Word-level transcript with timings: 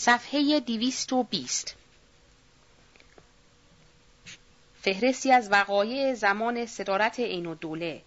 صفحه 0.00 0.60
دیویست 0.60 1.12
و 1.12 1.22
بیست 1.22 1.76
فهرستی 4.80 5.32
از 5.32 5.52
وقایع 5.52 6.14
زمان 6.14 6.66
صدارت 6.66 7.20
عین 7.20 7.46
و 7.46 7.54
دوله 7.54 8.02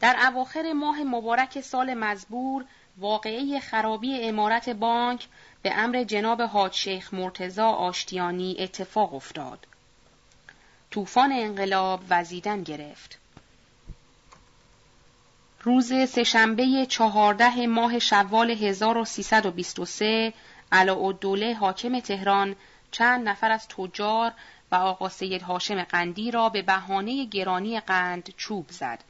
در 0.00 0.16
اواخر 0.28 0.72
ماه 0.72 1.02
مبارک 1.02 1.60
سال 1.60 1.94
مزبور 1.94 2.64
واقعه 2.98 3.60
خرابی 3.60 4.20
امارت 4.20 4.68
بانک 4.68 5.28
به 5.62 5.72
امر 5.74 6.04
جناب 6.04 6.42
حاج 6.42 6.72
شیخ 6.72 7.14
مرتزا 7.14 7.68
آشتیانی 7.68 8.56
اتفاق 8.58 9.14
افتاد. 9.14 9.66
طوفان 10.90 11.32
انقلاب 11.32 12.00
وزیدن 12.10 12.62
گرفت. 12.62 13.21
روز 15.64 15.92
سهشنبه 16.08 16.86
چهارده 16.88 17.66
ماه 17.66 17.98
شوال 17.98 18.50
1323 18.50 20.32
علاءالدوله 20.72 21.54
حاکم 21.54 22.00
تهران 22.00 22.56
چند 22.90 23.28
نفر 23.28 23.50
از 23.50 23.68
تجار 23.68 24.32
و 24.72 24.74
آقا 24.74 25.08
سید 25.08 25.42
هاشم 25.42 25.82
قندی 25.82 26.30
را 26.30 26.48
به 26.48 26.62
بهانه 26.62 27.24
گرانی 27.24 27.80
قند 27.80 28.34
چوب 28.36 28.66
زد. 28.70 29.04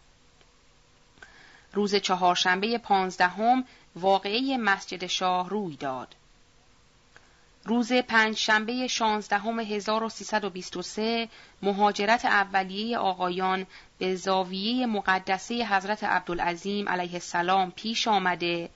روز 1.72 1.94
چهارشنبه 1.94 2.78
پانزدهم 2.78 3.64
واقعه 3.96 4.56
مسجد 4.56 5.06
شاه 5.06 5.48
روی 5.48 5.76
داد. 5.76 6.14
روز 7.64 7.92
پنج 7.92 8.36
شنبه 8.36 8.86
شانزدهم 8.86 9.60
1323 9.60 11.28
مهاجرت 11.62 12.24
اولیه 12.24 12.98
آقایان 12.98 13.66
به 14.02 14.16
زاویه 14.16 14.86
مقدسه 14.86 15.54
حضرت 15.54 16.04
عبدالعظیم 16.04 16.88
علیه 16.88 17.12
السلام 17.12 17.70
پیش 17.70 18.08
آمده 18.08 18.70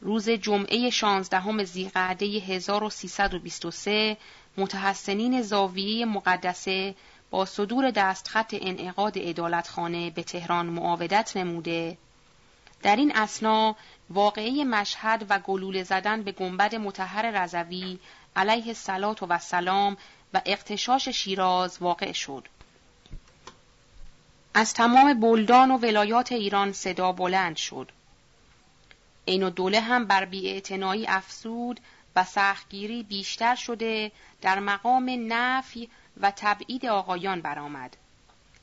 روز 0.00 0.30
جمعه 0.30 0.90
شانزدهم 0.90 1.64
زیقعده 1.64 2.26
1323 2.26 4.16
متحسنین 4.56 5.42
زاویه 5.42 6.04
مقدسه 6.04 6.94
با 7.30 7.44
صدور 7.44 7.90
دستخط 7.90 8.54
انعقاد 8.60 9.12
ادالتخانه 9.16 10.10
به 10.10 10.22
تهران 10.22 10.66
معاودت 10.66 11.36
نموده 11.36 11.98
در 12.82 12.96
این 12.96 13.16
اسنا 13.16 13.76
واقعه 14.10 14.64
مشهد 14.64 15.26
و 15.28 15.38
گلوله 15.38 15.82
زدن 15.82 16.22
به 16.22 16.32
گنبد 16.32 16.74
متحر 16.74 17.42
رضوی 17.42 17.98
علیه 18.36 18.68
السلام 18.68 19.16
و 19.28 19.38
سلام 19.38 19.96
و 20.34 20.40
اقتشاش 20.46 21.08
شیراز 21.08 21.78
واقع 21.80 22.12
شد. 22.12 22.48
از 24.54 24.74
تمام 24.74 25.20
بلدان 25.20 25.70
و 25.70 25.78
ولایات 25.78 26.32
ایران 26.32 26.72
صدا 26.72 27.12
بلند 27.12 27.56
شد. 27.56 27.92
این 29.24 29.42
و 29.42 29.50
دوله 29.50 29.80
هم 29.80 30.04
بر 30.04 30.24
بیاعتنایی 30.24 31.06
افسود 31.06 31.80
و 32.16 32.24
سختگیری 32.24 33.02
بیشتر 33.02 33.54
شده 33.54 34.12
در 34.42 34.58
مقام 34.58 35.32
نفی 35.32 35.88
و 36.20 36.32
تبعید 36.36 36.86
آقایان 36.86 37.40
برآمد. 37.40 37.96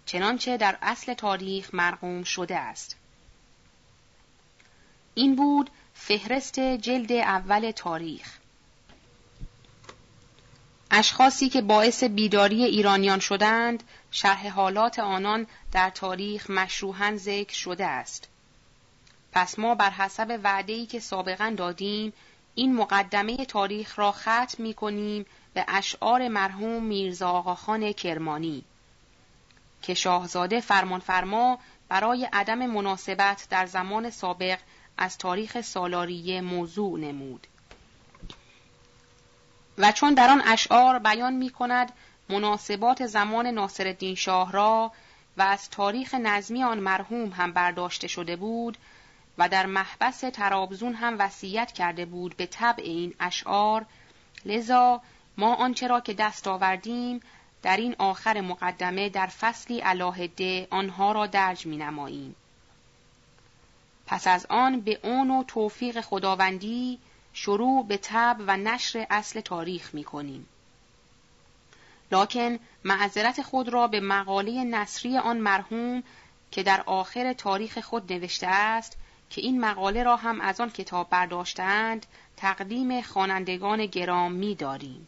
چنانچه 0.06 0.58
در 0.58 0.78
اصل 0.82 1.14
تاریخ 1.14 1.74
مرقوم 1.74 2.24
شده 2.24 2.58
است. 2.58 2.96
این 5.16 5.36
بود 5.36 5.70
فهرست 5.94 6.60
جلد 6.60 7.12
اول 7.12 7.72
تاریخ. 7.72 8.38
اشخاصی 10.92 11.50
که 11.50 11.62
باعث 11.62 12.04
بیداری 12.04 12.64
ایرانیان 12.64 13.20
شدند، 13.20 13.84
شرح 14.12 14.48
حالات 14.48 15.00
آنان 15.00 15.48
در 15.72 15.90
تاریخ 15.90 16.50
مشروحاً 16.50 17.14
ذکر 17.16 17.54
شده 17.54 17.86
است. 17.86 18.28
پس 19.32 19.60
ما 19.60 19.76
بر 19.76 19.90
حسب 19.90 20.40
وعده‌ای 20.44 20.86
که 20.86 21.00
سابقا 21.00 21.53
دادیم، 21.58 22.14
این 22.56 22.76
مقدمه 22.76 23.46
تاریخ 23.46 24.00
را 24.00 24.12
ختم 24.12 24.64
می 24.64 24.74
کنیم 24.74 25.26
به 25.53 25.66
اشعار 25.68 26.28
مرحوم 26.28 26.84
میرزا 26.84 27.30
آقاخان 27.30 27.92
کرمانی 27.92 28.64
که 29.81 29.94
شاهزاده 29.94 30.59
فرمانفرما 30.59 31.59
برای 31.90 32.28
عدم 32.34 32.66
مناسبت 32.66 33.47
در 33.50 33.66
زمان 33.66 34.09
سابق 34.09 34.59
از 34.97 35.18
تاریخ 35.18 35.62
سالاریه 35.62 36.42
موضوع 36.42 37.00
نمود 37.00 37.47
و 39.78 39.92
چون 39.92 40.14
در 40.14 40.30
آن 40.30 40.42
اشعار 40.46 41.00
بیان 41.00 41.34
می 41.34 41.50
کند 41.50 41.92
مناسبات 42.30 43.06
زمان 43.06 43.48
ناصرالدین 43.48 44.16
شاه 44.16 44.52
را 44.52 44.92
و 45.38 45.42
از 45.42 45.70
تاریخ 45.70 46.14
نظمی 46.14 46.64
آن 46.64 46.80
مرحوم 46.80 47.30
هم 47.30 47.54
برداشته 47.54 48.08
شده 48.08 48.36
بود 48.36 48.78
و 49.38 49.50
در 49.50 49.66
محبس 49.66 50.20
ترابزون 50.20 50.94
هم 50.94 51.16
وصیت 51.20 51.72
کرده 51.72 52.06
بود 52.06 52.38
به 52.38 52.46
طبع 52.46 52.84
این 52.84 53.14
اشعار 53.20 53.86
لذا 54.46 55.02
ما 55.38 55.56
آنچه 55.56 55.88
را 55.88 56.00
که 56.00 56.14
دست 56.14 56.48
آوردیم 56.48 57.20
در 57.64 57.78
این 57.78 57.96
آخر 58.00 58.42
مقدمه 58.42 59.09
در 59.09 59.28
فصلی 59.28 59.80
علاهده 59.80 60.68
آنها 60.70 61.12
را 61.12 61.28
درج 61.28 61.66
می 61.66 61.78
نماییم. 61.78 62.36
پس 64.08 64.28
از 64.28 64.46
آن 64.50 64.82
به 64.82 65.00
اون 65.04 65.32
و 65.32 65.44
توفیق 65.44 66.02
خداوندی 66.02 67.00
شروع 67.34 67.88
به 67.88 68.00
تب 68.02 68.36
و 68.48 68.58
نشر 68.58 69.08
اصل 69.10 69.42
تاریخ 69.42 69.94
می 69.94 70.04
کنیم. 70.04 70.48
لکن 72.12 72.60
معذرت 72.84 73.42
خود 73.42 73.70
را 73.70 73.88
به 73.88 74.00
مقاله 74.00 74.64
نصری 74.64 75.18
آن 75.18 75.38
مرحوم 75.38 76.04
که 76.52 76.64
در 76.64 76.84
آخر 76.86 77.34
تاریخ 77.34 77.80
خود 77.80 78.14
نوشته 78.14 78.48
است 78.48 78.98
که 79.30 79.42
این 79.42 79.60
مقاله 79.60 80.04
را 80.04 80.16
هم 80.16 80.42
از 80.42 80.62
آن 80.62 80.70
کتاب 80.70 81.10
برداشتند 81.10 82.06
تقدیم 82.38 83.02
خوانندگان 83.02 83.86
گرامی 83.86 84.56
داریم. 84.56 85.08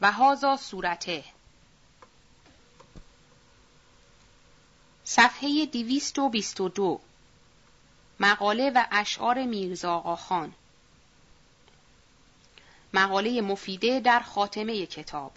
و 0.00 0.12
هازا 0.12 0.56
صورته 0.56 1.24
صفحه 5.04 5.66
دیویست 5.66 6.18
و 6.18 6.28
بیست 6.28 6.60
و 6.60 6.68
دو 6.68 7.00
مقاله 8.20 8.70
و 8.70 8.84
اشعار 8.90 9.44
میرزا 9.44 9.94
آقاخان. 9.94 10.52
مقاله 12.94 13.40
مفیده 13.40 14.00
در 14.00 14.20
خاتمه 14.20 14.86
کتاب. 14.86 15.32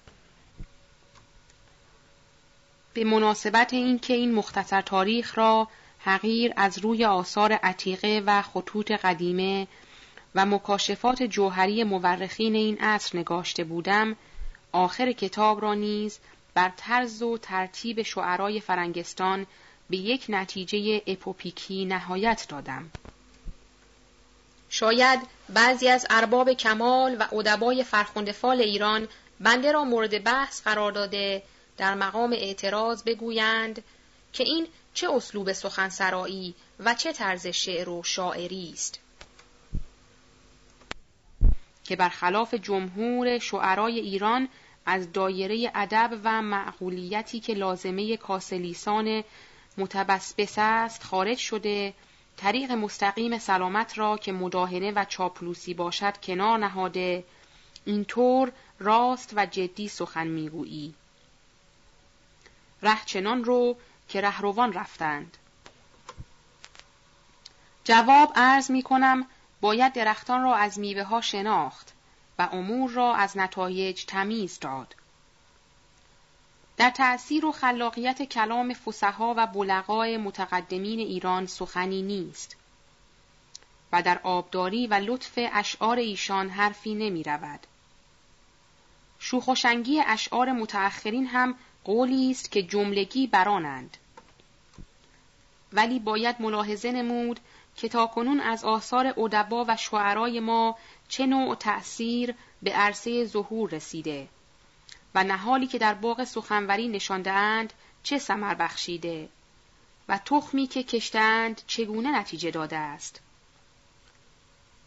به 2.94 3.04
مناسبت 3.04 3.74
اینکه 3.74 4.14
این 4.14 4.36
مختصر 4.36 4.82
تاریخ 4.82 5.38
را 5.38 5.68
حقیر 6.00 6.54
از 6.56 6.80
روی 6.80 7.06
آثار 7.06 7.54
عتیقه 7.54 8.24
و 8.26 8.42
خطوط 8.42 8.92
قدیمه 8.92 9.68
و 10.36 10.46
مکاشفات 10.46 11.24
جوهری 11.24 11.84
مورخین 11.84 12.56
این 12.56 12.78
عصر 12.78 13.18
نگاشته 13.18 13.64
بودم 13.64 14.16
آخر 14.72 15.12
کتاب 15.12 15.62
را 15.62 15.74
نیز 15.74 16.20
بر 16.54 16.72
طرز 16.78 17.22
و 17.22 17.38
ترتیب 17.38 18.02
شعرای 18.02 18.60
فرنگستان 18.60 19.46
به 19.90 19.98
یک 19.98 20.26
نتیجه 20.30 21.02
اپوپیکی 21.08 21.86
نهایت 21.86 22.46
دادم. 22.50 22.92
شاید 24.70 25.20
بعضی 25.50 25.90
از 25.90 26.08
ارباب 26.10 26.54
کمال 26.54 27.16
و 27.20 27.36
ادبای 27.36 27.84
فرخندفال 27.84 28.62
ایران 28.62 29.08
بنده 29.40 29.72
را 29.72 29.84
مورد 29.84 30.24
بحث 30.24 30.62
قرار 30.62 30.92
داده 30.92 31.44
در 31.78 31.94
مقام 31.94 32.34
اعتراض 32.34 33.04
بگویند 33.04 33.84
که 34.34 34.44
این 34.44 34.68
چه 34.94 35.10
اسلوب 35.12 35.54
سخنسرایی 35.54 36.56
و 36.80 36.94
چه 36.94 37.14
طرز 37.14 37.48
شعر 37.48 37.90
و 37.90 38.04
شاعری 38.04 38.72
است 38.74 39.00
که 41.84 41.96
برخلاف 41.96 42.54
جمهور 42.54 43.40
شعرای 43.40 44.00
ایران 44.00 44.50
از 44.86 45.12
دایره 45.12 45.72
ادب 45.76 46.20
و 46.24 46.42
معقولیتی 46.42 47.40
که 47.40 47.54
لازمه 47.54 48.18
کاسلیسان 48.18 49.24
متبسبس 49.78 50.54
است 50.58 51.04
خارج 51.04 51.38
شده. 51.38 51.94
طریق 52.38 52.72
مستقیم 52.72 53.38
سلامت 53.38 53.98
را 53.98 54.18
که 54.18 54.32
مداهنه 54.32 54.92
و 54.92 55.06
چاپلوسی 55.06 55.74
باشد 55.74 56.18
کنار 56.18 56.58
نهاده. 56.58 57.24
اینطور 57.86 58.52
راست 58.80 59.34
و 59.36 59.46
جدی 59.46 59.88
سخن 59.88 60.28
می‌گویی. 60.28 60.94
ره 62.82 63.06
چنان 63.06 63.44
رو 63.44 63.78
که 64.10 64.22
رهروان 64.22 64.74
رفتند. 64.74 65.38
جواب 67.84 68.32
عرض 68.36 68.72
می 68.72 68.84
کنم 68.84 69.28
باید 69.62 69.94
درختان 69.94 70.44
را 70.44 70.56
از 70.56 70.80
میوه 70.80 71.04
ها 71.04 71.22
شناخت 71.22 71.94
و 72.40 72.50
امور 72.52 72.92
را 72.92 73.16
از 73.16 73.38
نتایج 73.38 74.06
تمیز 74.06 74.60
داد. 74.60 74.96
در 76.78 76.90
تأثیر 76.90 77.46
و 77.46 77.52
خلاقیت 77.52 78.24
کلام 78.24 78.74
فسها 78.74 79.34
و 79.38 79.48
بلغای 79.48 80.18
متقدمین 80.18 81.00
ایران 81.00 81.46
سخنی 81.46 82.02
نیست 82.02 82.56
و 83.92 84.02
در 84.02 84.20
آبداری 84.24 84.88
و 84.88 84.94
لطف 84.94 85.34
اشعار 85.54 85.98
ایشان 85.98 86.50
حرفی 86.50 86.96
نمی 86.96 87.24
رود. 87.24 87.60
شوخوشنگی 89.20 90.02
اشعار 90.08 90.52
متأخرین 90.52 91.28
هم 91.28 91.56
قولی 91.84 92.32
است 92.32 92.52
که 92.52 92.64
جملگی 92.64 93.28
برانند. 93.28 93.98
ولی 95.74 96.00
باید 96.00 96.36
ملاحظه 96.40 96.92
نمود 96.92 97.40
که 97.76 97.90
تاکنون 97.90 98.40
از 98.40 98.64
آثار 98.64 99.14
ادبا 99.18 99.66
و 99.68 99.78
شعرای 99.78 100.40
ما 100.40 100.78
چه 101.08 101.26
نوع 101.26 101.56
تأثیر 101.56 102.36
به 102.62 102.72
عرصه 102.72 103.26
ظهور 103.26 103.70
رسیده 103.70 104.28
و 105.16 105.24
نهالی 105.24 105.68
که 105.68 105.78
در 105.78 105.94
باغ 105.94 106.24
سخنوری 106.24 106.88
نشاندهاند 106.88 107.74
چه 108.04 108.20
سمر 108.20 108.54
بخشیده 108.54 109.30
و 110.10 110.18
تخمی 110.18 110.68
که 110.68 110.84
کشتند 110.84 111.62
چگونه 111.68 112.20
نتیجه 112.20 112.52
داده 112.52 112.78
است. 112.78 113.22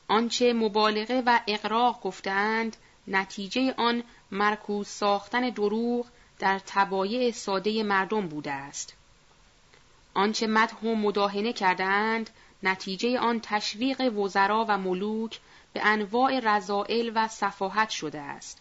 آنچه 0.08 0.52
مبالغه 0.52 1.22
و 1.26 1.40
اقراق 1.46 2.00
گفتند 2.00 2.76
نتیجه 3.08 3.74
آن 3.76 4.02
مرکوز 4.30 4.88
ساختن 4.88 5.50
دروغ 5.50 6.06
در 6.38 6.60
تبایع 6.66 7.30
ساده 7.30 7.82
مردم 7.82 8.28
بوده 8.28 8.52
است. 8.52 8.94
آنچه 10.14 10.46
مدح 10.46 10.76
و 10.76 10.94
مداهنه 10.94 11.52
کردند 11.52 12.30
نتیجه 12.62 13.18
آن 13.18 13.40
تشویق 13.40 14.18
وزرا 14.18 14.66
و 14.68 14.78
ملوک 14.78 15.40
به 15.72 15.86
انواع 15.86 16.40
رضائل 16.40 17.12
و 17.14 17.28
صفاحت 17.28 17.90
شده 17.90 18.20
است. 18.20 18.58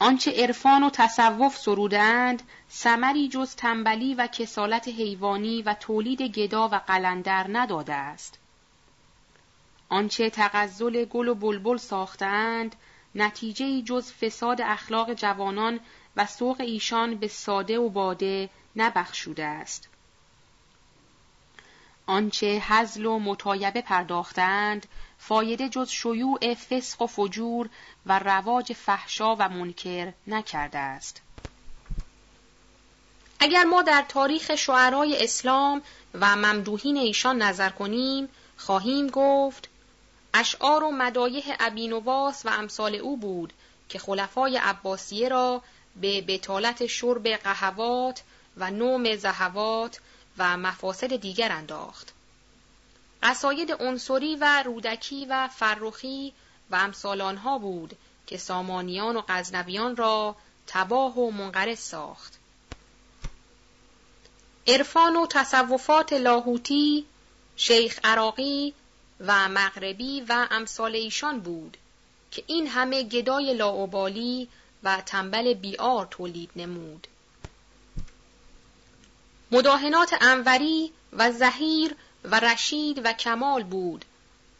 آنچه 0.00 0.32
عرفان 0.42 0.84
و 0.84 0.90
تصوف 0.90 1.56
سرودند 1.56 2.42
سمری 2.68 3.28
جز 3.28 3.54
تنبلی 3.56 4.14
و 4.14 4.26
کسالت 4.26 4.88
حیوانی 4.88 5.62
و 5.62 5.74
تولید 5.74 6.22
گدا 6.22 6.68
و 6.68 6.74
قلندر 6.74 7.46
نداده 7.48 7.94
است. 7.94 8.38
آنچه 9.88 10.30
تغزل 10.30 11.04
گل 11.04 11.28
و 11.28 11.34
بلبل 11.34 11.76
ساختند 11.76 12.76
نتیجه 13.14 13.82
جز 13.82 14.12
فساد 14.12 14.60
اخلاق 14.60 15.14
جوانان 15.14 15.80
و 16.16 16.26
سوق 16.26 16.60
ایشان 16.60 17.14
به 17.14 17.28
ساده 17.28 17.78
و 17.78 17.88
باده 17.88 18.50
نبخشوده 18.76 19.44
است. 19.44 19.88
آنچه 22.06 22.46
حزل 22.46 23.06
و 23.06 23.18
مطایبه 23.18 23.82
پرداختند 23.82 24.86
فایده 25.18 25.68
جز 25.68 25.90
شیوع 25.90 26.54
فسق 26.54 27.02
و 27.02 27.06
فجور 27.06 27.68
و 28.06 28.18
رواج 28.18 28.72
فحشا 28.72 29.36
و 29.36 29.48
منکر 29.48 30.12
نکرده 30.26 30.78
است 30.78 31.22
اگر 33.40 33.64
ما 33.64 33.82
در 33.82 34.04
تاریخ 34.08 34.54
شعرای 34.54 35.24
اسلام 35.24 35.82
و 36.14 36.36
ممدوحین 36.36 36.96
ایشان 36.96 37.42
نظر 37.42 37.70
کنیم 37.70 38.28
خواهیم 38.56 39.06
گفت 39.06 39.68
اشعار 40.34 40.84
و 40.84 40.90
مدایح 40.90 41.56
ابینواس 41.60 42.46
و 42.46 42.48
امثال 42.48 42.94
او 42.94 43.16
بود 43.16 43.52
که 43.88 43.98
خلفای 43.98 44.56
عباسیه 44.56 45.28
را 45.28 45.62
به 46.00 46.20
بتالت 46.20 46.86
شرب 46.86 47.28
قهوات 47.28 48.22
و 48.56 48.70
نوم 48.70 49.16
زهوات 49.16 50.00
و 50.38 50.56
مفاسد 50.56 51.16
دیگر 51.16 51.52
انداخت. 51.52 52.14
قصاید 53.22 53.72
عنصری 53.72 54.36
و 54.36 54.62
رودکی 54.62 55.26
و 55.26 55.48
فرخی 55.48 56.32
و 56.70 56.76
امثال 56.76 57.20
آنها 57.20 57.58
بود 57.58 57.96
که 58.26 58.38
سامانیان 58.38 59.16
و 59.16 59.22
غزنویان 59.28 59.96
را 59.96 60.36
تباه 60.66 61.18
و 61.18 61.30
منقرض 61.30 61.78
ساخت. 61.78 62.38
عرفان 64.66 65.16
و 65.16 65.26
تصوفات 65.26 66.12
لاهوتی، 66.12 67.06
شیخ 67.56 67.98
عراقی 68.04 68.74
و 69.20 69.48
مغربی 69.48 70.20
و 70.20 70.46
امثال 70.50 70.94
ایشان 70.94 71.40
بود 71.40 71.76
که 72.30 72.44
این 72.46 72.66
همه 72.66 73.02
گدای 73.02 73.54
لاعبالی 73.54 74.48
و 74.82 75.02
تنبل 75.06 75.54
بیار 75.54 76.06
تولید 76.06 76.50
نمود. 76.56 77.06
مداهنات 79.50 80.14
انوری 80.20 80.92
و 81.12 81.32
زهیر 81.32 81.96
و 82.24 82.40
رشید 82.40 83.00
و 83.04 83.12
کمال 83.12 83.62
بود 83.62 84.04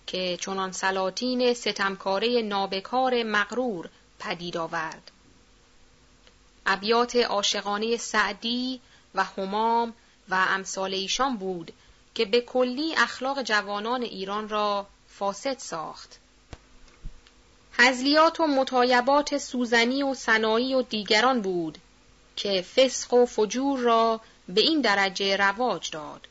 که 0.07 0.39
چنان 0.41 0.73
سلاطین 0.73 1.55
ستمکاره 1.55 2.43
نابکار 2.43 3.23
مغرور 3.23 3.89
پدید 4.19 4.57
آورد. 4.57 5.11
ابیات 6.67 7.17
عاشقانه 7.17 7.97
سعدی 7.97 8.81
و 9.15 9.25
همام 9.25 9.95
و 10.29 10.47
امثال 10.49 10.95
ایشان 10.95 11.37
بود 11.37 11.73
که 12.15 12.25
به 12.25 12.41
کلی 12.41 12.95
اخلاق 12.97 13.43
جوانان 13.43 14.03
ایران 14.03 14.49
را 14.49 14.87
فاسد 15.09 15.59
ساخت. 15.59 16.19
حزلیات 17.73 18.41
و 18.41 18.47
مطایبات 18.47 19.39
سوزنی 19.39 20.03
و 20.03 20.15
سنایی 20.15 20.75
و 20.75 20.83
دیگران 20.83 21.43
بود 21.43 21.79
که 22.37 22.63
فسق 22.63 23.15
و 23.15 23.27
فجور 23.27 23.79
را 23.79 24.21
به 24.49 24.61
این 24.61 24.81
درجه 24.81 25.37
رواج 25.37 25.91
داد. 25.91 26.29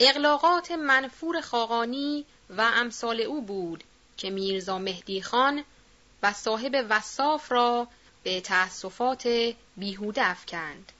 اقلاقات 0.00 0.70
منفور 0.72 1.40
خاقانی 1.40 2.24
و 2.50 2.70
امثال 2.74 3.20
او 3.20 3.42
بود 3.42 3.84
که 4.16 4.30
میرزا 4.30 4.78
مهدی 4.78 5.22
خان 5.22 5.64
و 6.22 6.32
صاحب 6.32 6.86
وصاف 6.90 7.52
را 7.52 7.88
به 8.22 8.40
تأسفات 8.40 9.28
بیهوده 9.76 10.26
افکند. 10.26 10.92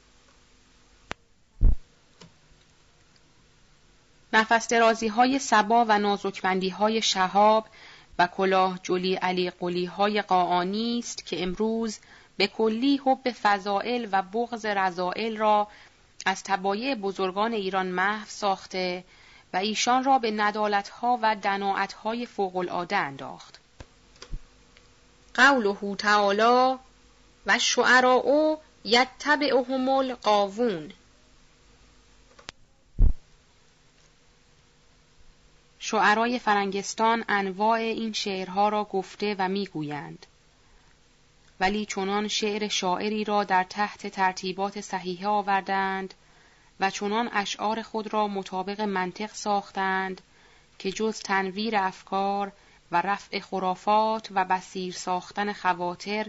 نفس 4.33 4.69
درازی 4.69 5.09
های 5.09 5.39
سبا 5.39 5.85
و 5.89 5.99
نازکبندی 5.99 6.69
های 6.69 7.03
شهاب 7.03 7.67
و 8.19 8.27
کلاه 8.27 8.79
جلی 8.83 9.15
علی 9.15 9.50
قلی 9.50 9.85
های 9.85 10.23
قاعانی 10.23 10.99
است 10.99 11.27
که 11.27 11.43
امروز 11.43 11.99
به 12.37 12.47
کلی 12.47 13.00
حب 13.06 13.31
فضائل 13.43 14.09
و 14.12 14.23
بغض 14.23 14.67
رضائل 14.67 15.37
را 15.37 15.69
از 16.26 16.43
تبایع 16.44 16.94
بزرگان 16.94 17.53
ایران 17.53 17.87
محو 17.87 18.26
ساخته 18.29 19.05
و 19.53 19.56
ایشان 19.56 20.05
را 20.05 20.19
به 20.19 20.31
ندالتها 20.31 21.19
و 21.23 21.37
دناعتهای 21.37 22.26
فوق 22.26 22.56
العاده 22.56 22.97
انداخت. 22.97 23.61
قوله 25.35 25.97
تعالی 25.97 26.79
و 27.47 27.59
شعراء 27.59 28.56
یتبعهم 28.85 29.88
القاوون 29.88 30.93
شعرای 35.79 36.38
فرنگستان 36.38 37.25
انواع 37.29 37.79
این 37.79 38.12
شعرها 38.12 38.69
را 38.69 38.85
گفته 38.85 39.37
و 39.38 39.49
می‌گویند 39.49 40.26
ولی 41.60 41.87
چنان 41.87 42.28
شعر 42.28 42.69
شاعری 42.69 43.25
را 43.25 43.44
در 43.44 43.64
تحت 43.64 44.06
ترتیبات 44.06 44.80
صحیحه 44.80 45.28
آوردند 45.28 46.14
و 46.80 46.90
چنان 46.90 47.30
اشعار 47.33 47.83
خود 47.83 48.12
را 48.12 48.28
مطابق 48.28 48.80
منطق 48.80 49.33
ساختند 49.33 50.21
که 50.78 50.92
جز 50.92 51.21
تنویر 51.21 51.76
افکار 51.76 52.52
و 52.92 53.02
رفع 53.02 53.40
خرافات 53.40 54.28
و 54.35 54.44
بسیر 54.44 54.94
ساختن 54.94 55.52
خواطر 55.52 56.26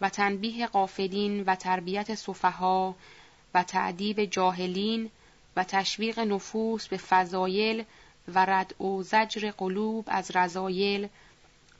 و 0.00 0.08
تنبیه 0.08 0.66
قافلین 0.66 1.42
و 1.42 1.54
تربیت 1.54 2.14
صفها 2.14 2.94
و 3.54 3.62
تعدیب 3.62 4.24
جاهلین 4.24 5.10
و 5.56 5.64
تشویق 5.64 6.18
نفوس 6.18 6.88
به 6.88 6.96
فضایل 6.96 7.84
و 8.34 8.44
رد 8.44 8.80
و 8.82 9.02
زجر 9.02 9.50
قلوب 9.50 10.04
از 10.08 10.36
رضایل 10.36 11.08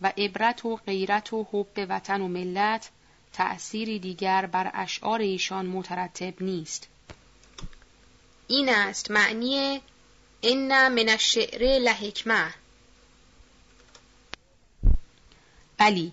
و 0.03 0.13
عبرت 0.19 0.65
و 0.65 0.77
غیرت 0.77 1.33
و 1.33 1.47
حب 1.53 1.87
وطن 1.89 2.21
و 2.21 2.29
ملت 2.29 2.91
تأثیری 3.33 3.99
دیگر 3.99 4.47
بر 4.47 4.71
اشعار 4.75 5.21
ایشان 5.21 5.67
مترتب 5.67 6.43
نیست. 6.43 6.89
این 8.49 8.69
است 8.69 9.11
معنی 9.11 9.81
ان 10.43 10.89
من 10.89 11.09
الشعر 11.09 11.79
لحکمه 11.79 12.55
بلی 15.79 16.13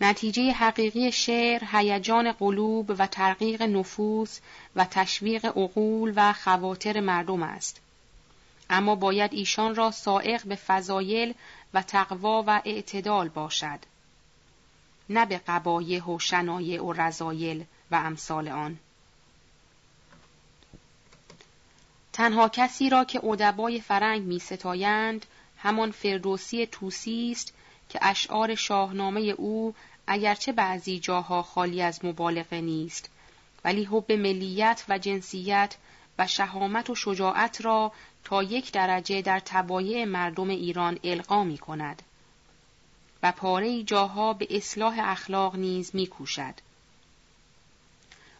نتیجه 0.00 0.52
حقیقی 0.52 1.12
شعر 1.12 1.62
هیجان 1.72 2.32
قلوب 2.32 2.94
و 2.98 3.06
ترقیق 3.06 3.62
نفوس 3.62 4.40
و 4.76 4.84
تشویق 4.84 5.44
عقول 5.44 6.12
و 6.16 6.32
خواطر 6.32 7.00
مردم 7.00 7.42
است. 7.42 7.80
اما 8.70 8.94
باید 8.94 9.34
ایشان 9.34 9.74
را 9.74 9.90
سائق 9.90 10.42
به 10.44 10.54
فضایل 10.56 11.34
و 11.74 11.82
تقوا 11.82 12.44
و 12.46 12.62
اعتدال 12.64 13.28
باشد. 13.28 13.78
نه 15.08 15.26
به 15.26 15.40
قبایه 15.46 16.04
و 16.04 16.18
شنایع 16.18 16.82
و 16.82 16.92
رضایل 16.92 17.64
و 17.90 17.94
امثال 17.94 18.48
آن. 18.48 18.78
تنها 22.12 22.48
کسی 22.48 22.90
را 22.90 23.04
که 23.04 23.24
ادبای 23.24 23.80
فرنگ 23.80 24.22
می 24.22 24.38
ستایند 24.38 25.26
همان 25.58 25.90
فردوسی 25.90 26.66
توسی 26.66 27.32
است 27.32 27.52
که 27.88 27.98
اشعار 28.02 28.54
شاهنامه 28.54 29.20
او 29.20 29.74
اگرچه 30.06 30.52
بعضی 30.52 30.98
جاها 30.98 31.42
خالی 31.42 31.82
از 31.82 32.04
مبالغه 32.04 32.60
نیست 32.60 33.10
ولی 33.64 33.84
حب 33.84 34.12
ملیت 34.12 34.84
و 34.88 34.98
جنسیت 34.98 35.76
و 36.18 36.26
شهامت 36.26 36.90
و 36.90 36.94
شجاعت 36.94 37.60
را 37.60 37.92
تا 38.26 38.42
یک 38.42 38.72
درجه 38.72 39.22
در 39.22 39.40
تبایع 39.44 40.04
مردم 40.04 40.48
ایران 40.48 40.98
القا 41.04 41.44
می 41.44 41.58
کند 41.58 42.02
و 43.22 43.32
پاره 43.32 43.82
جاها 43.82 44.32
به 44.32 44.46
اصلاح 44.50 44.98
اخلاق 45.00 45.56
نیز 45.56 45.90
می 45.94 46.06
کوشد. 46.06 46.54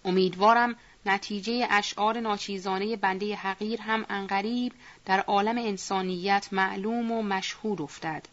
امیدوارم 0.05 0.77
نتیجه 1.07 1.67
اشعار 1.71 2.21
ناچیزانه 2.21 2.97
بنده 2.97 3.37
حقیر 3.37 3.81
هم 3.81 4.07
انقریب 4.09 4.73
در 5.05 5.21
عالم 5.21 5.59
انسانیت 5.59 6.49
معلوم 6.53 7.13
و 7.13 7.23
مشهود 7.23 7.83
افتد 7.83 8.29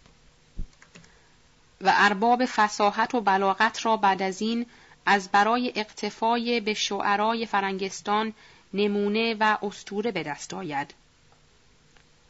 و 1.82 1.94
ارباب 1.96 2.46
فساحت 2.46 3.16
و 3.16 3.22
بلاغت 3.22 3.86
را 3.86 3.98
بعد 3.98 4.22
از 4.22 4.42
این 4.42 4.66
از 5.06 5.30
برای 5.30 5.74
اقتفای 5.76 6.60
به 6.60 6.74
شعرای 6.74 7.46
فرنگستان 7.46 8.34
نمونه 8.74 9.36
و 9.40 9.58
استوره 9.62 10.12
به 10.12 10.24
دست 10.24 10.54
آید 10.54 11.03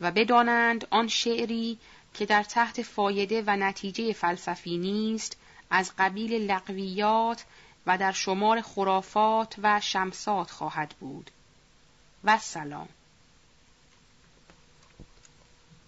و 0.03 0.11
بدانند 0.11 0.87
آن 0.89 1.07
شعری 1.07 1.77
که 2.13 2.25
در 2.25 2.43
تحت 2.43 2.81
فایده 2.81 3.43
و 3.47 3.55
نتیجه 3.55 4.13
فلسفی 4.13 4.77
نیست 4.77 5.37
از 5.69 5.91
قبیل 5.97 6.51
لقویات 6.51 7.45
و 7.85 7.97
در 7.97 8.11
شمار 8.11 8.61
خرافات 8.61 9.55
و 9.63 9.79
شمسات 9.79 10.51
خواهد 10.51 10.95
بود. 10.99 11.31
و 12.23 12.37
سلام 12.37 12.89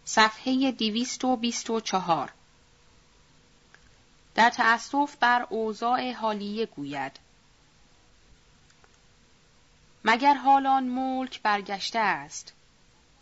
صفحه 0.06 0.72
دیویست 0.72 1.26
و 1.26 1.36
بیست 1.36 1.70
و 1.70 1.80
چهار. 1.80 2.32
در 4.36 4.50
تأسف 4.50 5.16
بر 5.20 5.48
اوضاع 5.50 6.12
حالیه 6.12 6.66
گوید. 6.66 7.20
مگر 10.06 10.34
حالان 10.34 10.84
ملک 10.84 11.42
برگشته 11.42 12.00
است؟ 12.00 12.54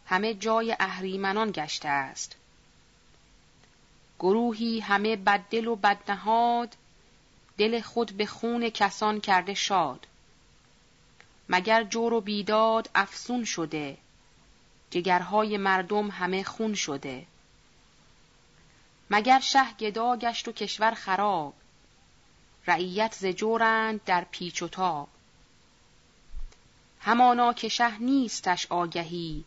همه 0.06 0.34
جای 0.34 0.76
اهریمنان 0.80 1.52
گشته 1.52 1.90
است. 1.90 2.36
گروهی 4.20 4.80
همه 4.80 5.16
بددل 5.16 5.68
و 5.68 5.76
بدنهاد 5.76 6.76
دل 7.58 7.82
خود 7.82 8.12
به 8.12 8.26
خون 8.26 8.70
کسان 8.70 9.22
کرده 9.22 9.54
شاد. 9.54 10.08
مگر 11.50 11.84
جور 11.84 12.14
و 12.14 12.22
بیداد 12.22 12.90
افسون 12.96 13.46
شده 13.46 13.98
جگرهای 14.90 15.58
مردم 15.58 16.10
همه 16.10 16.44
خون 16.44 16.74
شده. 16.74 17.26
مگر 19.10 19.40
شه 19.40 19.74
گدا 19.74 20.18
گشت 20.18 20.48
و 20.48 20.52
کشور 20.52 20.92
خراب 20.92 21.54
رعیت 22.68 23.14
ز 23.14 23.26
جورند 23.26 24.04
در 24.04 24.26
پیچ 24.32 24.62
و 24.62 24.68
تاب. 24.68 25.08
همانا 27.00 27.54
که 27.54 27.70
شه 27.70 27.98
نیستش 27.98 28.68
آگهی 28.70 29.44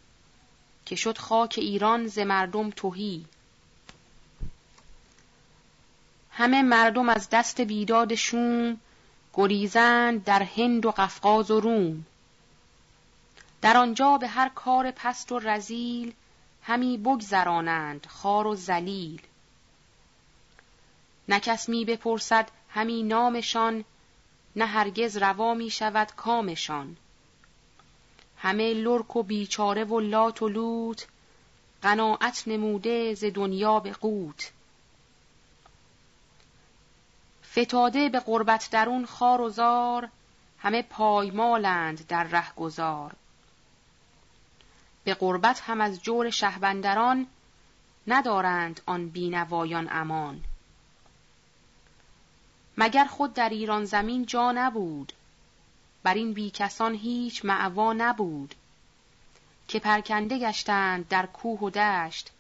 که 0.87 0.97
شد 0.97 1.19
خاک 1.19 1.55
ایران 1.59 2.07
ز 2.07 2.19
مردم 2.19 2.71
توهی 2.71 3.25
همه 6.31 6.63
مردم 6.63 7.09
از 7.09 7.29
دست 7.31 7.61
بیداد 7.61 8.15
شوم 8.15 8.81
گریزند 9.35 10.25
در 10.25 10.43
هند 10.43 10.87
و 10.87 10.91
قفقاز 10.91 11.51
و 11.51 11.61
روم. 11.61 12.07
در 13.63 13.77
آنجا 13.77 14.19
به 14.19 14.29
هر 14.29 14.49
کار 14.49 14.91
پست 14.91 15.33
و 15.33 15.39
رزیل 15.39 16.13
همی 16.63 16.99
بگذرانند 16.99 18.07
خار 18.07 18.47
و 18.47 18.55
زلیل 18.55 19.23
نه 21.29 21.41
کس 21.41 21.69
می 21.69 21.85
بپرسد 21.85 22.51
همی 22.69 23.03
نامشان 23.03 23.85
نه 24.57 24.67
هرگز 24.67 25.17
روا 25.17 25.55
می 25.55 25.71
شود 25.71 26.13
کامشان. 26.17 26.97
همه 28.39 28.75
لرک 28.75 29.17
و 29.17 29.23
بیچاره 29.23 29.85
و 29.85 30.01
لات 30.01 30.43
و 30.43 30.49
لوت 30.49 31.07
قناعت 31.83 32.43
نموده 32.47 33.15
ز 33.15 33.25
دنیا 33.25 33.81
به 33.81 33.93
قوت. 33.93 34.53
فتاده 37.53 38.09
به 38.09 38.21
قربت 38.21 38.69
درون 38.71 39.07
خار 39.07 39.41
و 39.41 39.49
زار 39.49 40.09
همه 40.59 40.83
پایمالند 40.83 42.07
در 42.07 42.25
رهگذار 42.25 43.13
به 45.05 45.15
قربت 45.15 45.61
هم 45.61 45.81
از 45.81 46.03
جور 46.03 46.31
شهبندران 46.31 47.27
ندارند 48.07 48.81
آن 48.87 49.09
بینوایان 49.09 49.89
امان. 49.91 50.45
مگر 52.79 53.05
خود 53.05 53.35
در 53.35 53.49
ایران 53.49 53.85
زمین 53.85 54.27
جا 54.27 54.53
نبود؟ 54.53 55.13
بر 56.07 56.15
این 56.15 56.33
بیکسان 56.33 56.95
هیچ 56.95 57.45
معوا 57.45 57.93
نبود 57.93 58.55
که 59.69 59.79
پرکنده 59.79 60.39
گشتند 60.39 61.09
در 61.09 61.27
کوه 61.27 61.61
و 61.61 61.71
دشت. 61.71 62.31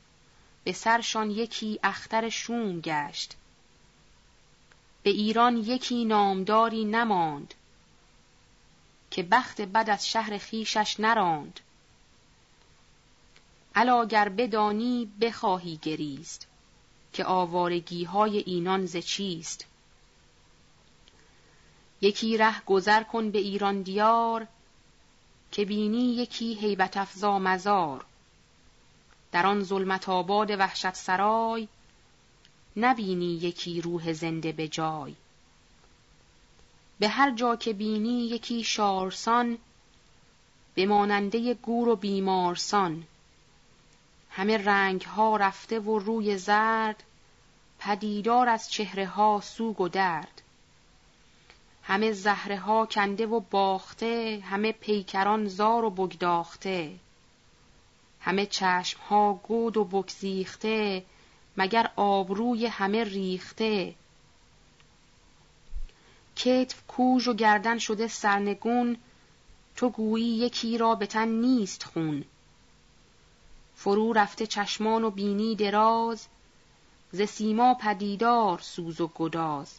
به 0.64 0.72
سرشان 0.72 1.30
یکی 1.30 1.80
اختر 1.82 2.28
شوم 2.28 2.80
گشت. 2.80 3.36
به 5.02 5.10
ایران 5.10 5.56
یکی 5.56 6.04
نامداری 6.04 6.84
نماند 6.84 7.54
که 9.10 9.22
بخت 9.22 9.60
بد 9.60 9.90
از 9.90 10.08
شهر 10.08 10.38
خیشش 10.38 11.00
نراند. 11.00 11.60
علاگر 13.74 14.28
بدانی 14.28 15.12
بخواهی 15.20 15.78
گریست 15.82 16.46
که 17.12 17.24
آوارگی 17.24 18.04
های 18.04 18.38
اینان 18.38 18.86
ز 18.86 18.96
چیست؟ 18.96 19.66
یکی 22.00 22.36
ره 22.36 22.60
گذر 22.60 23.02
کن 23.02 23.30
به 23.30 23.38
ایران 23.38 23.82
دیار 23.82 24.46
که 25.52 25.64
بینی 25.64 26.14
یکی 26.14 26.54
هیبت 26.54 26.96
افزا 26.96 27.38
مزار 27.38 28.04
در 29.32 29.46
آن 29.46 29.64
ظلمت 29.64 30.08
آباد 30.08 30.50
وحشت 30.50 30.94
سرای 30.94 31.68
نبینی 32.76 33.34
یکی 33.34 33.80
روح 33.80 34.12
زنده 34.12 34.52
به 34.52 34.68
جای. 34.68 35.14
به 36.98 37.08
هر 37.08 37.30
جا 37.30 37.56
که 37.56 37.72
بینی 37.72 38.26
یکی 38.26 38.64
شارسان 38.64 39.58
به 40.74 40.86
ماننده 40.86 41.54
گور 41.54 41.88
و 41.88 41.96
بیمارسان. 41.96 43.04
همه 44.30 44.58
رنگ 44.58 45.02
ها 45.02 45.36
رفته 45.36 45.80
و 45.80 45.98
روی 45.98 46.38
زرد 46.38 47.02
پدیدار 47.78 48.48
از 48.48 48.70
چهره 48.70 49.06
ها 49.06 49.40
سوگ 49.44 49.80
و 49.80 49.88
درد. 49.88 50.35
همه 51.86 52.12
زهره 52.12 52.58
ها 52.58 52.86
کنده 52.86 53.26
و 53.26 53.40
باخته 53.40 54.42
همه 54.46 54.72
پیکران 54.72 55.48
زار 55.48 55.84
و 55.84 55.90
بگداخته. 55.90 56.94
همه 58.20 58.46
چشم 58.46 59.00
ها 59.00 59.32
گود 59.32 59.76
و 59.76 59.84
بکزیخته 59.84 61.04
مگر 61.56 61.90
آبروی 61.96 62.66
همه 62.66 63.04
ریخته. 63.04 63.94
کتف 66.36 66.86
کوژ 66.88 67.28
و 67.28 67.34
گردن 67.34 67.78
شده 67.78 68.08
سرنگون 68.08 68.96
تو 69.76 69.88
گویی 69.88 70.36
یکی 70.36 70.78
را 70.78 70.94
به 70.94 71.06
تن 71.06 71.28
نیست 71.28 71.84
خون. 71.84 72.24
فرو 73.76 74.12
رفته 74.12 74.46
چشمان 74.46 75.04
و 75.04 75.10
بینی 75.10 75.56
دراز 75.56 76.26
ز 77.12 77.22
سیما 77.22 77.74
پدیدار 77.74 78.58
سوز 78.58 79.00
و 79.00 79.10
گداز. 79.14 79.78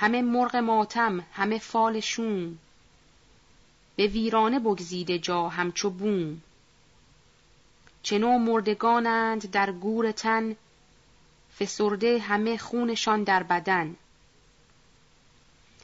همه 0.00 0.22
مرغ 0.22 0.56
ماتم 0.56 1.20
همه 1.32 1.58
فال 1.58 2.00
شوم. 2.00 2.58
به 3.96 4.06
ویرانه 4.06 4.58
بگزیده 4.58 5.18
جا 5.18 5.48
همچو 5.48 5.90
بوم. 5.90 6.42
چنو 8.02 8.38
مردگانند 8.38 9.50
در 9.50 9.72
گور 9.72 10.12
تن 10.12 10.56
فسرده 11.58 12.18
همه 12.18 12.58
خونشان 12.58 13.22
در 13.22 13.42
بدن. 13.42 13.96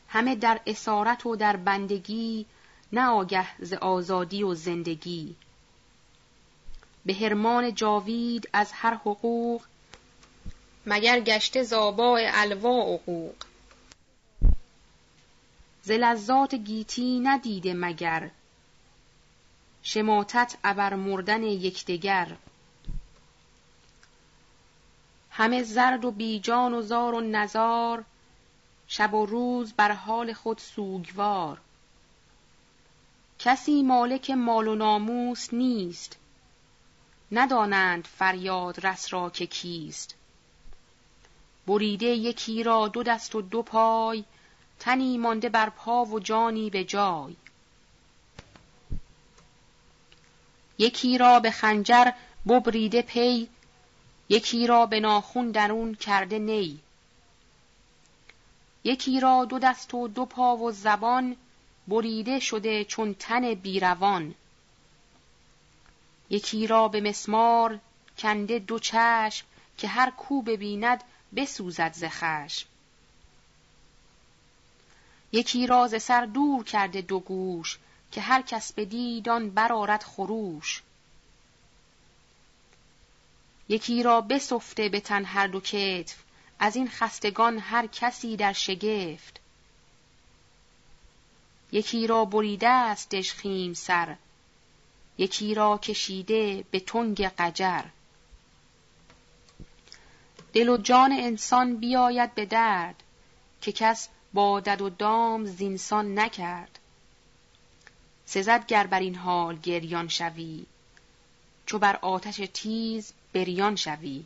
همه 0.09 0.35
در 0.35 0.61
اسارت 0.67 1.27
و 1.27 1.37
در 1.37 1.57
بندگی 1.57 2.47
نه 2.93 3.07
آگه 3.07 3.47
ز 3.59 3.73
آزادی 3.73 4.43
و 4.43 4.55
زندگی. 4.55 5.35
به 7.07 7.15
هرمان 7.15 7.75
جاوید 7.75 8.49
از 8.53 8.73
هر 8.73 8.95
حقوق 8.95 9.63
مگر 10.87 11.21
گشته 11.21 11.63
زابا 11.63 12.19
الوا 12.23 12.83
حقوق. 12.95 13.35
ز 15.85 15.91
لذات 15.91 16.55
گیتی 16.55 17.21
ندیده 17.21 17.75
مگر. 17.75 18.31
شماتت 19.83 20.57
ابر 20.65 20.95
مردن 20.95 21.43
یکدیگر 21.43 22.37
همه 25.31 25.63
زرد 25.63 26.05
و 26.05 26.11
بیجان 26.11 26.75
و 26.75 26.83
زار 26.83 27.15
و 27.15 27.21
نزار 27.21 28.05
شب 28.89 29.15
و 29.15 29.27
روز 29.27 29.73
بر 29.73 29.93
حال 29.93 30.33
خود 30.33 30.59
سوگوار. 30.59 31.61
کسی 33.39 33.83
مالک 33.83 34.31
مال 34.31 34.69
و 34.69 34.75
ناموس 34.75 35.55
نیست 35.55 36.17
ندانند 37.33 38.07
فریاد 38.07 38.87
رس 38.87 39.13
را 39.13 39.31
که 39.31 39.47
کیست. 39.47 40.15
بریده 41.67 42.07
یکی 42.07 42.63
را 42.63 42.89
دو 42.89 43.03
دست 43.03 43.35
و 43.35 43.43
دو 43.43 43.63
پای 43.63 44.25
تنی 44.79 45.19
مانده 45.19 45.49
بر 45.49 45.71
پا 45.71 46.05
و 46.05 46.21
جانی 46.21 46.71
به 46.71 46.85
جای. 46.85 47.37
یکی 50.79 51.19
را 51.19 51.41
به 51.41 51.51
خنجر 51.51 52.11
ببریده 52.49 53.03
پی 53.03 53.49
یکی 54.29 54.67
را 54.67 54.87
به 54.87 55.01
ناخون 55.01 55.51
درون 55.51 55.95
کرده 55.95 56.39
نی. 56.39 56.81
یکی 58.85 59.21
را 59.21 59.45
دو 59.45 59.59
دست 59.59 59.95
و 59.95 60.09
دو 60.09 60.25
پا 60.25 60.57
و 60.57 60.73
زبان 60.73 61.37
بریده 61.89 62.41
شده 62.41 62.85
چون 62.85 63.15
تن 63.15 63.55
بیروان. 63.55 64.35
یکی 66.31 66.67
را 66.67 66.89
به 66.89 67.01
مسمار 67.01 67.79
کنده 68.19 68.59
دو 68.59 68.79
چشم 68.79 69.47
که 69.79 69.89
هر 69.89 70.11
کو 70.11 70.43
ببیند 70.43 71.05
بسوزد 71.37 71.93
ز 71.93 72.05
خشم. 72.05 72.67
یکی 75.35 75.67
راز 75.67 76.03
سر 76.03 76.27
دور 76.27 76.65
کرده 76.65 77.01
دو 77.01 77.21
گوش 77.21 77.79
که 78.13 78.21
هر 78.21 78.43
کس 78.43 78.73
بدید 78.73 79.29
آن 79.29 79.51
برآرد 79.51 80.03
خروش. 80.03 80.83
یکی 83.69 84.03
را 84.03 84.21
بسفته 84.21 84.89
به 84.89 85.01
تن 85.01 85.25
هر 85.25 85.47
دو 85.47 85.61
کتف 85.61 86.17
از 86.59 86.77
این 86.77 86.89
خستگان 86.89 87.59
هر 87.59 87.87
کسی 87.87 88.37
در 88.37 88.53
شگفت. 88.53 89.41
یکی 91.73 92.07
را 92.07 92.25
بریده 92.25 92.69
است 92.69 93.11
دژخیم 93.11 93.75
سر 93.75 94.17
یکی 95.19 95.55
را 95.55 95.79
کشیده 95.79 96.65
به 96.71 96.81
تنگ 96.81 97.23
قجر. 97.23 97.83
دل 100.53 100.69
و 100.69 100.77
جان 100.77 101.13
انسان 101.13 101.77
بیاید 101.77 102.35
به 102.35 102.47
درد 102.47 103.03
که 103.61 103.73
کس 103.73 104.09
با 104.35 104.61
دد 104.61 104.81
و 104.81 104.91
دام 104.91 105.45
زینسان 105.45 106.19
نکرد. 106.19 106.79
سزد 108.27 108.67
گر 108.67 108.87
بر 108.87 109.01
این 109.01 109.15
حال 109.15 109.57
گریان 109.57 110.09
شوی 110.09 110.67
چو 111.67 111.79
بر 111.79 111.97
آتش 111.97 112.37
تیز 112.55 113.13
بریان 113.33 113.77
شوی. 113.77 114.25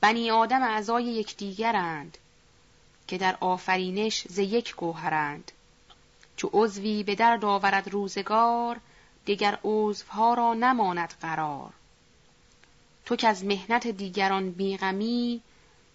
بنی 0.00 0.30
آدم 0.30 0.62
اعضای 0.62 1.04
یکدیگرند 1.04 2.18
که 3.06 3.18
در 3.18 3.36
آفرینش 3.40 4.28
ز 4.28 4.38
یک 4.38 4.76
گوهرند. 4.76 5.52
چو 6.36 6.50
عضوی 6.52 7.02
به 7.02 7.14
درد 7.14 7.44
آورد 7.44 7.88
روزگار 7.88 8.80
دیگر 9.24 9.58
عضوها 9.64 10.34
را 10.34 10.54
نماند 10.54 11.14
قرار. 11.20 11.72
تو 13.04 13.16
که 13.16 13.28
از 13.28 13.44
مهنت 13.44 13.86
دیگران 13.86 14.50
بیغمی 14.50 15.42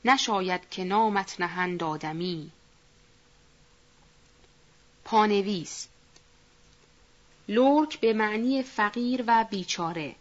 نشاید 0.06 0.70
که 0.70 0.84
نامت 0.84 1.40
نهند 1.40 1.84
آدمی. 1.84 2.52
پانویس. 5.06 5.88
لورک 7.48 8.00
به 8.00 8.14
معنی 8.14 8.64
فقیر 8.64 9.24
و 9.28 9.46
بیچاره. 9.50 10.16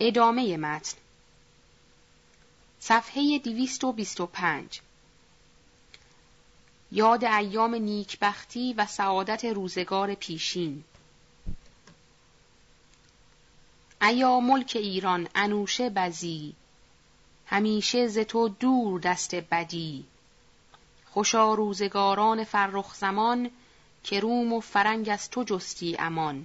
ادامه 0.00 0.56
متن. 0.56 0.96
صفحه 2.80 3.38
225 3.38 4.80
یاد 6.92 7.24
ایام 7.24 7.74
نیکبختی 7.74 8.72
و 8.72 8.86
سعادت 8.86 9.44
روزگار 9.44 10.14
پیشین. 10.14 10.84
ایا 14.02 14.40
ملک 14.40 14.72
ایران 14.74 15.28
انوشه 15.34 15.90
بزی. 15.90 16.54
همیشه 17.50 18.06
ز 18.06 18.18
تو 18.18 18.48
دور 18.48 19.00
دست 19.00 19.34
بدی. 19.34 20.04
خوشا 21.06 21.54
روزگاران 21.54 22.44
فرخ 22.44 22.94
زمان 22.94 23.50
که 24.04 24.20
روم 24.20 24.52
و 24.52 24.60
فرنگ 24.60 25.08
از 25.08 25.30
تو 25.30 25.42
جستی 25.42 25.96
امان. 25.98 26.44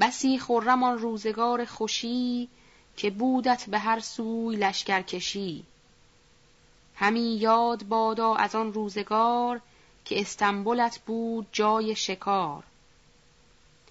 بسی 0.00 0.38
خرم 0.38 0.82
آن 0.82 0.98
روزگار 0.98 1.64
خوشی 1.64 2.48
که 2.96 3.10
بودت 3.10 3.64
به 3.70 3.78
هر 3.78 4.00
سوی 4.00 4.56
لشکر 4.56 5.02
کشی. 5.02 5.64
همی 6.94 7.36
یاد 7.36 7.84
بادا 7.84 8.34
از 8.34 8.54
آن 8.54 8.72
روزگار 8.72 9.60
که 10.04 10.20
استنبولت 10.20 10.98
بود 10.98 11.46
جای 11.52 11.96
شکار. 11.96 12.62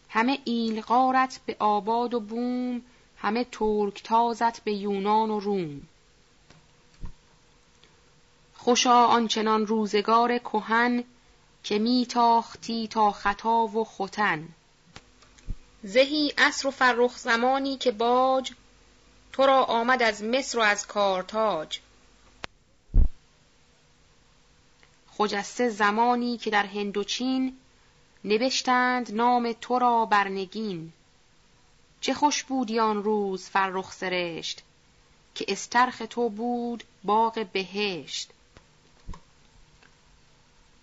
همه 0.10 0.40
ایلغارت 0.46 1.40
به 1.46 1.56
آباد 1.60 2.14
و 2.14 2.20
بوم 2.20 2.82
همه 3.22 3.44
ترک 3.44 4.04
تازت 4.04 4.60
به 4.60 4.74
یونان 4.74 5.30
و 5.30 5.40
روم. 5.40 5.82
خوشا 8.54 9.06
آنچنان 9.06 9.68
روزگار 9.68 10.38
کهن 10.38 11.04
که 11.64 11.80
میتاختی 11.80 12.88
تا 12.88 13.12
خطا 13.12 13.68
و 13.68 13.86
ختن. 13.86 14.48
زهی 15.84 16.34
عصر 16.38 16.68
و 16.68 16.72
فرخ 16.72 17.18
زمانی 17.18 17.78
که 17.78 17.92
باج 17.92 18.52
تو 19.34 19.46
را 19.46 19.64
آمد 19.64 20.04
از 20.04 20.24
مصر 20.24 20.60
و 20.60 20.62
از 20.62 20.88
کارتاج 20.88 21.80
خجسته 25.18 25.70
زمانی 25.70 26.38
که 26.38 26.50
در 26.50 26.66
هند 26.66 26.98
و 26.98 27.04
چین 27.04 27.58
نوشتند 28.24 29.16
نام 29.16 29.54
تو 29.62 29.80
را 29.80 30.06
برنگین. 30.06 30.94
چه 32.02 32.14
خوش 32.14 32.44
بودی 32.44 32.80
آن 32.80 33.04
روز 33.04 33.50
فرخ 33.50 33.92
سرشت 33.92 34.64
که 35.36 35.46
استرخ 35.48 36.02
تو 36.10 36.30
بود 36.30 36.84
باغ 37.04 37.46
بهشت. 37.54 38.30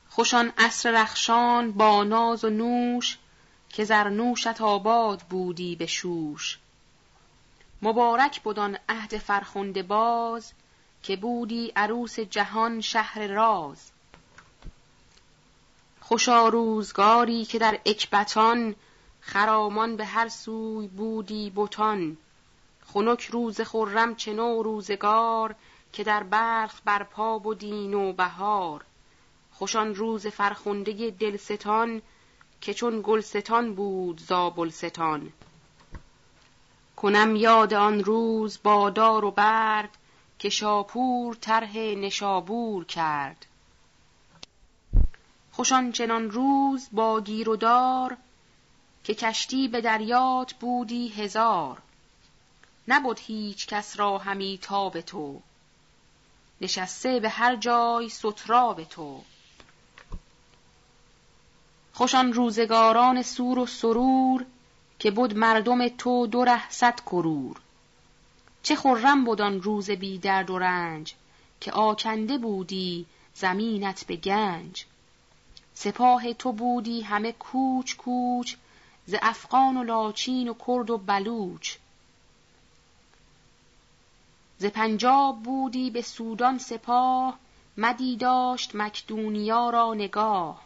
خوشان 0.08 0.52
عصر 0.58 1.02
رخشان 1.02 1.72
با 1.72 2.04
ناز 2.04 2.44
و 2.44 2.50
نوش 2.50 3.18
که 3.68 3.84
زرنوشت 3.84 4.60
آباد 4.60 5.20
بودی 5.20 5.76
به 5.76 5.86
شوش. 5.86 6.58
مبارک 7.82 8.42
بدان 8.42 8.78
عهد 8.88 9.18
فرخنده 9.18 9.82
باز 9.82 10.52
که 11.02 11.16
بودی 11.16 11.72
عروس 11.76 12.20
جهان 12.20 12.80
شهر 12.80 13.26
راز. 13.26 13.90
خوشا 16.00 16.48
روزگاری 16.48 17.44
که 17.44 17.58
در 17.58 17.78
اکبتان 17.86 18.74
خرامان 19.26 19.96
به 19.96 20.04
هر 20.04 20.28
سوی 20.28 20.88
بودی 20.88 21.52
بتان. 21.56 22.16
خنک 22.86 23.22
روز 23.22 23.60
خرم 23.60 24.14
چنو 24.14 24.62
روزگار 24.62 25.54
که 25.92 26.04
در 26.04 26.22
بلخ 26.22 26.80
برپا 26.84 27.38
بودین 27.38 27.94
و 27.94 28.12
بهار. 28.12 28.84
خوشان 29.52 29.94
روز 29.94 30.26
فرخنده 30.26 31.10
دلستان 31.10 32.02
که 32.60 32.74
چون 32.74 33.00
گلستان 33.04 33.74
بود 33.74 34.20
زابلستان 34.20 35.32
کنم 36.96 37.36
یاد 37.36 37.74
آن 37.74 38.04
روز 38.04 38.58
با 38.62 38.90
دار 38.90 39.24
و 39.24 39.30
برد 39.30 39.96
که 40.38 40.48
شاپور 40.48 41.34
طرح 41.34 41.76
نشابور 41.76 42.84
کرد. 42.84 43.46
خوشان 45.52 45.92
چنان 45.92 46.30
روز 46.30 46.88
با 46.92 47.20
گیر 47.20 47.48
و 47.48 47.56
دار 47.56 48.16
که 49.06 49.14
کشتی 49.14 49.68
به 49.68 49.80
دریات 49.80 50.54
بودی 50.54 51.08
هزار. 51.08 51.78
نبود 52.88 53.18
هیچ 53.18 53.66
کس 53.66 53.98
را 53.98 54.18
همی 54.18 54.58
تاب 54.62 55.00
تو. 55.00 55.40
نشسته 56.60 57.20
به 57.20 57.28
هر 57.28 57.56
جای 57.56 58.08
ستراب 58.08 58.84
تو. 58.84 59.22
خوشان 61.92 62.32
روزگاران 62.32 63.22
سور 63.22 63.58
و 63.58 63.66
سرور 63.66 64.44
که 64.98 65.10
بود 65.10 65.36
مردم 65.36 65.88
تو 65.88 66.26
دو 66.26 66.44
ره 66.44 66.70
صد 66.70 67.00
کرور. 67.00 67.56
چه 68.62 68.76
خرم 68.76 69.24
بود 69.24 69.40
آن 69.40 69.62
روز 69.62 69.90
بی 69.90 70.18
درد 70.18 70.50
و 70.50 70.58
رنج 70.58 71.14
که 71.60 71.72
آکنده 71.72 72.38
بودی 72.38 73.06
زمینت 73.34 74.06
به 74.06 74.16
گنج. 74.16 74.84
سپاه 75.74 76.32
تو 76.32 76.52
بودی 76.52 77.00
همه 77.00 77.32
کوچ 77.32 77.96
کوچ 77.96 78.56
ز 79.06 79.14
افغان 79.22 79.76
و 79.76 79.84
لاچین 79.84 80.48
و 80.48 80.54
کرد 80.66 80.90
و 80.90 80.98
بلوچ. 80.98 81.76
ز 84.58 84.64
پنجاب 84.64 85.42
بودی 85.42 85.90
به 85.90 86.02
سودان 86.02 86.58
سپاه 86.58 87.38
مدی 87.76 88.16
داشت 88.16 88.70
مکدونیا 88.74 89.70
را 89.70 89.94
نگاه. 89.94 90.62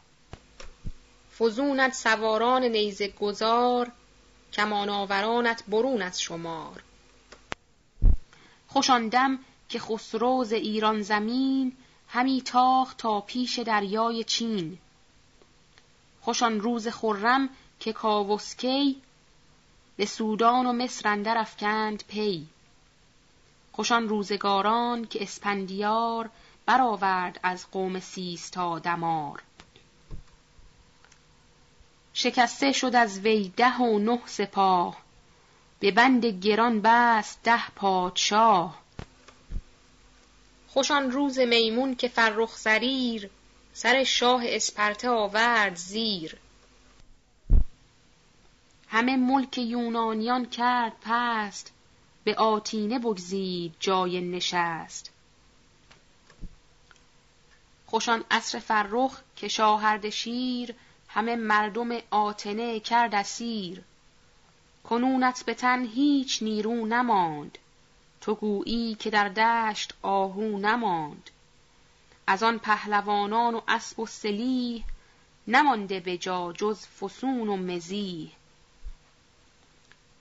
فزونت 1.38 1.94
سواران 1.94 2.64
نیزه 2.64 3.08
گذار 3.08 3.92
کمان 4.52 4.88
آورانت 4.88 5.64
برون 5.68 6.02
از 6.02 6.20
شمار. 6.20 6.82
خوش 8.68 8.90
دم 8.90 9.38
که 9.68 9.78
خسرو 9.78 10.44
ز 10.44 10.52
ایران 10.52 11.02
زمین 11.02 11.76
همی 12.08 12.42
تاخت 12.42 12.96
تا 12.96 13.20
پیش 13.20 13.58
دریای 13.58 14.24
چین. 14.24 14.78
خوشان 16.20 16.60
روز 16.60 16.88
خرم 16.88 17.48
که 17.80 17.92
کاوسکی 17.92 19.02
به 19.96 20.06
سودان 20.06 20.66
و 20.66 20.72
مصر 20.72 21.08
اندر 21.08 21.38
افکند 21.38 22.04
پی. 22.08 22.46
خوشان 23.72 24.08
روزگاران 24.08 25.04
که 25.04 25.22
اسپندیار 25.22 26.30
برآورد 26.66 27.40
از 27.42 27.70
قوم 27.70 28.00
سیستا 28.00 28.78
دمار. 28.78 29.42
شکسته 32.14 32.72
شد 32.72 32.96
از 32.96 33.18
وی 33.18 33.52
ده 33.56 33.76
و 33.76 33.98
نه 33.98 34.20
سپاه 34.26 34.96
به 35.80 35.90
بند 35.90 36.24
گران 36.24 36.80
بست 36.80 37.42
ده 37.42 37.70
پادشاه. 37.70 38.80
خوشان 40.68 41.10
روز 41.10 41.38
میمون 41.38 41.94
که 41.94 42.08
فرخ 42.08 42.56
زریر 42.56 43.30
سر 43.72 44.04
شاه 44.04 44.42
اسپرته 44.46 45.08
آورد 45.08 45.76
زیر. 45.76 46.38
همه 48.92 49.16
ملک 49.16 49.58
یونانیان 49.58 50.46
کرد 50.46 50.92
پست 51.02 51.72
به 52.24 52.34
آتینه 52.34 52.98
بگزید 52.98 53.74
جای 53.80 54.20
نشست. 54.20 55.10
خوشان 57.86 58.24
عصر 58.30 58.58
فرخ 58.58 59.20
که 59.36 59.48
شاهرد 59.48 60.10
شیر 60.10 60.74
همه 61.08 61.36
مردم 61.36 61.88
آتنه 62.10 62.80
کرد 62.80 63.14
اسیر. 63.14 63.82
کنونت 64.84 65.44
به 65.44 65.54
تن 65.54 65.84
هیچ 65.84 66.42
نیرو 66.42 66.86
نماند 66.86 67.58
تو 68.20 68.34
گویی 68.34 68.94
که 68.94 69.10
در 69.10 69.28
دشت 69.28 69.94
آهو 70.02 70.58
نماند. 70.58 71.30
از 72.26 72.42
آن 72.42 72.58
پهلوانان 72.58 73.54
و 73.54 73.60
اسب 73.68 74.00
و 74.00 74.06
سلیح 74.06 74.84
نمانده 75.48 76.00
به 76.00 76.18
جا 76.18 76.52
جز 76.52 76.86
فسون 76.86 77.48
و 77.48 77.56
مزیح. 77.56 78.30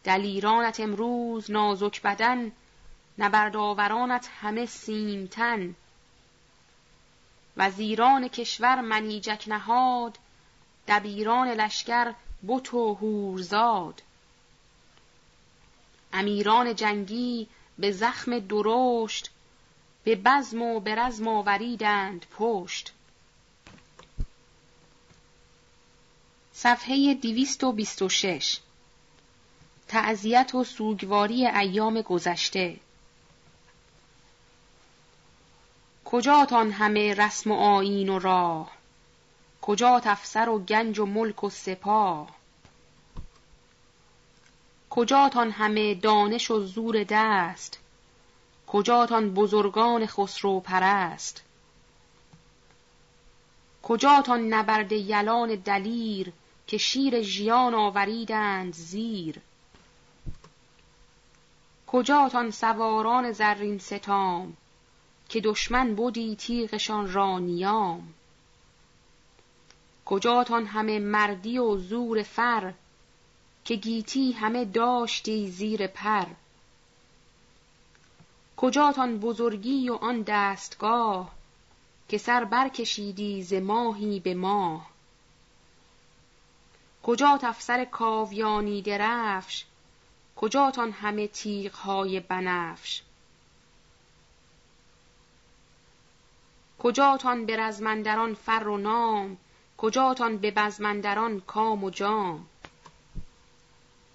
دلیرانت 0.04 0.80
امروز 0.80 1.52
نازک 1.52 2.02
بدن 2.02 2.52
نبردآورانت 3.18 4.30
همه 4.42 4.66
سیمتن. 4.66 5.76
وزیران 7.58 8.28
کشور 8.28 8.82
منیجک 8.82 9.44
نهاد 9.48 10.18
دبیران 10.88 11.48
لشکر 11.48 12.14
بت 12.48 12.74
و 12.74 12.94
هورزاد 12.94 14.02
امیران 16.14 16.76
جنگی 16.76 17.48
به 17.80 17.92
زخم 17.92 18.40
درشت 18.40 19.32
به 20.04 20.16
بزم 20.16 20.62
و 20.62 20.80
به 20.80 20.96
رزم 20.96 21.28
آوریدند 21.28 22.26
پشت. 22.32 22.94
صفحه 26.54 27.14
دیویست 27.14 27.64
و 27.64 27.72
بیست 27.72 28.02
و 28.02 28.10
شش 28.10 28.60
تعذیت 29.90 30.56
و 30.56 30.64
سوگواری 30.64 31.48
ایام 31.48 32.02
گذشته. 32.02 32.78
کجاتان 36.06 36.72
همه 36.72 37.14
رسم 37.14 37.52
و 37.52 37.56
آیین 37.56 38.10
و 38.10 38.20
راه؟ 38.20 38.72
کجا 39.62 40.02
افسر 40.06 40.50
و 40.50 40.60
گنج 40.60 41.00
و 41.00 41.06
ملک 41.06 41.44
و 41.44 41.50
سپاه؟ 41.50 42.30
کجاتان 44.90 45.52
همه 45.52 45.96
دانش 45.96 46.52
و 46.52 46.60
زور 46.66 47.06
دست؟ 47.10 47.80
کجاتان 48.68 49.34
بزرگان 49.34 50.06
خسرو 50.06 50.60
پرست؟ 50.60 51.44
کجاتان 53.84 54.54
نبرد 54.54 54.92
یلان 54.92 55.56
دلیر 55.56 56.32
که 56.68 56.78
شیر 56.78 57.22
ژیان 57.22 57.74
آوریدند 57.74 58.74
زیر؟ 58.74 59.42
کجاتان 61.92 62.52
سواران 62.52 63.32
زرین 63.32 63.80
ستام 63.80 64.58
که 65.30 65.42
دشمن 65.42 65.96
بودی 65.96 66.36
تیغشان 66.36 67.14
را 67.14 67.40
نیام؟ 67.40 68.14
کجاتان 70.06 70.66
همه 70.66 71.00
مردی 71.00 71.58
و 71.58 71.78
زور 71.78 72.24
فر 72.24 72.74
که 73.66 73.76
گیتی 73.76 74.32
همه 74.32 74.66
داشتی 74.66 75.52
زیر 75.52 75.88
پر؟ 75.88 76.26
کجاتان 78.58 79.20
بزرگی 79.20 79.90
و 79.90 79.94
آن 79.94 80.22
دستگاه 80.22 81.32
که 82.10 82.18
سر 82.18 82.44
برکشیدی 82.44 83.44
ز 83.44 83.54
ماهی 83.54 84.20
به 84.20 84.34
ماه؟ 84.34 84.90
کجات 87.04 87.44
افسر 87.44 87.86
کاویانی 87.86 88.82
درفش 88.82 89.66
کجاتان 90.42 90.92
همه 90.92 91.28
تیغهای 91.28 92.20
بنفش؟ 92.20 93.02
کجاتان 96.80 97.46
به 97.46 97.58
رزمندران 97.58 98.34
فر 98.34 98.68
و 98.68 98.78
نام؟ 98.78 99.38
کجاتان 99.78 100.38
به 100.38 100.52
بزمندران 100.52 101.40
کام 101.40 101.84
و 101.84 101.90
جام؟ 101.90 102.46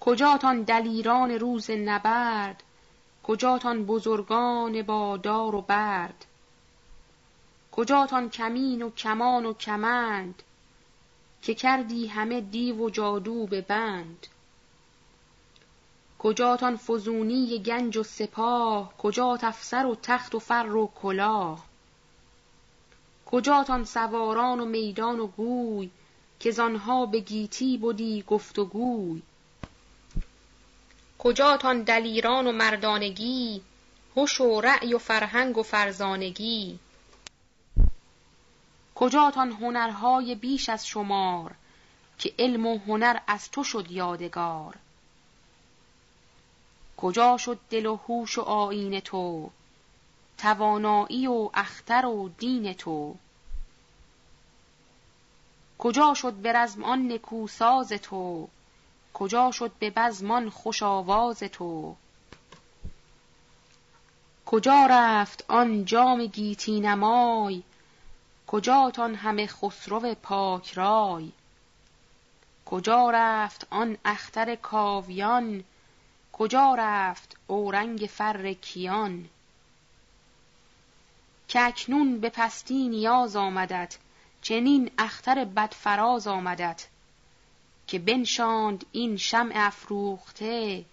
کجاتان 0.01 0.63
دلیران 0.63 1.31
روز 1.31 1.71
نبرد؟ 1.71 2.63
کجاتان 3.23 3.85
بزرگان 3.85 4.83
با 4.83 5.17
دار 5.17 5.55
و 5.55 5.61
برد؟ 5.61 6.27
کجاتان 7.73 8.31
کمین 8.31 8.83
و 8.83 8.91
کمان 8.91 9.47
و 9.47 9.53
کمند؟ 9.53 10.43
که 11.43 11.55
کردی 11.55 12.07
همه 12.07 12.41
دیو 12.41 12.77
و 12.77 12.91
جادو 12.91 13.47
به 13.47 13.61
بند؟ 13.61 14.27
کجاتان 16.25 16.77
فزونی 16.77 17.59
گنج 17.59 17.97
و 17.97 18.03
سپاه؟ 18.03 18.97
کجات 18.99 19.45
افسر 19.45 19.87
و 19.87 19.95
تخت 20.03 20.35
و 20.35 20.39
فر 20.39 20.77
و 20.77 20.91
کلاه؟ 21.03 21.65
کجاتان 23.27 23.85
سواران 23.85 24.61
و 24.61 24.65
میدان 24.65 25.21
و 25.21 25.27
گوی 25.27 25.91
که 26.41 26.51
زانها 26.51 27.07
به 27.07 27.21
گیتی 27.21 27.79
بودی 27.79 28.25
گفت 28.27 28.59
و 28.59 28.65
گوی 28.65 29.23
کجاتان 31.19 31.83
دلیران 31.83 32.47
و 32.47 32.53
مردانگی؟ 32.53 33.63
هوش 34.17 34.41
و 34.41 34.61
رأی 34.61 34.95
و 34.95 34.99
فرهنگ 34.99 35.59
و 35.59 35.63
فرزانگی؟ 35.63 36.79
کجاتان 38.95 39.53
هنرهای 39.53 40.35
بیش 40.35 40.69
از 40.69 40.87
شمار 40.87 41.55
که 42.19 42.35
علم 42.39 42.67
و 42.67 42.79
هنر 42.79 43.19
از 43.27 43.51
تو 43.51 43.65
شد 43.65 43.91
یادگار؟ 43.91 44.77
کجا 46.97 47.37
شد 47.37 47.59
دل 47.71 47.87
و 47.87 47.97
هوش 47.97 48.39
و 48.39 48.43
آیین 48.43 49.01
تو؟ 49.01 49.51
توانایی 50.39 51.27
و 51.27 51.51
اختر 51.55 52.07
و 52.07 52.29
دین 52.39 52.73
تو. 52.73 53.17
کجا 55.79 56.15
شد 56.15 56.33
به 56.33 56.53
رزم 56.53 56.85
آن 56.85 57.13
نکوساز 57.13 57.89
تو؟ 57.89 58.49
کجا 59.15 59.51
شد 59.51 59.73
به 59.79 59.91
بزمان 59.91 60.51
خوش 60.51 60.83
آواز 60.83 61.39
تو؟ 61.39 61.97
کجا 64.47 64.87
رفت 64.91 65.45
آن 65.49 65.85
جام 65.85 66.27
گیتی 66.27 66.81
نمای؟ 66.81 67.63
کجاتان 68.47 69.15
همه 69.15 69.47
خسرو 69.47 70.15
پاک 70.15 70.73
رای؟ 70.73 71.33
کجا 72.67 73.11
رفت 73.11 73.67
آن 73.71 73.97
اختر 74.05 74.55
کاویان؟ 74.55 75.65
کجا 76.39 76.75
رفت 76.79 77.37
اورنگ 77.47 77.99
فر 77.99 78.53
کیان؟ 78.53 79.29
که 81.49 81.61
اکنون 81.61 82.21
به 82.21 82.31
پستی 82.31 82.89
نیاز 82.89 83.37
آمدت 83.37 83.99
چنین 84.43 84.91
اختر 84.99 85.45
بدفراز 85.45 86.27
آمدت 86.27 86.87
که 87.87 87.99
بنشاند 87.99 88.87
این 88.93 89.17
شمع 89.17 89.53
افروخته 89.57 90.85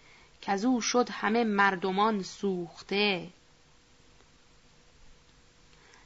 که 0.41 0.65
او 0.65 0.81
شد 0.81 1.09
همه 1.11 1.43
مردمان 1.43 2.23
سوخته. 2.23 3.27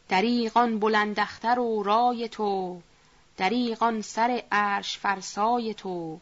دریغان 0.10 0.80
بلندختر 0.80 1.60
و 1.60 1.84
رای 1.84 2.30
تو 2.30 2.82
دریغان 3.38 4.02
سر 4.02 4.44
عرش 4.52 4.98
فرسای 4.98 5.74
تو. 5.74 6.20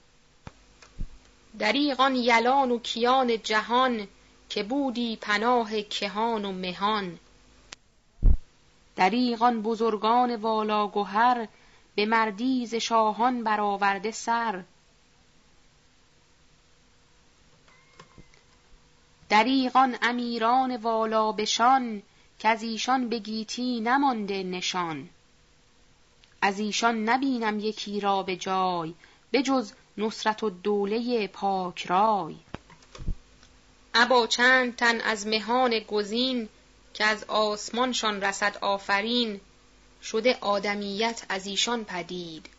دریغان 1.60 2.16
یلان 2.16 2.72
و 2.72 2.80
کیان 2.80 3.42
جهان 3.42 4.08
که 4.50 4.63
بودی 4.63 5.16
پناه 5.16 5.82
کهان 5.82 6.46
و 6.46 6.52
مهان. 6.52 7.20
دریغان 8.96 9.62
بزرگان 9.62 10.36
والا 10.36 10.88
گهر 10.88 11.48
به 11.96 12.06
مردی 12.06 12.80
شاهان 12.80 13.44
برآورده 13.44 14.12
سر. 14.12 14.63
دریغان 19.30 19.98
امیران 20.02 20.76
والا 20.76 21.32
بشان 21.32 22.02
که 22.39 22.50
از 22.50 22.63
ایشان 22.63 23.10
به 23.10 23.20
گیتی 23.20 23.80
نمانده 23.80 24.44
نشان. 24.44 25.10
از 26.42 26.60
ایشان 26.60 27.10
نبینم 27.10 27.60
یکی 27.60 28.00
را 28.00 28.24
به 28.24 28.36
جای 28.36 28.94
بجز 29.34 29.74
نصرت 29.97 30.43
و 30.43 30.49
دوله 30.49 31.27
پاک 31.27 31.86
رای. 31.86 32.36
ابا 33.93 34.27
چند 34.27 34.75
تن 34.75 35.01
از 35.01 35.27
مهان 35.27 35.79
گزین 35.79 36.49
که 36.93 37.06
از 37.06 37.23
آسمانشان 37.23 38.21
رسد 38.21 38.58
آفرین 38.62 39.41
شده 40.03 40.38
آدمیت 40.41 41.25
از 41.29 41.47
ایشان 41.47 41.84
پدید. 41.84 42.49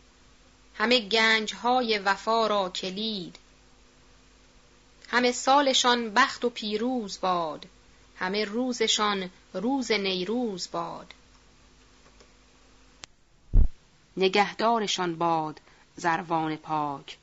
همه 0.75 0.99
گنجهای 0.99 1.97
وفا 1.97 2.47
را 2.47 2.69
کلید. 2.69 3.35
همه 5.09 5.31
سالشان 5.31 6.13
بخت 6.13 6.45
و 6.45 6.49
پیروز 6.49 7.19
باد 7.21 7.65
همه 8.17 8.45
روزشان 8.45 9.29
روز 9.53 9.91
نیروز 9.91 10.71
باد. 10.71 11.13
نگهدارشان 14.17 15.15
باد 15.15 15.59
زروان 15.95 16.55
پاک. 16.55 17.17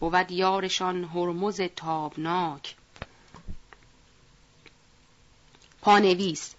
بود 0.00 0.30
یارشان 0.30 1.04
هرمز 1.04 1.60
تابناک. 1.60 2.76
پانویس. 5.80 6.54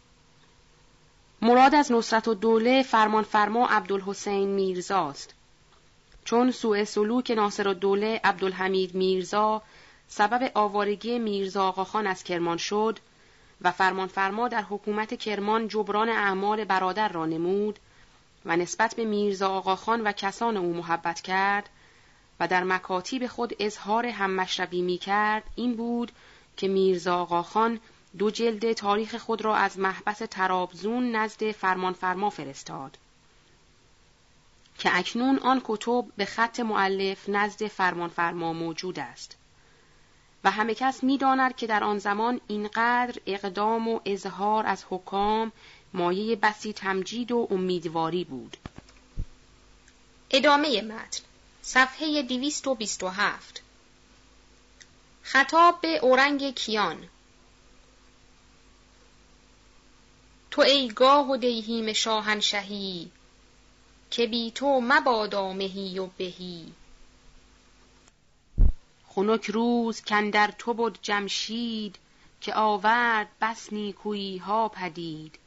مراد 1.41 1.75
از 1.75 1.91
نصرت 1.91 2.27
و 2.27 2.33
دوله 2.33 2.83
فرمانفرما 2.83 3.67
عبدالحسین 3.67 4.49
میرزاست 4.49 5.33
چون 6.25 6.51
سوء 6.51 6.83
سلوک 6.83 7.31
ناصر 7.31 7.67
و 7.67 7.73
دوله 7.73 8.21
عبدالحمید 8.23 8.95
میرزا 8.95 9.61
سبب 10.07 10.51
آوارگی 10.53 11.19
میرزا 11.19 11.67
آقاخان 11.67 12.07
از 12.07 12.23
کرمان 12.23 12.57
شد 12.57 12.99
و 13.61 13.71
فرمانفرما 13.71 14.47
در 14.47 14.61
حکومت 14.61 15.13
کرمان 15.13 15.67
جبران 15.67 16.09
اعمال 16.09 16.63
برادر 16.63 17.09
را 17.09 17.25
نمود 17.25 17.79
و 18.45 18.55
نسبت 18.55 18.95
به 18.95 19.05
میرزا 19.05 19.49
آقاخان 19.49 20.01
و 20.01 20.11
کسان 20.11 20.57
او 20.57 20.73
محبت 20.73 21.21
کرد 21.21 21.69
و 22.39 22.47
در 22.47 22.63
مکاتیب 22.63 23.27
خود 23.27 23.53
اظهار 23.59 24.05
هممشربی 24.05 24.81
می 24.81 24.97
کرد 24.97 25.43
این 25.55 25.75
بود 25.75 26.11
که 26.57 26.67
میرزا 26.67 27.17
آقاخان 27.17 27.79
دو 28.17 28.31
جلد 28.31 28.73
تاریخ 28.73 29.15
خود 29.15 29.41
را 29.41 29.55
از 29.55 29.79
محبس 29.79 30.17
ترابزون 30.17 31.15
نزد 31.15 31.51
فرمانفرما 31.51 32.29
فرستاد. 32.29 32.97
که 34.79 34.97
اکنون 34.97 35.39
آن 35.39 35.61
کتب 35.63 36.05
به 36.17 36.25
خط 36.25 36.59
معلف 36.59 37.29
نزد 37.29 37.67
فرمانفرما 37.67 38.53
موجود 38.53 38.99
است. 38.99 39.37
و 40.43 40.51
همه 40.51 40.75
کس 40.75 41.03
می 41.03 41.17
داند 41.17 41.55
که 41.55 41.67
در 41.67 41.83
آن 41.83 41.97
زمان 41.97 42.41
اینقدر 42.47 43.21
اقدام 43.25 43.87
و 43.87 43.99
اظهار 44.05 44.65
از 44.65 44.85
حکام 44.89 45.51
مایه 45.93 46.35
بسی 46.35 46.73
تمجید 46.73 47.31
و 47.31 47.47
امیدواری 47.51 48.23
بود. 48.23 48.57
ادامه 50.31 50.81
متن. 50.81 51.28
صفحه 51.61 52.21
227 52.21 53.61
خطاب 55.23 55.81
به 55.81 55.97
اورنگ 55.97 56.55
کیان. 56.55 57.07
تو 60.51 60.61
ای 60.61 60.87
گاه 60.87 61.31
و 61.31 61.37
دیهیم 61.37 61.93
شاهنشهی 61.93 63.11
که 64.11 64.27
بی 64.27 64.51
تو 64.51 64.81
مبادا 64.81 65.53
مهی 65.53 65.99
و 65.99 66.05
بهی. 66.05 66.73
خنک 69.07 69.45
روز 69.45 70.01
کندر 70.01 70.53
تو 70.57 70.73
بود 70.73 70.99
جمشید 71.01 71.95
که 72.41 72.55
آورد 72.55 73.27
بس 73.41 73.73
نیکویی 73.73 74.37
ها 74.37 74.69
پدید. 74.69 75.39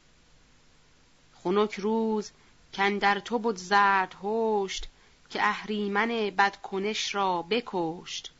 خنک 1.43 1.73
روز 1.73 2.31
کندر 2.73 3.19
تو 3.19 3.39
بود 3.39 3.57
زرد 3.57 4.15
هشت 4.23 4.87
که 5.33 5.47
اهریمن 5.47 6.07
بدکنش 6.37 7.15
را 7.15 7.41
بکشت. 7.41 8.31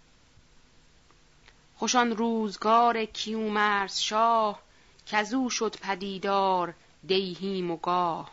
خوشان 1.75 2.17
روزگار 2.17 3.05
کیومرس 3.05 3.99
شاه 3.99 4.61
کزو 5.07 5.49
شد 5.49 5.75
پدیدار 5.81 6.73
دیهیم 7.07 7.71
و 7.71 7.77
گاه. 7.77 8.31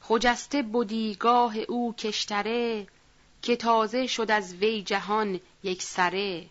خجسته 0.00 0.62
بودی 0.62 1.14
گاه 1.14 1.56
او 1.56 1.94
کشتره 1.94 2.86
که 3.42 3.56
تازه 3.56 4.06
شد 4.06 4.30
از 4.30 4.54
وی 4.54 4.82
جهان 4.82 5.40
یک 5.62 5.82
سره. 5.82 6.46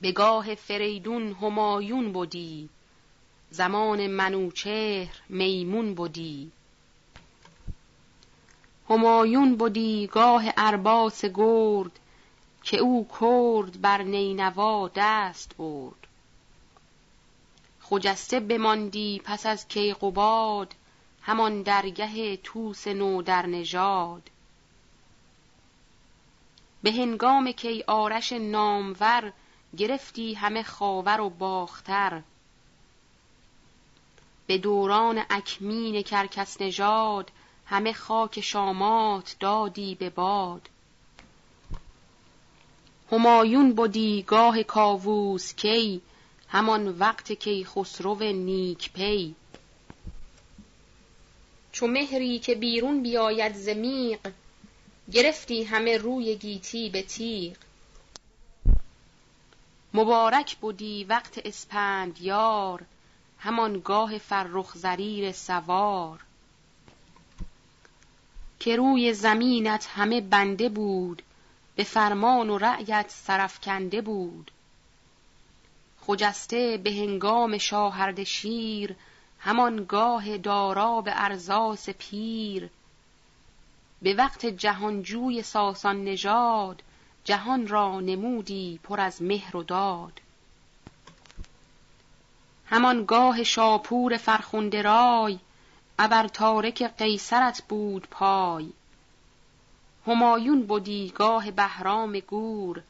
به 0.00 0.12
گاه 0.12 0.54
فریدون 0.54 1.32
همایون 1.32 2.12
بودی 2.12 2.68
زمان 3.50 4.06
منوچهر 4.06 5.20
میمون 5.28 5.94
بودی 5.94 6.52
همایون 8.92 9.56
بودی 9.56 10.06
گاه 10.06 10.44
ارباس 10.56 11.24
گرد 11.24 11.98
که 12.62 12.76
او 12.78 13.08
کرد 13.20 13.80
بر 13.80 14.02
نینوا 14.02 14.90
دست 14.94 15.56
برد. 15.56 16.06
خجسته 17.80 18.40
بماندی 18.40 19.20
پس 19.24 19.46
از 19.46 19.68
کیقوباد 19.68 20.74
همان 21.22 21.62
درگه 21.62 22.36
توس 22.36 22.88
نو 22.88 23.22
در 23.22 23.46
نژاد. 23.46 24.30
به 26.82 26.92
هنگام 26.92 27.52
کی 27.52 27.84
آرش 27.86 28.32
نامور 28.32 29.32
گرفتی 29.76 30.34
همه 30.34 30.62
خاور 30.62 31.20
و 31.20 31.30
باختر. 31.30 32.22
به 34.46 34.58
دوران 34.58 35.22
اکمین 35.30 36.02
کرکس 36.02 36.60
نژاد 36.60 37.30
همه 37.66 37.92
خاک 37.92 38.40
شامات 38.40 39.36
دادی 39.40 39.94
به 39.94 40.10
باد. 40.10 40.68
همایون 43.12 43.72
بودی 43.72 44.24
گاه 44.26 44.62
کاووس 44.62 45.54
کی 45.54 46.00
همان 46.48 46.88
وقت 46.88 47.32
کی 47.32 47.64
خسرو 47.64 48.14
نیک 48.18 48.92
پی. 48.92 49.34
چو 51.72 51.86
مهری 51.86 52.38
که 52.38 52.54
بیرون 52.54 53.02
بیاید 53.02 53.54
ز 53.54 53.68
گرفتی 55.12 55.64
همه 55.64 55.96
روی 55.96 56.36
گیتی 56.36 56.90
به 56.90 57.02
تیغ. 57.02 57.56
مبارک 59.94 60.56
بودی 60.56 61.04
وقت 61.04 61.40
اسپند 61.44 62.20
یار 62.20 62.82
همان 63.38 63.80
گاه 63.80 64.18
فرخ 64.18 64.76
زریر 64.76 65.32
سوار. 65.32 66.20
که 68.62 68.76
روی 68.76 69.14
زمینت 69.14 69.88
همه 69.94 70.20
بنده 70.20 70.68
بود 70.68 71.22
به 71.76 71.84
فرمان 71.84 72.50
و 72.50 72.58
رأیت 72.58 73.06
سرفکنده 73.08 74.00
بود. 74.00 74.50
خجسته 76.00 76.80
به 76.84 76.90
هنگام 76.90 77.58
شاهرد 77.58 78.24
شیر 78.24 78.94
همان 79.38 79.84
گاه 79.84 80.38
دارا 80.38 81.00
به 81.00 81.12
ارزاس 81.14 81.90
پیر. 81.90 82.70
به 84.02 84.14
وقت 84.14 84.46
جهانجوی 84.46 85.42
ساسان 85.42 86.04
نژاد 86.04 86.82
جهان 87.24 87.68
را 87.68 88.00
نمودی 88.00 88.80
پر 88.82 89.00
از 89.00 89.22
مهر 89.22 89.56
و 89.56 89.62
داد. 89.62 90.20
همان 92.66 93.04
گاه 93.04 93.42
شاپور 93.42 94.16
فرخنده 94.16 94.82
رای 94.82 95.38
ابر 95.98 96.28
تارک 96.28 96.82
قیصرت 96.82 97.62
بود 97.68 98.08
پای. 98.10 98.72
همایون 100.06 100.62
بودی 100.62 101.12
گاه 101.14 101.50
بهرام 101.50 102.18
گور 102.18 102.82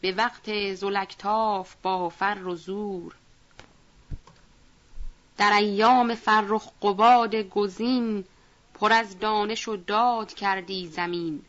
به 0.00 0.12
وقت 0.12 0.74
زلکتاف 0.74 1.74
با 1.82 2.08
فر 2.08 2.46
و 2.46 2.56
زور. 2.56 3.14
در 5.36 5.52
ایام 5.52 6.14
فرخ 6.14 6.68
قباد 6.82 7.34
گزین 7.34 8.24
پر 8.74 8.92
از 8.92 9.18
دانش 9.18 9.68
و 9.68 9.76
داد 9.76 10.34
کردی 10.34 10.86
زمین. 10.86 11.42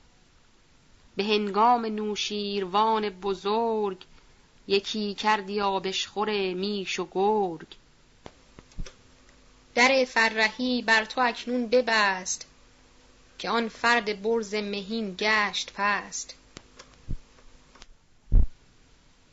به 1.15 1.23
هنگام 1.23 1.85
نوشیروان 1.85 3.09
بزرگ 3.09 4.05
یکی 4.67 5.13
کردی 5.13 5.61
آبشخور 5.61 6.53
میش 6.53 6.99
و 6.99 7.07
گرگ. 7.11 7.67
در 9.79 10.05
فرهی 10.05 10.81
بر 10.81 11.05
تو 11.05 11.21
اکنون 11.21 11.67
ببست 11.67 12.47
که 13.37 13.49
آن 13.49 13.67
فرد 13.67 14.21
برز 14.21 14.55
مهین 14.55 15.15
گشت 15.17 15.73
پست. 15.75 16.35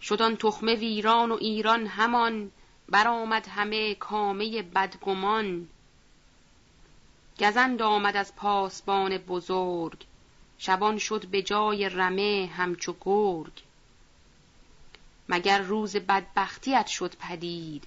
شد 0.03 0.23
آن 0.23 0.37
تخمه 0.37 0.75
ویران 0.75 1.31
و 1.31 1.35
ایران 1.41 1.87
همان 1.87 2.51
برآمد 2.89 3.49
همه 3.49 3.95
کامه 3.95 4.63
بدگمان. 4.63 5.69
گزند 7.39 7.83
آمد 7.83 8.17
از 8.17 8.37
پاسبان 8.37 9.19
بزرگ 9.19 10.05
شبان 10.59 10.99
شد 10.99 11.27
به 11.27 11.43
جای 11.43 11.89
رمه 11.89 12.51
همچو 12.57 12.97
گرگ. 13.01 13.63
مگر 15.29 15.59
روز 15.59 15.97
بدبختیت 15.97 16.87
شد 16.87 17.15
پدید؟ 17.17 17.87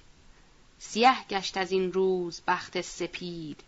سیه 0.82 1.24
گشت 1.30 1.56
از 1.56 1.72
این 1.72 1.92
روز 1.92 2.40
بخت 2.46 2.80
سپید. 2.80 3.60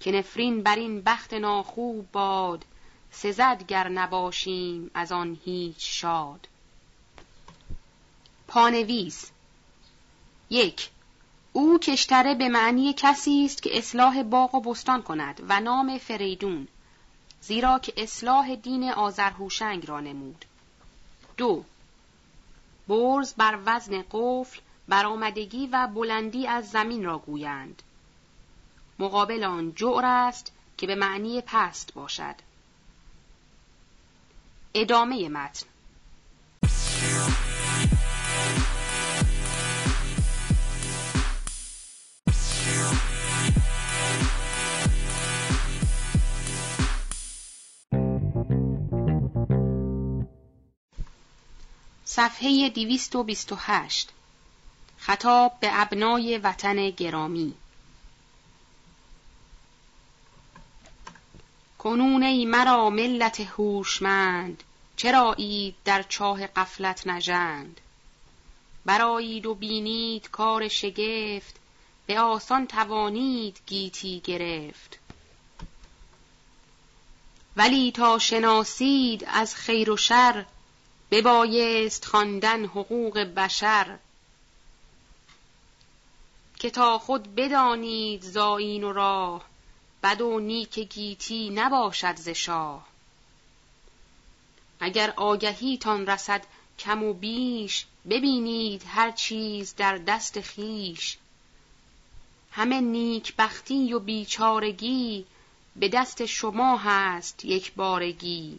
که 0.00 0.12
نفرین 0.12 0.62
بر 0.62 0.76
این 0.76 1.02
بخت 1.02 1.34
ناخوب 1.34 2.12
باد 2.12 2.64
سزد 3.10 3.66
گر 3.66 3.88
نباشیم 3.88 4.90
از 4.94 5.12
آن 5.12 5.38
هیچ 5.44 6.00
شاد. 6.00 6.48
پانویس. 8.48 9.30
یک 10.50 10.90
او 11.52 11.78
کشتره 11.78 12.34
به 12.34 12.48
معنی 12.48 12.94
کسی 12.96 13.44
است 13.44 13.62
که 13.62 13.78
اصلاح 13.78 14.22
باغ 14.22 14.54
و 14.54 14.60
بستان 14.60 15.02
کند 15.02 15.42
و 15.48 15.60
نام 15.60 15.98
فریدون 15.98 16.68
زیرا 17.40 17.78
که 17.78 17.92
اصلاح 17.96 18.54
دین 18.54 18.90
آذرهوشنگ 18.90 19.88
را 19.88 20.00
نمود. 20.00 20.44
دو 21.36 21.64
برز 22.88 23.34
بر 23.34 23.58
وزن 23.66 24.04
قفل 24.12 24.60
برآمدگی 24.88 25.66
و 25.66 25.86
بلندی 25.86 26.46
از 26.46 26.70
زمین 26.70 27.04
را 27.04 27.18
گویند. 27.18 27.82
مقابل 28.98 29.44
آن 29.44 29.74
جعر 29.74 30.04
است 30.04 30.52
که 30.76 30.86
به 30.86 30.94
معنی 30.94 31.40
پست 31.46 31.94
باشد. 31.94 32.34
ادامه 34.74 35.28
متن. 35.28 35.66
صفحه 52.04 52.68
228 52.68 54.12
خطاب 55.08 55.52
به 55.60 55.70
ابنای 55.72 56.38
وطن 56.38 56.90
گرامی. 56.90 57.54
کنون 61.78 62.22
ای 62.22 62.44
مرا 62.44 62.90
ملت 62.90 63.40
هوشمند 63.40 64.62
چرا 64.96 65.32
اید 65.32 65.74
در 65.84 66.02
چاه 66.02 66.46
قفلت 66.46 67.06
نژند؟ 67.06 67.80
برایید 68.84 69.46
و 69.46 69.54
بینید 69.54 70.30
کار 70.30 70.68
شگفت 70.68 71.56
به 72.06 72.20
آسان 72.20 72.66
توانید 72.66 73.60
گیتی 73.66 74.20
گرفت. 74.20 74.98
ولی 77.56 77.92
تا 77.92 78.18
شناسید 78.18 79.24
از 79.28 79.54
خیر 79.54 79.90
و 79.90 79.96
شر 79.96 80.44
ببایست 81.10 82.04
خواندن 82.04 82.64
حقوق 82.64 83.18
بشر. 83.18 83.98
که 86.58 86.70
تا 86.70 86.98
خود 86.98 87.34
بدانید 87.34 88.22
زاین 88.22 88.84
و 88.84 88.92
راه 88.92 89.44
بد 90.02 90.20
و 90.20 90.40
نیک 90.40 90.78
گیتی 90.78 91.50
نباشد 91.50 92.16
ز 92.16 92.28
شاه. 92.28 92.86
اگر 94.80 95.12
آگهیتان 95.16 96.06
رسد 96.06 96.46
کم 96.78 97.02
و 97.02 97.12
بیش 97.12 97.86
ببینید 98.10 98.84
هر 98.86 99.10
چیز 99.10 99.74
در 99.76 99.98
دست 99.98 100.40
خیش 100.40 101.18
همه 102.50 102.80
نیک 102.80 103.36
بختی 103.36 103.92
و 103.92 103.98
بیچارگی 103.98 105.26
به 105.76 105.88
دست 105.88 106.26
شما 106.26 106.76
هست 106.76 107.44
یک 107.44 107.72
بارگی. 107.74 108.58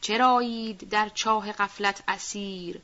چرایید 0.00 0.88
در 0.88 1.08
چاه 1.08 1.52
قفلت 1.52 2.02
اسیر؟ 2.08 2.80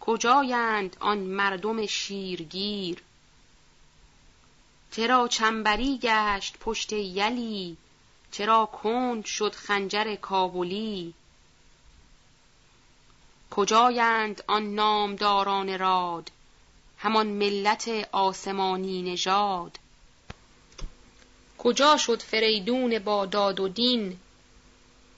کجایند 0.00 0.96
آن 1.00 1.18
مردم 1.18 1.86
شیرگیر؟ 1.86 3.02
چرا 4.90 5.28
چنبری 5.28 5.98
گشت 5.98 6.56
پشت 6.60 6.92
یلی؟ 6.92 7.76
چرا 8.30 8.66
کند 8.66 9.24
شد 9.24 9.54
خنجر 9.54 10.14
کابلی؟ 10.14 11.14
کجایند 13.50 14.44
آن 14.46 14.74
نامداران 14.74 15.78
راد؟ 15.78 16.30
همان 16.98 17.26
ملت 17.26 17.90
آسمانی 18.12 19.02
نژاد. 19.02 19.78
کجا 21.58 21.96
شد 21.96 22.22
فریدون 22.22 22.98
با 22.98 23.26
داد 23.26 23.60
و 23.60 23.68
دین 23.68 24.18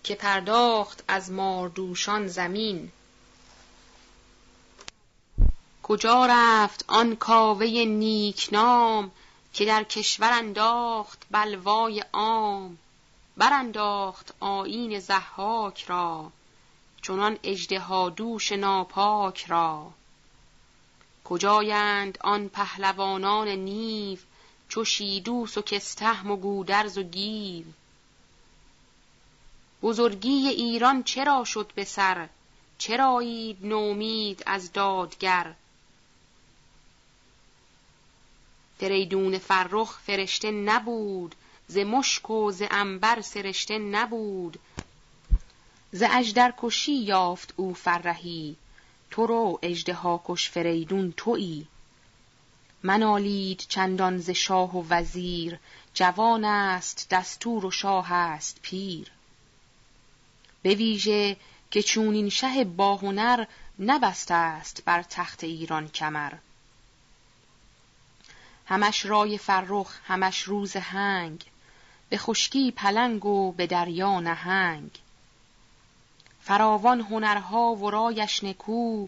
که 0.04 0.14
پرداخت 0.14 1.04
از 1.08 1.30
ماردوشان 1.30 2.26
زمین؟ 2.26 2.92
کجا 5.82 6.26
رفت 6.26 6.84
آن 6.88 7.16
کاوه 7.16 7.66
نیکنام 7.66 9.10
که 9.52 9.64
در 9.64 9.84
کشور 9.84 10.32
انداخت 10.32 11.26
بلوای 11.30 12.04
عام 12.12 12.78
برانداخت 13.36 14.34
آیین 14.40 14.98
زحاک 14.98 15.84
را 15.84 16.32
چنان 17.02 17.38
اژدهادوش 17.42 18.52
ناپاک 18.52 19.44
را. 19.44 19.90
کجایند 21.24 22.18
آن 22.20 22.48
پهلوانان 22.48 23.48
نیو 23.48 24.18
چو 24.68 24.84
شیدوس 24.84 25.58
و 25.58 25.62
کستهم 25.62 26.30
و 26.30 26.36
گودرز 26.36 26.98
و 26.98 27.02
گیو؟ 27.02 27.64
بزرگی 29.82 30.48
ایران 30.48 31.02
چرا 31.02 31.44
شد 31.44 31.72
به 31.74 31.84
سر؟ 31.84 32.28
چرایید 32.78 33.66
نومید 33.66 34.42
از 34.46 34.72
دادگر؟ 34.72 35.54
فریدون 38.82 39.38
فرخ 39.38 39.98
فرشته 40.06 40.50
نبود 40.50 41.34
ز 41.68 41.78
مشک 41.78 42.30
و 42.30 42.52
ز 42.52 42.62
عنبر 42.62 43.20
سرشته 43.20 43.78
نبود. 43.78 44.58
ز 45.92 46.02
اژدرکشی 46.10 46.92
یافت 46.92 47.54
او 47.56 47.74
فرهی 47.74 48.56
تو 49.10 49.26
رو 49.26 49.58
اژدهاکش 49.62 50.50
فریدون 50.50 51.14
تویی. 51.16 51.66
منالید 52.82 53.64
چندان 53.68 54.18
ز 54.18 54.30
شاه 54.30 54.76
و 54.76 54.84
وزیر 54.90 55.58
جوان 55.94 56.44
است 56.44 57.06
دستور 57.10 57.66
و 57.66 57.70
شاه 57.70 58.12
است 58.12 58.58
پیر. 58.62 59.10
به 60.62 60.74
ویژه 60.74 61.36
که 61.70 61.82
چونین 61.82 62.28
شه 62.28 62.64
باهنر 62.64 63.46
نبسته 63.78 64.34
است 64.34 64.82
بر 64.84 65.02
تخت 65.02 65.44
ایران 65.44 65.88
کمر. 65.88 66.32
همش 68.66 69.06
رای 69.06 69.38
فرخ 69.38 69.98
همش 70.04 70.42
روز 70.42 70.76
هنگ. 70.76 71.44
به 72.08 72.18
خشکی 72.18 72.70
پلنگ 72.70 73.26
و 73.26 73.52
به 73.52 73.66
دریا 73.66 74.20
نهنگ. 74.20 74.90
فراوان 76.40 77.00
هنرها 77.00 77.74
و 77.74 77.90
رایش 77.90 78.44
نکو 78.44 79.06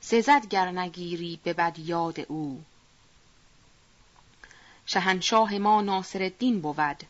سزد 0.00 0.46
گر 0.46 0.70
نگیری 0.70 1.40
به 1.44 1.52
بد 1.52 1.78
یاد 1.78 2.20
او. 2.20 2.62
شهنشاه 4.86 5.58
ما 5.58 5.80
ناصر 5.80 6.22
الدین 6.22 6.60
بود 6.60 7.02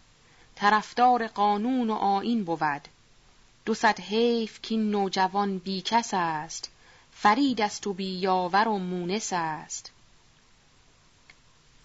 طرفدار 0.55 1.27
قانون 1.27 1.91
و 1.91 1.95
آیین 1.95 2.45
بود. 2.45 2.89
دو 3.65 3.75
صد 3.75 4.01
حیف 4.01 4.63
کین 4.63 4.91
نوجوان 4.91 5.59
بی 5.59 5.83
کس 5.83 6.11
است 6.13 6.71
فرید 7.13 7.61
است 7.61 7.87
و 7.87 7.93
بی 7.93 8.19
یاور 8.19 8.69
و 8.69 8.79
مونس 8.79 9.33
است. 9.33 9.91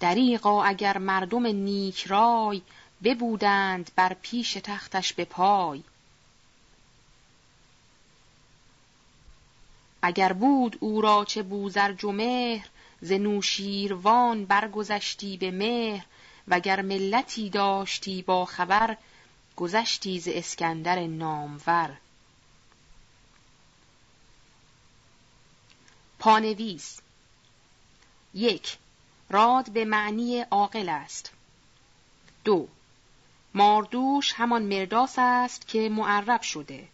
دریغا 0.04 0.64
اگر 0.64 0.98
مردم 0.98 1.46
نیک 1.46 2.08
رای 2.08 2.62
ببودند 3.04 3.92
بر 3.96 4.14
پیش 4.14 4.54
تختش 4.54 5.14
به 5.14 5.26
پای. 5.26 5.84
اگر 10.02 10.34
بود 10.34 10.78
او 10.80 11.02
را 11.02 11.26
چه 11.26 11.44
بوزرج 11.44 12.06
و 12.06 12.12
مهر 12.12 12.68
ز 13.02 13.12
نوشیروان 13.12 14.46
برگذشتی 14.46 15.38
به 15.38 15.52
مهر 15.52 16.06
وگر 16.48 16.82
ملتی 16.82 17.50
داشتی 17.50 18.22
با 18.22 18.46
خبر 18.46 18.98
گذشتی 19.56 20.20
ز 20.20 20.28
اسکندر 20.28 21.08
نامور. 21.08 21.98
پانویس. 26.20 27.02
یک 28.34 28.78
راد 29.34 29.72
به 29.72 29.86
معنی 29.86 30.42
عاقل 30.42 30.90
است. 30.90 31.32
دو. 32.44 32.68
ماردوش 33.54 34.34
همان 34.34 34.62
مرداس 34.62 35.16
است 35.18 35.68
که 35.68 35.90
معرب 35.90 36.42
شده. 36.42 36.88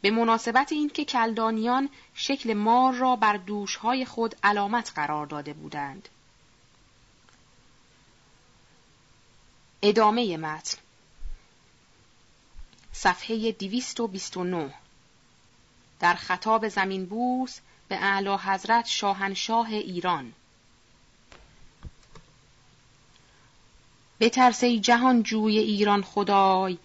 به 0.00 0.10
مناسبت 0.10 0.72
اینکه 0.72 1.04
کلدانیان 1.04 1.88
شکل 2.14 2.54
مار 2.54 2.94
را 2.94 3.16
بر 3.16 3.36
دوشهای 3.36 4.04
خود 4.04 4.36
علامت 4.42 4.92
قرار 4.94 5.26
داده 5.26 5.52
بودند. 5.52 6.08
ادامه 9.82 10.36
متن. 10.36 10.78
صفحه 12.92 13.52
229 13.52 14.74
در 16.00 16.14
خطاب 16.14 16.68
زمین 16.68 17.06
بوس 17.06 17.58
به 17.88 17.96
اعلی 17.96 18.36
حضرت 18.36 18.86
شاهنشاه 18.86 19.68
ایران. 19.68 20.32
بترس 24.24 24.64
ای 24.64 24.80
جهان 24.80 25.22
جوی 25.22 25.58
ایران 25.58 26.02
خدای 26.02 26.78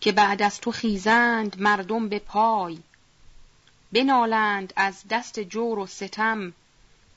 که 0.00 0.12
بعد 0.12 0.42
از 0.42 0.60
تو 0.60 0.72
خیزند 0.72 1.60
مردم 1.60 2.08
به 2.08 2.18
پای. 2.18 2.78
بنالند 3.92 4.72
از 4.76 5.02
دست 5.10 5.40
جور 5.40 5.78
و 5.78 5.86
ستم 5.86 6.52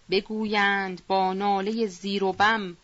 بگویند 0.10 1.02
با 1.08 1.34
ناله 1.34 1.88
زیر 1.88 2.24
و 2.24 2.34
بم. 2.34 2.78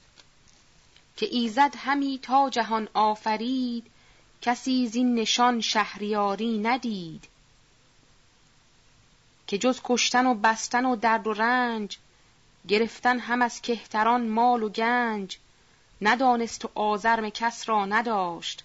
که 1.18 1.28
ایزد 1.32 1.74
همی 1.78 2.20
تا 2.22 2.50
جهان 2.50 2.88
آفرید 2.94 3.86
کسی 4.42 4.88
زین 4.88 5.16
نشان 5.16 5.62
شهریاری 5.62 6.58
ندید. 6.58 7.28
که 9.48 9.58
جز 9.58 9.80
کشتن 9.84 10.26
و 10.26 10.34
بستن 10.34 10.86
و 10.86 10.96
درد 10.96 11.28
و 11.28 11.34
رنج 11.34 11.98
گرفتن 12.68 13.20
هم 13.20 13.42
از 13.42 13.62
کهتران 13.62 14.28
مال 14.28 14.64
و 14.64 14.70
گنج. 14.70 15.38
ندانست 16.06 16.66
و 16.66 16.70
آزرم 16.76 17.30
کس 17.30 17.70
را 17.70 17.86
نداشت. 17.86 18.64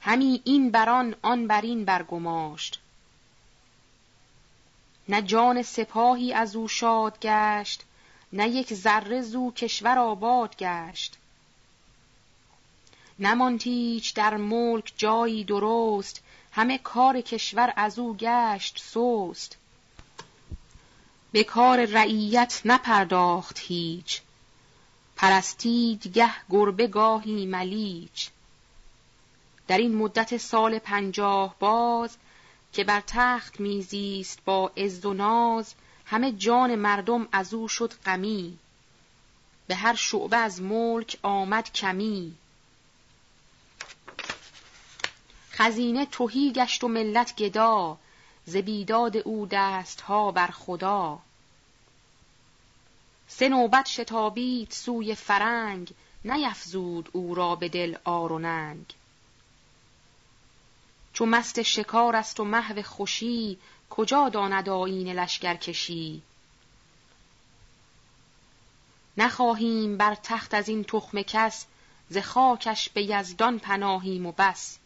همی 0.00 0.42
این 0.44 0.70
بران 0.70 1.14
آن 1.22 1.46
برین 1.46 1.84
برگماشت. 1.84 2.80
نه 5.08 5.22
جان 5.22 5.62
سپاهی 5.62 6.32
از 6.32 6.56
او 6.56 6.68
شاد 6.68 7.20
گشت 7.20 7.82
نه 8.32 8.48
یک 8.48 8.74
ذره 8.74 9.22
زو 9.22 9.52
کشور 9.52 9.98
آباد 9.98 10.56
گشت. 10.56 11.16
نمانتیچ 13.18 14.14
در 14.14 14.36
ملک 14.36 14.92
جایی 14.96 15.44
درست 15.44 16.22
همه 16.52 16.78
کار 16.78 17.20
کشور 17.20 17.72
از 17.76 17.98
او 17.98 18.16
گشت 18.16 18.82
سست. 18.82 19.56
به 21.32 21.44
کار 21.44 21.84
رعیت 21.84 22.60
نپرداخت 22.64 23.58
هیچ. 23.58 24.22
پرستید 25.24 26.06
گه 26.06 26.30
گربه 26.50 26.86
گاهی 26.86 27.46
ملیچ 27.46 28.30
در 29.68 29.78
این 29.78 29.94
مدت 29.94 30.36
سال 30.36 30.78
پنجاه 30.78 31.56
باز 31.58 32.16
که 32.72 32.84
بر 32.84 33.02
تخت 33.06 33.60
میزیست 33.60 34.38
با 34.44 34.72
عز 34.76 35.04
و 35.06 35.14
ناز 35.14 35.74
همه 36.06 36.32
جان 36.32 36.74
مردم 36.74 37.28
از 37.32 37.54
او 37.54 37.68
شد 37.68 37.92
غمی. 38.06 38.58
به 39.66 39.74
هر 39.74 39.94
شعبه 39.94 40.36
از 40.36 40.62
ملک 40.62 41.18
آمد 41.22 41.72
کمی. 41.72 42.34
خزینه 45.50 46.06
توهی 46.06 46.52
گشت 46.52 46.84
و 46.84 46.88
ملت 46.88 47.36
گدا 47.36 47.98
ز 48.46 48.56
بیداد 48.56 49.16
او 49.16 49.46
دستها 49.50 50.30
بر 50.30 50.46
خدا. 50.50 51.18
سه 53.28 53.48
نوبت 53.48 53.86
شتابید 53.86 54.70
سوی 54.70 55.14
فرنگ 55.14 55.94
نیفزود 56.24 57.08
او 57.12 57.34
را 57.34 57.56
به 57.56 57.68
دل 57.68 57.96
آر 58.04 58.32
و 58.32 58.38
ننگ. 58.38 58.94
چو 61.12 61.26
مست 61.26 61.62
شکار 61.62 62.16
است 62.16 62.40
و 62.40 62.44
محو 62.44 62.82
خوشی 62.82 63.58
کجا 63.90 64.28
داند 64.28 64.68
آیین 64.68 65.12
لشکر 65.12 65.54
کشی؟ 65.54 66.22
نخواهیم 69.16 69.96
بر 69.96 70.14
تخت 70.14 70.54
از 70.54 70.68
این 70.68 70.84
تخم 70.84 71.22
کس 71.22 71.66
ز 72.10 72.18
خاکش 72.18 72.88
به 72.88 73.02
یزدان 73.02 73.58
پناهیم 73.58 74.26
و 74.26 74.32
بس. 74.32 74.78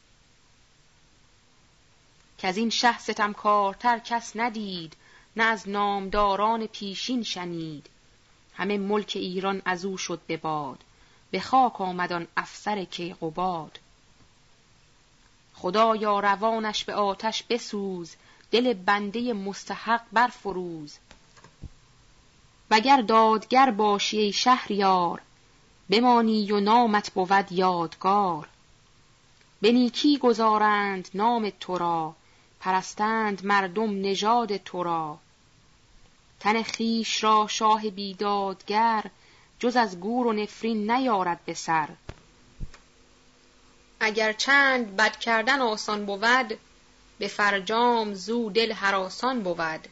که 2.39 2.49
از 2.49 2.57
این 2.57 2.71
شه 2.71 2.99
ستمکارتر 2.99 3.99
کس 3.99 4.33
ندید 4.37 4.97
نه 5.37 5.45
از 5.45 5.69
نامداران 5.69 6.67
پیشین 6.67 7.23
شنید. 7.23 7.89
همه 8.59 8.79
ملک 8.79 9.13
ایران 9.15 9.63
از 9.65 9.85
او 9.85 9.99
شد 9.99 10.21
به 10.27 10.37
باد. 10.37 10.79
به 11.31 11.41
خاک 11.41 11.81
آمدان 11.81 12.27
افسر 12.37 12.85
کیقوباد 12.85 13.79
خدایا 15.55 16.21
روانش 16.21 16.85
به 16.85 16.95
آتش 16.95 17.43
بسوز 17.43 18.15
دل 18.51 18.73
بنده 18.73 19.33
مستحق 19.33 20.03
برفروز. 20.13 20.99
وگر 22.71 23.01
دادگر 23.01 23.71
باشی 23.71 24.19
ای 24.19 24.33
شهریار 24.33 25.21
بمانی 25.91 26.53
و 26.53 26.61
نامت 26.61 27.13
بود 27.13 27.53
یادگار. 27.53 28.49
به 29.61 29.73
نیکی 29.73 30.19
گذارند 30.19 31.09
نام 31.15 31.53
تو 31.61 31.79
را 31.79 32.15
پرستند 32.61 33.47
مردم 33.47 34.01
نژاد 34.01 34.57
تو 34.57 34.83
را. 34.83 35.19
تن 36.41 36.63
خیش 36.63 37.25
را 37.25 37.47
شاه 37.51 37.91
بیدادگر 37.91 39.11
جز 39.59 39.77
از 39.77 40.01
گور 40.01 40.27
و 40.27 40.33
نفرین 40.33 40.91
نیارد 40.91 41.45
به 41.45 41.55
سر. 41.55 41.89
اگر 44.01 44.33
چند 44.33 44.97
بد 44.97 45.19
کردن 45.19 45.61
آسان 45.61 46.07
بود 46.07 46.59
به 47.19 47.29
فرجام 47.29 48.15
زو 48.15 48.51
دل 48.51 48.73
هراسان 48.73 49.43
بود. 49.43 49.89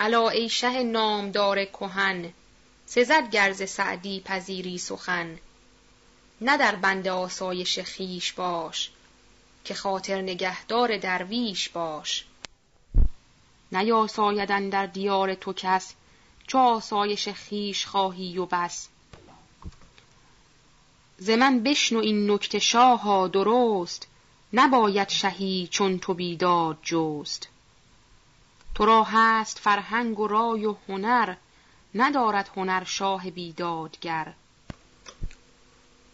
الا 0.00 0.28
ای 0.28 0.48
شه 0.48 0.82
نامدار 0.82 1.64
کهن 1.64 2.32
سزد 2.86 3.30
گرز 3.30 3.70
سعدی 3.70 4.20
پذیری 4.20 4.78
سخن. 4.78 5.38
نه 6.40 6.56
در 6.56 6.74
بند 6.74 7.08
آسایش 7.08 7.78
خیش 7.78 8.32
باش 8.32 8.90
که 9.64 9.74
خاطر 9.74 10.20
نگهدار 10.20 10.96
درویش 10.96 11.68
باش. 11.68 12.24
نیاسایدن 13.72 14.68
در 14.68 14.86
دیار 14.86 15.34
تو 15.34 15.52
کس 15.52 15.94
چو 16.46 16.58
آسایش 16.58 17.28
خیش 17.28 17.86
خواهی 17.86 18.38
و 18.38 18.46
بس. 18.46 18.88
ز 21.18 21.30
بشنو 21.30 21.98
این 21.98 22.30
نکته 22.30 22.58
شاها 22.58 23.28
درست 23.28 24.06
نباید 24.52 25.08
شهی 25.08 25.68
چون 25.70 25.98
تو 25.98 26.14
بیداد 26.14 26.78
جست. 26.82 27.48
تو 28.74 28.86
را 28.86 29.04
هست 29.04 29.58
فرهنگ 29.58 30.20
و 30.20 30.26
رای 30.26 30.66
و 30.66 30.76
هنر 30.88 31.34
ندارد 31.94 32.50
هنر 32.56 32.84
شاه 32.84 33.30
بیدادگر. 33.30 34.32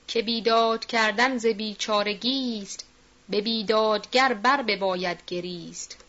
که 0.08 0.22
بیداد 0.22 0.86
کردن 0.86 1.38
ز 1.38 1.46
بیچارگیست 1.46 2.86
به 3.28 3.40
بیدادگر 3.40 4.34
بر 4.34 4.62
بباید 4.62 5.18
گریست. 5.26 6.03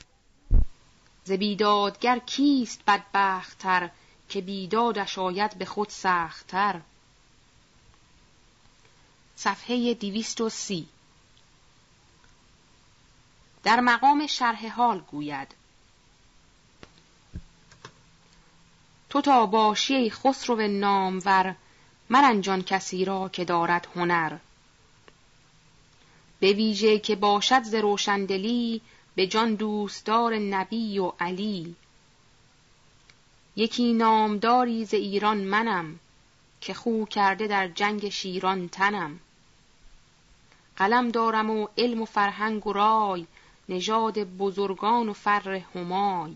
ز 1.25 1.31
بیدادگر 1.31 2.19
کیست 2.19 2.81
بدبختتر 2.87 3.89
که 4.29 4.41
بیدادش 4.41 5.19
آید 5.19 5.57
به 5.57 5.65
خود 5.65 5.89
سختتر؟ 5.89 6.81
صفحه 9.35 9.93
دیویست 9.93 10.41
و 10.41 10.49
سی. 10.49 10.87
در 13.63 13.79
مقام 13.79 14.27
شرح 14.27 14.67
حال 14.67 14.99
گوید. 14.99 15.55
تو 19.09 19.21
تا 19.21 19.45
باشی 19.45 20.09
خسرو 20.09 20.67
نامور 20.67 21.55
مرنجان 22.09 22.63
کسی 22.63 23.05
را 23.05 23.29
که 23.29 23.45
دارد 23.45 23.87
هنر. 23.95 24.37
به 26.39 26.53
ویژه 26.53 26.99
که 26.99 27.15
باشد 27.15 27.63
ز 27.63 27.73
روشندلی 27.73 28.81
به 29.15 29.27
جان 29.27 29.55
دوستدار 29.55 30.37
نبی 30.37 30.99
و 30.99 31.11
علی. 31.19 31.75
یکی 33.55 33.93
نامداری 33.93 34.85
ز 34.85 34.93
ایران 34.93 35.37
منم 35.37 35.99
که 36.61 36.73
خو 36.73 37.05
کرده 37.05 37.47
در 37.47 37.67
جنگ 37.67 38.09
شیران 38.09 38.69
تنم. 38.69 39.19
قلم 40.77 41.09
دارم 41.09 41.49
و 41.49 41.67
علم 41.77 42.01
و 42.01 42.05
فرهنگ 42.05 42.67
و 42.67 42.73
رای 42.73 43.25
نژاد 43.69 44.19
بزرگان 44.19 45.09
و 45.09 45.13
فر 45.13 45.61
همای. 45.75 46.35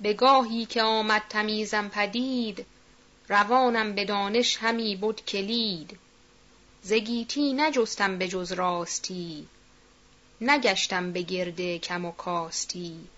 به 0.00 0.12
گاهی 0.12 0.66
که 0.66 0.82
آمد 0.82 1.22
تمیزم 1.28 1.88
پدید 1.88 2.66
روانم 3.28 3.94
به 3.94 4.04
دانش 4.04 4.56
همی 4.56 4.96
بود 4.96 5.24
کلید. 5.24 5.98
زگیتی 6.82 7.52
نجستم 7.52 8.18
به 8.18 8.28
جز 8.28 8.52
راستی. 8.52 9.48
نگشتم 10.40 11.12
به 11.12 11.22
گرد 11.22 11.76
کم 11.76 12.04
و 12.04 12.12
کاستی. 12.12 13.08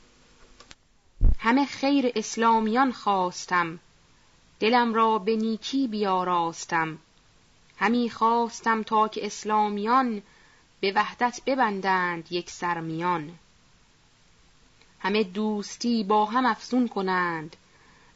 همه 1.39 1.67
خیر 1.67 2.13
اسلامیان 2.15 2.93
خواستم. 2.93 3.79
دلم 4.61 4.95
را 4.95 5.19
به 5.19 5.37
نیکی 5.37 5.89
بیاراستم. 5.89 6.99
همی 7.77 8.11
خواستم 8.11 8.83
تا 8.83 9.09
که 9.09 9.27
اسلامیان 9.27 10.23
به 10.81 10.93
وحدت 10.93 11.41
ببندند 11.47 12.33
یک 12.33 12.51
سرمیان. 12.51 13.39
همه 15.01 15.23
دوستی 15.23 16.05
با 16.05 16.25
هم 16.25 16.47
افزون 16.47 16.89
کنند. 16.89 17.57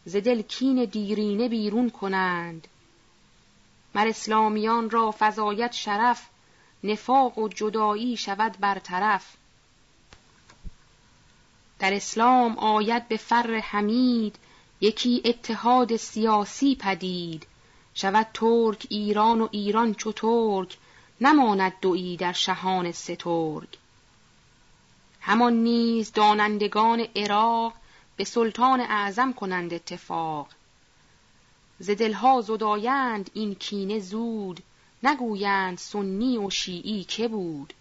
ز 0.05 0.17
دل 0.17 0.43
کین 0.43 0.85
دیرینه 0.85 1.49
بیرون 1.49 1.91
کنند. 1.91 2.69
مر 3.95 4.07
اسلامیان 4.07 4.91
را 4.91 5.15
فزاید 5.19 5.73
شرف 5.73 6.29
نفاق 6.85 7.39
و 7.39 7.49
جدایی 7.49 8.17
شود 8.17 8.57
برطرف. 8.61 9.37
در 11.79 11.95
اسلام 11.95 12.59
آید 12.59 13.09
به 13.09 13.17
فر 13.17 13.63
حمید 13.65 14.37
یکی 14.81 15.23
اتحاد 15.25 15.97
سیاسی 15.97 16.75
پدید. 16.75 17.47
شود 17.95 18.27
ترک 18.35 18.87
ایران 18.89 19.41
و 19.41 19.49
ایران 19.51 19.95
چو 19.95 20.13
ترک 20.13 20.77
نماند 21.21 21.73
دویی 21.81 22.17
در 22.17 22.33
شهان 22.33 22.93
سترگ 22.93 23.69
همان 25.21 25.53
نیز 25.53 26.13
دانندگان 26.13 27.07
عراق 27.17 27.73
به 28.17 28.25
سلطان 28.25 28.81
اعظم 28.81 29.33
کنند 29.33 29.75
اتفاق. 29.75 30.49
ز 31.79 31.91
دلها 31.91 32.41
زدایند 32.41 33.31
این 33.35 33.55
کینه 33.55 33.99
زود 33.99 34.63
نگویند 35.03 35.79
سنی 35.79 36.39
و 36.39 36.51
شیعی 36.51 37.05
که 37.05 37.29
بود. 37.29 37.75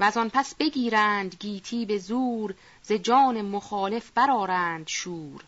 و 0.00 0.12
آن 0.16 0.30
پس 0.30 0.54
بگیرند 0.54 1.36
گیتی 1.40 1.86
به 1.86 1.98
زور 1.98 2.54
ز 2.82 2.92
جان 2.92 3.42
مخالف 3.42 4.10
برارند 4.10 4.88
شور. 4.88 5.44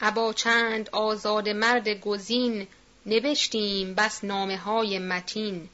ابا 0.00 0.32
چند 0.32 0.88
آزاد 0.88 1.48
مرد 1.48 1.88
گزین 1.88 2.66
نوشتیم 3.06 3.94
بس 3.94 4.24
نامه 4.24 4.56
های 4.56 4.98
متین. 4.98 5.68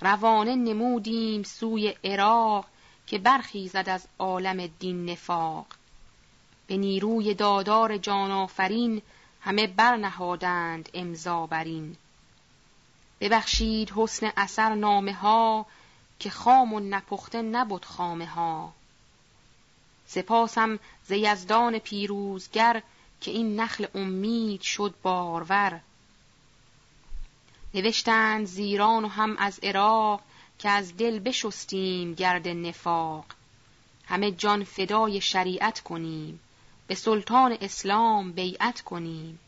روانه 0.00 0.54
نمودیم 0.56 1.42
سوی 1.42 1.94
عراق 2.04 2.66
که 3.06 3.18
برخیزد 3.18 3.88
از 3.88 4.06
عالم 4.18 4.66
دین 4.66 5.10
نفاق. 5.10 5.66
به 6.66 6.76
نیروی 6.76 7.34
دادار 7.34 7.98
جان 7.98 8.30
آفرین 8.30 9.02
همه 9.46 9.66
برنهادند 9.66 10.88
امضا 10.94 11.46
برین 11.46 11.96
ببخشید 13.20 13.92
حسن 13.96 14.32
اثر 14.36 14.74
نامه 14.74 15.12
ها 15.12 15.66
که 16.18 16.30
خام 16.30 16.74
و 16.74 16.80
نپخته 16.80 17.42
نبود 17.42 17.84
خامه 17.84 18.26
ها 18.26 18.72
سپاسم 20.06 20.78
ز 21.06 21.10
یزدان 21.10 21.78
پیروزگر 21.78 22.82
که 23.20 23.30
این 23.30 23.60
نخل 23.60 23.86
امید 23.94 24.60
شد 24.60 24.94
بارور. 25.02 25.80
نوشتند 27.74 28.46
زیران 28.46 29.04
و 29.04 29.08
هم 29.08 29.36
از 29.36 29.60
عراق 29.62 30.20
که 30.58 30.68
از 30.68 30.96
دل 30.96 31.18
بشستیم 31.18 32.14
گرد 32.14 32.48
نفاق. 32.48 33.24
همه 34.06 34.30
جان 34.32 34.64
فدای 34.64 35.20
شریعت 35.20 35.80
کنیم. 35.80 36.40
به 36.86 36.94
سلطان 36.94 37.56
اسلام 37.60 38.32
بیعت 38.32 38.80
کنیم. 38.80 39.38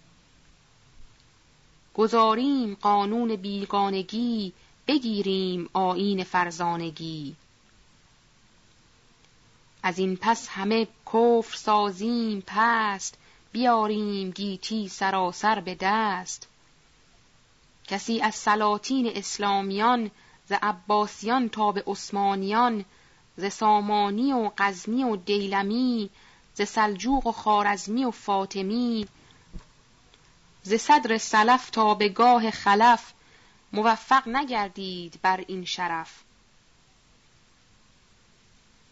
گذاریم 1.95 2.75
قانون 2.75 3.37
بیگانگی 3.37 4.53
بگیریم 4.87 5.71
آیین 5.73 6.25
فرزانگی. 6.25 7.37
از 9.83 9.99
این 9.99 10.17
پس 10.17 10.49
همه 10.49 10.89
کفر 11.07 11.57
سازیم 11.57 12.43
پست 12.47 13.19
بیاریم 13.53 14.31
گیتی 14.31 14.89
سراسر 14.89 15.61
به 15.61 15.77
دست. 15.81 16.49
کسی 17.87 18.21
از 18.21 18.35
سلاطین 18.35 19.13
اسلامیان 19.15 20.11
ز 20.49 20.53
عباسیان 20.63 21.49
تا 21.49 21.73
به 21.73 21.85
عثمانیان 21.87 22.85
ز 23.37 23.53
سامانی 23.53 24.33
و 24.33 24.51
غزنی 24.59 25.05
و 25.05 25.17
دیلمی 25.17 26.11
ز 26.59 26.69
سلجوق 26.69 27.27
و 27.27 27.33
خارزمی 27.33 28.05
و 28.05 28.11
فاطمی 28.11 29.09
ز 30.63 30.75
صدر 30.75 31.19
سلف 31.19 31.71
تا 31.71 31.95
به 31.95 32.09
گاه 32.09 32.51
خلف 32.51 33.13
موفق 33.73 34.29
نگردید 34.29 35.19
بر 35.23 35.45
این 35.49 35.65
شرف. 35.65 36.23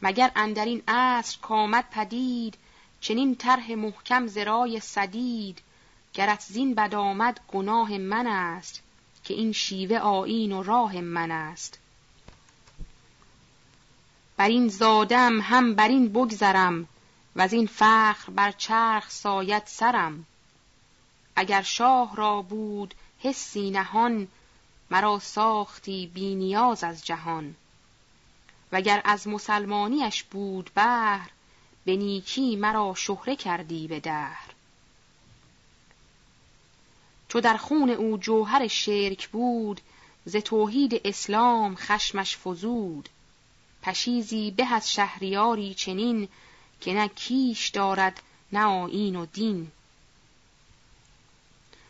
مگر 0.02 0.30
اندرین 0.36 0.82
عصر 0.88 1.38
کامد 1.42 1.84
پدید 1.90 2.58
چنین 3.00 3.36
طرح 3.36 3.74
محکم 3.74 4.26
زرای 4.26 4.80
سدید 4.80 5.62
گرت 6.14 6.40
زین 6.40 6.74
بد 6.74 6.94
آمد 6.94 7.40
گناه 7.48 7.98
من 7.98 8.26
است 8.26 8.82
که 9.24 9.34
این 9.34 9.52
شیوه 9.52 9.98
آیین 9.98 10.52
و 10.52 10.62
راه 10.62 11.00
من 11.00 11.30
است. 11.30 11.78
بر 14.36 14.48
این 14.48 14.68
زادم 14.68 15.40
هم 15.40 15.74
بر 15.74 15.88
این 15.88 16.08
بگذرم 16.08 16.88
و 17.36 17.40
از 17.40 17.52
این 17.52 17.66
فخر 17.66 18.30
بر 18.30 18.52
چرخ 18.52 19.10
ساید 19.10 19.62
سرم. 19.66 20.26
اگر 21.36 21.62
شاه 21.62 22.16
را 22.16 22.42
بود 22.42 22.94
حسی 23.18 23.70
نهان 23.70 24.28
مرا 24.90 25.18
ساختی 25.18 26.10
بینیاز 26.14 26.84
از 26.84 27.06
جهان. 27.06 27.54
وگر 28.72 29.02
از 29.04 29.28
مسلمانیش 29.28 30.22
بود 30.22 30.70
بهر 30.74 31.30
به 31.84 31.96
نیکی 31.96 32.56
مرا 32.56 32.94
شهره 32.94 33.36
کردی 33.36 33.88
به 33.88 34.00
دهر. 34.00 34.50
چو 37.28 37.40
در 37.40 37.56
خون 37.56 37.90
او 37.90 38.18
جوهر 38.18 38.68
شرک 38.68 39.28
بود 39.28 39.80
ز 40.24 40.36
توحید 40.36 41.00
اسلام 41.04 41.76
خشمش 41.76 42.36
فزود. 42.36 43.08
پشیزی 43.82 44.50
به 44.50 44.72
از 44.72 44.92
شهریاری 44.92 45.74
چنین 45.74 46.28
که 46.80 46.94
نه 46.94 47.08
کیش 47.08 47.68
دارد 47.68 48.22
نه 48.52 48.64
آیین 48.64 49.16
و 49.16 49.26
دین. 49.26 49.70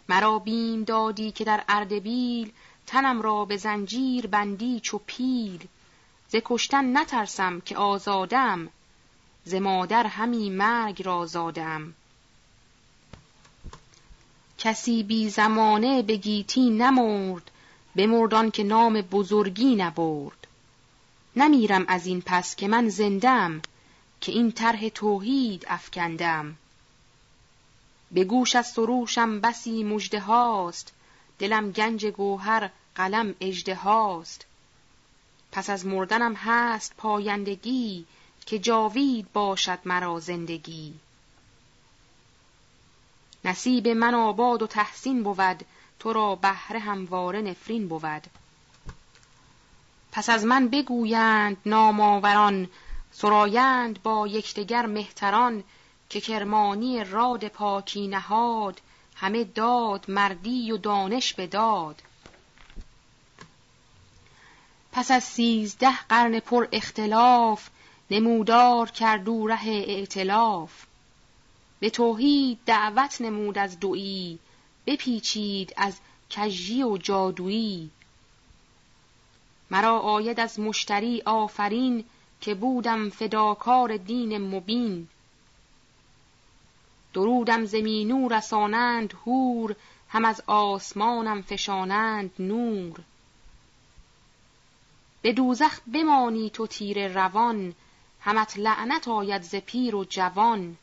مرا 0.09 0.39
بیم 0.39 0.85
دادی 0.85 1.33
که 1.33 1.45
در 1.45 1.65
اردبیل 1.69 2.53
تنم 2.87 3.23
را 3.23 3.45
به 3.45 3.57
زنجیر 3.57 4.27
بندی 4.27 4.81
چو 4.81 5.01
پیل. 5.07 5.67
ز 6.29 6.37
کشتن 6.45 6.97
نترسم 6.97 7.61
که 7.61 7.77
آزادم 7.77 8.69
ز 9.45 9.55
مادر 9.55 10.07
همی 10.07 10.51
مرگ 10.51 11.03
را 11.03 11.27
زادم. 11.27 11.95
کسی 14.59 15.03
بی 15.03 15.31
زمانه 15.31 16.03
به 16.03 16.17
گیتی 16.17 16.71
نمرد 16.71 17.51
بمردان 17.97 18.51
که 18.51 18.65
نام 18.65 19.01
بزرگی 19.01 19.77
نبرد. 19.77 20.47
نمیرم 21.37 21.85
از 21.89 22.07
این 22.07 22.23
پس 22.27 22.57
که 22.57 22.69
من 22.69 22.89
زندم 22.89 23.63
که 24.21 24.33
این 24.33 24.53
طرح 24.53 24.89
توحید 24.89 25.65
افکندم. 25.69 26.57
به 28.11 28.25
گوش 28.25 28.57
از 28.57 28.67
سروشم 28.67 29.41
بسی 29.41 29.85
مژده 29.85 30.21
هاست 30.21 30.93
دلم 31.39 31.71
گنج 31.73 32.07
گوهر 32.07 32.71
قلم 32.95 33.35
اجده 33.41 33.75
هاست. 33.75 34.47
پس 35.53 35.71
از 35.71 35.87
مردنم 35.87 36.35
هست 36.35 36.95
پایندگی 36.97 38.07
که 38.47 38.59
جاوید 38.59 39.33
باشد 39.33 39.79
مرا 39.85 40.21
زندگی. 40.21 40.95
نصیب 43.45 43.89
من 43.89 44.15
آباد 44.15 44.63
و 44.63 44.67
تحسین 44.67 45.23
بود 45.23 45.65
تو 45.99 46.13
را 46.13 46.35
بهره 46.35 46.79
همواره 46.79 47.41
نفرین 47.41 47.89
بود. 47.89 48.27
پس 50.13 50.29
از 50.31 50.45
من 50.45 50.69
بگویند 50.69 51.57
نامآوران 51.67 52.69
سرایند 53.19 54.03
با 54.03 54.27
یکدیگر 54.27 54.87
مهتران 54.87 55.65
که 56.09 56.21
کرمانی 56.21 57.05
راد 57.05 57.49
پاکی 57.49 58.09
نهاد 58.09 58.81
همه 59.15 59.45
داد 59.45 60.05
مردی 60.09 60.73
و 60.73 60.77
دانش 60.77 61.35
بداد 61.35 62.03
پس 64.93 65.11
از 65.11 65.25
سیزده 65.25 65.99
قرن 66.09 66.41
پر 66.41 66.69
اختلاف 66.73 67.69
نمودار 68.11 68.91
کردو 68.91 69.47
ره 69.47 69.69
ائتلاف 69.69 70.87
به 71.81 71.91
توحید 71.91 72.59
دعوت 72.67 73.21
نمود 73.21 73.59
از 73.59 73.81
دویی 73.81 74.39
بپیچید 74.87 75.75
از 75.77 75.99
کژی 76.31 76.83
و 76.83 76.97
جادویی 76.97 77.91
مرا 79.71 79.99
آید 79.99 80.41
از 80.41 80.61
مشتری 80.61 81.23
آفرین 81.27 82.05
که 82.41 82.55
بودم 82.55 83.11
فداکار 83.11 83.97
دین 83.97 84.39
مبین. 84.39 85.09
درودم 87.15 87.65
زمینو 87.65 88.29
رسانند 88.29 89.15
هور 89.27 89.77
هم 90.09 90.25
از 90.25 90.43
آسمانم 90.47 91.43
فشانند 91.43 92.31
نور. 92.39 93.01
به 95.23 95.33
دوزخ 95.33 95.81
بمانی 95.93 96.51
تو 96.51 96.67
تیر 96.67 97.09
روان 97.09 97.75
همت 98.21 98.59
لعنت 98.59 99.09
آید 99.09 99.43
ز 99.43 99.55
پیر 99.55 99.95
و 99.95 100.05
جوان. 100.05 100.77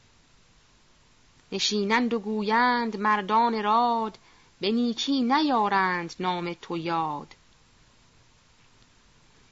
نشینند 1.52 2.14
و 2.14 2.20
گویند 2.20 2.98
مردان 2.98 3.64
راد 3.64 4.18
به 4.62 4.72
نیکی 4.72 5.22
نیارند 5.22 6.16
نام 6.20 6.54
تو 6.54 6.78
یاد. 6.78 7.36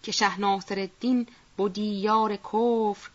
که 0.03 0.11
شه 0.11 0.39
ناصر 0.39 0.79
الدین 0.79 1.27
بودی 1.61 1.81
یار 1.81 2.35
کفر 2.35 3.09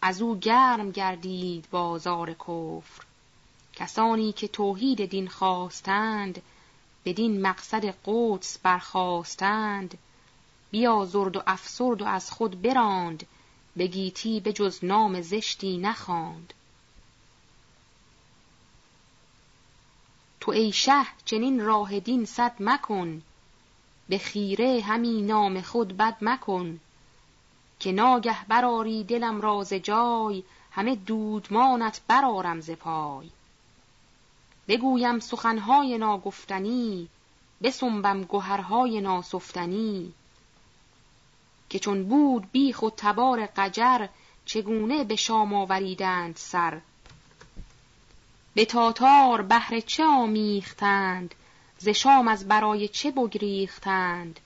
از 0.00 0.22
او 0.22 0.38
گرم 0.38 0.90
گردید 0.90 1.66
بازار 1.70 2.34
کفر. 2.34 3.04
کسانی 3.72 4.32
که 4.32 4.48
توحید 4.48 5.10
دین 5.10 5.28
خواستند 5.28 6.42
بدین 7.04 7.42
مقصد 7.42 7.94
قدس 8.06 8.58
برخواستند 8.58 9.98
بیازرد 10.70 11.36
و 11.36 11.42
افسرد 11.46 12.02
و 12.02 12.04
از 12.04 12.30
خود 12.30 12.62
براند 12.62 13.26
به 13.76 13.86
گیتی 13.86 14.40
به 14.40 14.52
جز 14.52 14.84
نام 14.84 15.20
زشتی 15.20 15.78
نخواند. 15.78 16.54
تو 20.40 20.50
ای 20.50 20.72
شه 20.72 21.06
چنین 21.24 21.60
راه 21.60 22.00
دین 22.00 22.24
صد 22.24 22.54
مکن 22.60 23.22
به 24.08 24.18
خیره 24.18 24.80
همی 24.80 25.22
نام 25.22 25.60
خود 25.60 25.96
بد 25.96 26.16
مکن. 26.20 26.80
که 27.82 27.92
ناگه 27.92 28.44
براری 28.44 29.04
دلم 29.04 29.40
را 29.40 29.64
ز 29.64 29.74
جای 29.74 30.42
همه 30.70 30.94
دودمانت 30.96 32.00
برارم 32.08 32.60
ز 32.60 32.70
پای. 32.70 33.30
بگویم 34.68 35.18
سخنهای 35.18 35.98
ناگفتنی 35.98 37.08
بسنبم 37.62 38.24
گهرهای 38.24 39.00
ناسفتنی. 39.00 40.12
که 41.70 41.78
چون 41.78 42.04
بود 42.08 42.52
بیخ 42.52 42.82
و 42.82 42.90
تبار 42.96 43.46
قجر 43.46 44.06
چگونه 44.44 45.04
به 45.04 45.16
شام 45.16 45.54
آوریدند 45.54 46.36
سر؟ 46.36 46.80
به 48.54 48.64
تاتار 48.64 49.42
بهر 49.42 49.80
چه 49.80 50.04
آمیختند 50.04 51.34
ز 51.78 51.88
شام 51.88 52.28
از 52.28 52.48
برای 52.48 52.88
چه 52.88 53.10
بگریختند؟ 53.10 54.40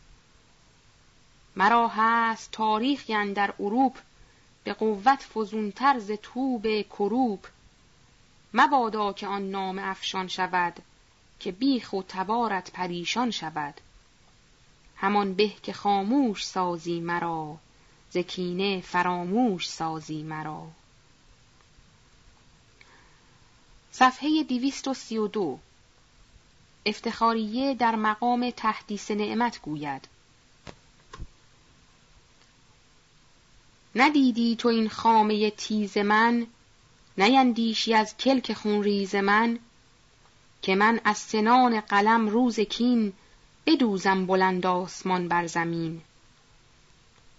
مرا 1.56 1.88
هست 1.88 2.52
تاریخی 2.52 3.32
در 3.32 3.54
اروپ 3.60 3.98
به 4.64 4.72
قوت 4.72 5.26
فزونتر 5.34 5.98
ز 5.98 6.10
توب 6.22 6.82
کروب. 6.82 7.46
مبادا 8.54 9.12
که 9.12 9.26
آن 9.26 9.50
نام 9.50 9.78
افشان 9.78 10.28
شود 10.28 10.82
که 11.40 11.52
بیخ 11.52 11.92
و 11.92 12.02
تبارت 12.08 12.70
پریشان 12.70 13.30
شود. 13.30 13.74
همان 14.96 15.34
به 15.34 15.48
که 15.48 15.72
خاموش 15.72 16.46
سازی 16.46 17.00
مرا 17.00 17.56
زکینه 18.10 18.80
فراموش 18.80 19.68
سازی 19.68 20.22
مرا. 20.22 20.66
صفحه 23.92 24.42
دیویست 24.42 24.88
و 24.88 24.94
سی 24.94 25.18
و 25.18 25.28
دو. 25.28 25.58
افتخاریه 26.86 27.74
در 27.74 27.94
مقام 27.94 28.50
تحدیث 28.50 29.10
نعمت 29.10 29.62
گوید. 29.62 30.08
ندیدی 33.98 34.56
تو 34.56 34.68
این 34.68 34.88
خامه 34.88 35.50
تیز 35.50 35.98
من؟ 35.98 36.46
نیندیشی 37.18 37.94
از 37.94 38.16
کلک 38.16 38.52
خونریز 38.52 39.14
من؟ 39.14 39.58
که 40.62 40.74
من 40.74 41.00
از 41.04 41.18
سنان 41.18 41.80
قلم 41.80 42.28
روز 42.28 42.60
کین 42.60 43.12
بدوزم 43.66 44.26
بلند 44.26 44.66
آسمان 44.66 45.28
بر 45.28 45.46
زمین. 45.46 46.02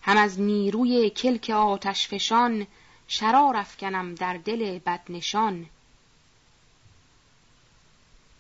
هم 0.02 0.18
از 0.18 0.40
نیروی 0.40 1.10
کلک 1.10 1.50
آتش 1.50 2.08
فشان 2.08 2.68
شرار 3.08 3.56
افکنم 3.56 4.16
در 4.16 4.38
دل 4.38 4.80
بدنشان. 4.80 5.66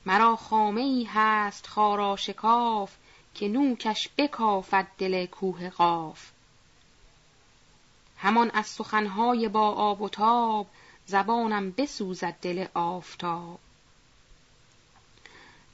مرا 0.05 0.35
خامه 0.35 0.81
ای 0.81 1.03
هست 1.03 1.67
خاراشکاف 1.67 2.95
که 3.35 3.47
نوکش 3.47 4.09
بکافد 4.17 4.87
دل 4.97 5.25
کوه 5.25 5.69
قاف. 5.69 6.36
همان 8.27 8.51
از 8.53 8.67
سخنهای 8.67 9.47
با 9.47 9.71
آب 9.71 10.01
و 10.01 10.09
تاب 10.09 10.67
زبانم 11.05 11.71
بسوزد 11.71 12.35
دل 12.41 12.65
آفتاب. 12.73 13.59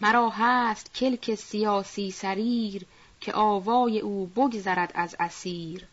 مرا 0.02 0.30
هست 0.30 0.94
کلک 0.94 1.36
سیاسی 1.36 2.12
سریر 2.12 2.86
که 3.22 3.34
آوای 3.34 4.00
او 4.00 4.26
بگذرد 4.26 4.92
از 4.96 5.16
اسیر. 5.20 5.88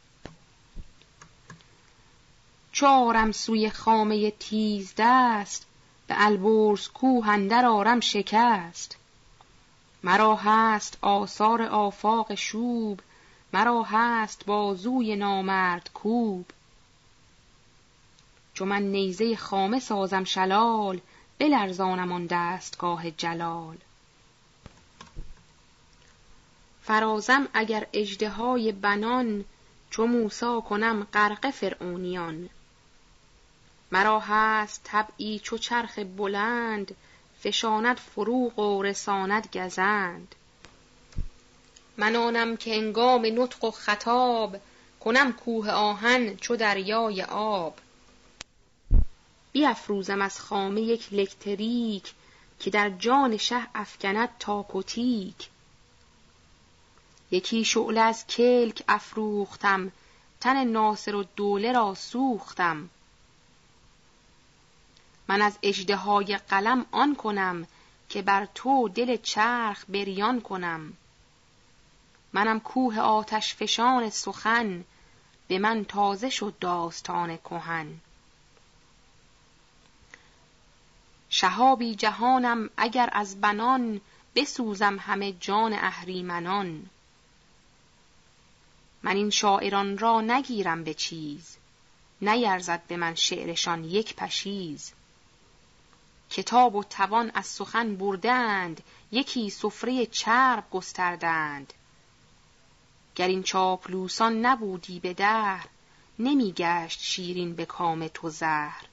چارم 2.73 3.33
سوی 3.33 3.71
خامه 3.71 4.31
تیز 4.31 4.95
دست 4.99 5.67
به 6.07 6.15
البرز 6.19 6.89
کوه 6.89 7.29
اندر 7.29 7.65
آرم 7.65 8.01
شکست. 8.01 8.97
مرا 10.03 10.37
هست 10.37 10.99
آثار 11.03 11.63
آفاق 11.63 12.35
شوب 12.35 13.01
مرا 13.53 13.83
هست 13.83 14.47
بازوی 14.47 15.17
نامرد 15.17 15.91
کوب. 15.95 16.47
چو 18.55 18.65
من 18.65 18.83
نیزه 18.83 19.37
خامه 19.37 19.81
سازم 19.81 20.25
شلال 20.25 21.01
بلرزانم 21.39 22.13
آن 22.13 22.27
دستگاه 22.27 23.11
جلال. 23.11 23.77
فرازم 26.83 27.49
اگر 27.55 27.87
اژدهای 27.93 28.73
بنان 28.73 29.45
چو 29.91 30.07
موسا 30.07 30.61
کنم 30.61 31.07
غرق 31.13 31.51
فرعونیان. 31.51 32.49
مرا 33.93 34.21
هست 34.21 34.81
طبعی 34.85 35.39
چو 35.39 35.59
چرخ 35.59 35.99
بلند 35.99 36.97
فشاند 37.41 37.97
فروغ 37.97 38.59
و 38.59 38.83
رساند 38.83 39.49
گزند. 39.57 40.35
من 42.01 42.17
آنم 42.17 42.57
که 42.57 42.77
انگام 42.77 43.27
نطق 43.27 43.65
و 43.65 43.71
خطاب 43.71 44.57
کنم 45.01 45.33
کوه 45.33 45.71
آهن 45.71 46.37
چو 46.37 46.57
دریای 46.57 47.23
آب. 47.23 47.79
بیافروزم 49.53 50.23
از 50.23 50.41
خامه 50.41 50.81
یک 50.81 51.13
لکتریک 51.13 52.13
که 52.61 52.71
در 52.71 52.91
جان 52.91 53.37
شه 53.37 53.67
افکند 53.75 54.29
تاک 54.39 54.87
تیک. 54.87 55.49
یکی 57.31 57.65
شعله 57.65 58.01
از 58.01 58.27
کلک 58.27 58.83
افروختم 58.89 59.93
تن 60.41 60.65
ناصر 60.65 61.15
و 61.15 61.25
را 61.73 61.95
سوختم. 61.95 62.91
من 65.29 65.43
از 65.43 65.59
اژدهای 65.63 66.37
قلم 66.37 66.87
آن 66.91 67.15
کنم 67.17 67.67
که 68.09 68.23
بر 68.23 68.49
تو 68.55 68.89
دل 68.89 69.17
چرخ 69.17 69.85
بریان 69.89 70.41
کنم. 70.41 70.93
منم 72.33 72.61
کوه 72.61 72.99
آتش 72.99 73.55
فشان 73.55 74.11
سخن 74.11 74.85
به 75.49 75.59
من 75.59 75.85
تازه 75.85 76.31
شد 76.31 76.55
داستان 76.61 77.37
کهن. 77.37 78.01
شهابی 81.31 81.95
جهانم 81.95 82.70
اگر 82.76 83.09
از 83.12 83.41
بنان 83.41 84.01
بسوزم 84.35 84.99
همه 84.99 85.33
جان 85.33 85.72
اهریمنان. 85.72 86.91
من 89.03 89.16
این 89.16 89.31
شاعران 89.31 89.99
را 89.99 90.20
نگیرم 90.20 90.85
به 90.85 90.95
چیز 90.95 91.57
نیرزد 92.22 92.83
به 92.89 92.97
من 92.97 93.14
شعرشان 93.14 93.85
یک 93.85 94.16
پشیز. 94.16 94.93
کتاب 96.31 96.74
و 96.74 96.85
توان 96.85 97.31
از 97.35 97.47
سخن 97.47 97.97
بردند 97.97 98.83
یکی 99.12 99.51
سفره 99.51 100.07
چرب 100.07 100.70
گستردند. 100.70 101.72
گر 103.17 103.29
این 103.29 103.43
چاپلوسان 103.43 104.47
نبودی 104.47 105.01
به 105.01 105.15
دهر 105.15 105.67
نمیگشت 106.19 107.01
شیرین 107.03 107.55
به 107.55 107.67
کام 107.67 108.09
تو 108.09 108.31
زهر. 108.31 108.85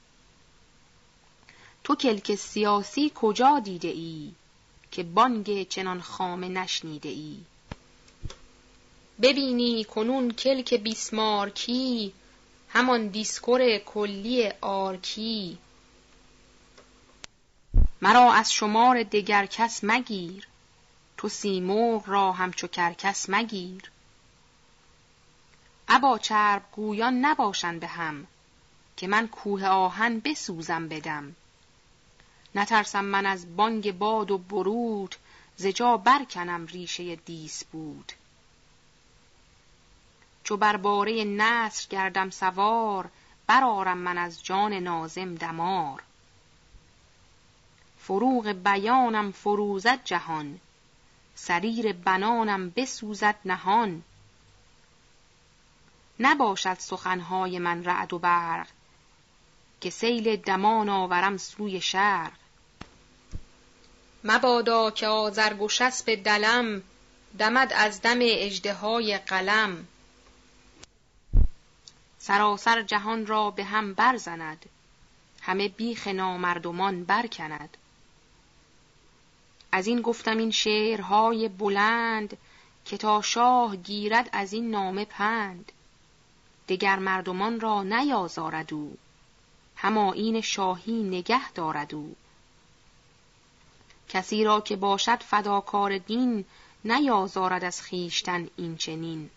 تو 1.84 1.94
کلک 1.94 2.34
سیاسی 2.34 3.12
کجا 3.14 3.60
دیده 3.64 3.88
ای 3.88 4.32
که 4.90 5.02
بانگ 5.02 5.68
چنان 5.68 6.00
خامه 6.00 6.48
نشنیده 6.48 7.08
ای؟ 7.08 7.36
ببینی 9.22 9.84
کنون 9.84 10.30
کلک 10.30 10.74
بیسمارکی 10.74 12.12
همان 12.68 13.06
discours 13.06 13.78
کلی 13.78 14.48
آرکی. 14.60 15.58
مرا 18.02 18.32
از 18.32 18.52
شمار 18.52 19.02
دگر 19.02 19.46
کس 19.46 19.80
مگیر 19.82 20.48
تو 21.16 21.28
سیمرغ 21.28 22.02
را 22.06 22.32
همچو 22.32 22.66
کرکس 22.66 23.30
مگیر. 23.30 23.90
ابا 25.88 26.18
چرب 26.18 26.62
گویان 26.72 27.24
نباشند 27.24 27.80
به 27.80 27.86
هم 27.86 28.26
که 28.96 29.06
من 29.06 29.28
کوه 29.28 29.66
آهن 29.66 30.20
بسوزم 30.20 30.88
بدم 30.88 31.36
نترسم 32.54 33.04
من 33.04 33.26
از 33.26 33.56
بانگ 33.56 33.98
باد 33.98 34.30
و 34.30 34.38
برود 34.38 35.14
زجا 35.56 35.96
برکنم 35.96 36.66
ریشه 36.66 37.16
دیس 37.16 37.64
بود 37.64 38.12
چو 40.44 40.56
بر 40.56 40.76
باره 40.76 41.24
نصر 41.24 41.86
گردم 41.90 42.30
سوار 42.30 43.10
برارم 43.46 43.98
من 43.98 44.18
از 44.18 44.44
جان 44.44 44.74
نازم 44.74 45.34
دمار. 45.34 46.02
فروغ 47.98 48.48
بیانم 48.48 49.32
فروزد 49.32 50.04
جهان 50.04 50.60
سریر 51.34 51.92
بنانم 51.92 52.70
بسوزد 52.70 53.34
نهان. 53.44 54.02
نباشد 56.20 56.76
سخنهای 56.78 57.58
من 57.58 57.84
رعد 57.84 58.12
و 58.12 58.18
برق 58.18 58.66
که 59.80 59.90
سیل 59.90 60.36
دمان 60.36 60.88
آورم 60.88 61.36
سوی 61.36 61.80
شرق 61.80 62.32
مبادا 64.24 64.90
که 64.90 65.06
آزرگوشس 65.06 66.02
به 66.02 66.16
دلم 66.16 66.82
دمد 67.38 67.72
از 67.72 68.02
دم 68.02 68.18
اژدهای 68.22 69.18
قلم. 69.18 69.86
سراسر 72.18 72.82
جهان 72.82 73.26
را 73.26 73.50
به 73.50 73.64
هم 73.64 73.94
برزند 73.94 74.66
همه 75.42 75.68
بیخ 75.68 76.08
نامردمان 76.08 77.04
برکند. 77.04 77.76
از 79.72 79.86
این 79.86 80.00
گفتم 80.00 80.38
این 80.38 80.50
شعرهای 80.50 81.48
بلند 81.48 82.36
که 82.84 82.96
تا 82.96 83.22
شاه 83.22 83.76
گیرد 83.76 84.28
از 84.32 84.52
این 84.52 84.70
نامه 84.70 85.04
پند. 85.04 85.72
دگر 86.68 86.98
مردمان 86.98 87.60
را 87.60 87.82
نیازارد 87.82 88.74
او. 88.74 88.98
این 90.14 90.40
شاهی 90.40 91.02
نگه 91.02 91.52
دارد 91.52 91.94
او. 91.94 92.16
کسی 94.08 94.44
را 94.44 94.60
که 94.60 94.76
باشد 94.76 95.22
فداکار 95.22 95.98
دین 95.98 96.44
نیازارد 96.84 97.64
از 97.64 97.82
خیشتن 97.82 98.48
این 98.56 98.76
چنین. 98.76 99.30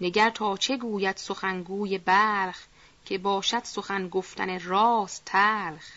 نگر 0.00 0.30
تا 0.30 0.56
چه 0.56 0.76
گوید 0.76 1.16
سخنگوی 1.16 1.98
برخ 1.98 2.66
که 3.04 3.18
باشد 3.18 3.64
سخن 3.64 4.08
گفتن 4.08 4.60
راست 4.60 5.22
تلخ. 5.24 5.90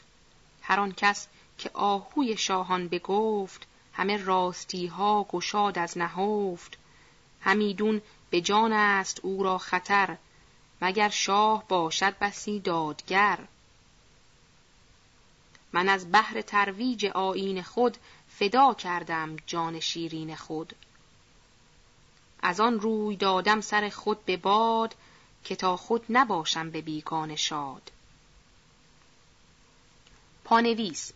هر 0.62 0.80
آن 0.80 0.92
کس 0.92 1.28
که 1.58 1.70
آهوی 1.74 2.38
شاهان 2.38 2.88
بگفت 2.88 3.68
همه 3.94 4.18
راستی 4.18 4.88
ها 4.88 5.26
گشاد 5.30 5.80
از 5.80 5.98
نهفت. 5.98 6.78
همیدون 7.42 8.02
به 8.30 8.42
جان 8.42 8.74
است 8.74 9.20
او 9.24 9.44
را 9.44 9.58
خطر 9.58 10.18
مگر 10.82 11.10
شاه 11.10 11.68
باشد 11.68 12.18
بسی 12.18 12.60
دادگر. 12.60 13.40
من 15.74 15.90
از 15.90 16.12
بحر 16.12 16.42
ترویج 16.42 17.06
آین 17.06 17.64
خود 17.64 17.98
فدا 18.30 18.74
کردم 18.74 19.36
جان 19.48 19.80
شیرین 19.80 20.36
خود. 20.36 20.76
از 22.42 22.60
آن 22.60 22.80
روی 22.80 23.16
دادم 23.16 23.62
سر 23.62 23.90
خود 23.90 24.26
به 24.26 24.38
باد 24.38 24.96
که 25.44 25.56
تا 25.56 25.78
خود 25.78 26.06
نباشم 26.10 26.70
به 26.70 26.82
بیگان 26.82 27.36
شاد. 27.36 27.92
پانویس 30.44 31.12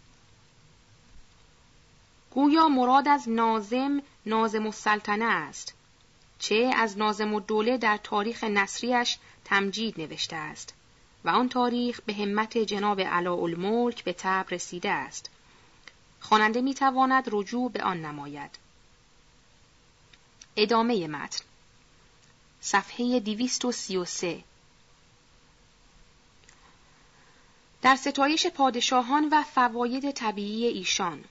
گویا 2.32 2.68
مراد 2.68 3.08
از 3.08 3.30
نازم 3.30 4.02
نازم 4.26 4.66
السلطنه 4.66 5.26
است. 5.26 5.74
چه 6.42 6.72
از 6.76 6.98
نازم 6.98 7.34
الدوله 7.34 7.78
در 7.78 7.98
تاریخ 7.98 8.44
نصریش 8.44 9.18
تمجید 9.46 10.02
نوشته 10.02 10.36
است 10.36 10.74
و 11.24 11.30
آن 11.30 11.50
تاریخ 11.50 12.02
به 12.02 12.14
همت 12.14 12.58
جناب 12.58 13.00
الملک 13.00 14.04
به 14.04 14.14
تب 14.14 14.46
رسیده 14.52 14.90
است. 14.90 15.30
خواننده 16.20 16.62
می‌تواند 16.62 17.30
رجوع 17.32 17.72
به 17.72 17.84
آن 17.84 18.06
نماید. 18.06 18.52
ادامه 20.56 21.08
متن. 21.08 21.46
صفحه 22.62 23.20
233 23.20 24.44
در 27.82 27.96
ستایش 27.96 28.48
پادشاهان 28.48 29.30
و 29.32 29.44
فواید 29.44 30.12
طبیعی 30.12 30.68
ایشان. 30.68 31.24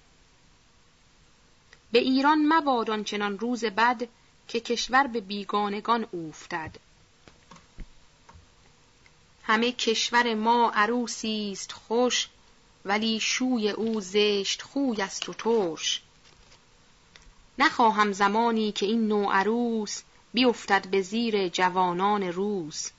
به 1.93 1.99
ایران 1.99 2.53
مباد 2.53 3.05
چنان 3.05 3.39
روز 3.39 3.65
بد 3.65 4.09
که 4.51 4.61
کشور 4.61 5.07
به 5.07 5.21
بیگانگان 5.21 6.07
اوفتد. 6.11 6.77
همه 9.43 9.73
کشور 9.73 10.35
ما 10.35 10.73
عروسی 10.75 11.51
است 11.53 11.73
خوش 11.73 12.29
ولی 12.85 13.21
شوی 13.21 13.71
او 13.71 14.01
زشت 14.01 14.63
خوی 14.63 15.03
است 15.03 15.29
و 15.29 15.35
ترش. 15.35 16.03
نخواهم 17.59 18.13
زمانی 18.13 18.73
که 18.73 18.87
این 18.87 19.09
نوع 19.09 19.35
عروس 19.35 20.03
بیفتد 20.35 20.87
به 20.87 21.03
زیر 21.03 21.49
جوانان 21.49 22.23
روس. 22.23 22.91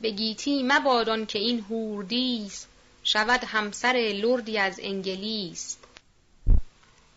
به 0.00 0.10
گیتی 0.10 0.62
مبادان 0.62 1.26
که 1.26 1.38
این 1.38 1.60
هوردیس 1.60 2.66
شود 3.04 3.44
همسر 3.44 4.12
لردی 4.22 4.58
از 4.58 4.80
انگلیس. 4.82 5.76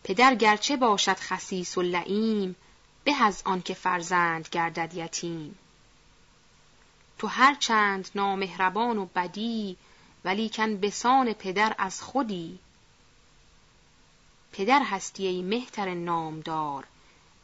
پدر 0.04 0.34
گرچه 0.34 0.76
باشد 0.76 1.16
خسیس 1.16 1.78
و 1.78 1.82
لعیم 1.82 2.56
به 3.04 3.22
از 3.22 3.42
آن 3.44 3.62
که 3.62 3.74
فرزند 3.74 4.48
گردد 4.48 4.94
یتیم. 4.94 5.58
تو 7.18 7.26
هر 7.26 7.54
چند 7.54 8.10
نامهربان 8.14 8.98
و 8.98 9.06
بدی 9.06 9.76
ولیکن 10.24 10.76
بسان 10.76 11.32
پدر 11.32 11.74
از 11.78 12.02
خودی. 12.02 12.58
پدر 14.52 14.82
هستی 14.82 15.26
ای 15.26 15.42
مهتر 15.42 15.94
نامدار 15.94 16.86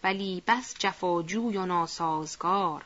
ولی 0.02 0.42
بس 0.46 0.74
جفاجوی 0.78 1.56
و 1.56 1.66
ناسازگار. 1.66 2.84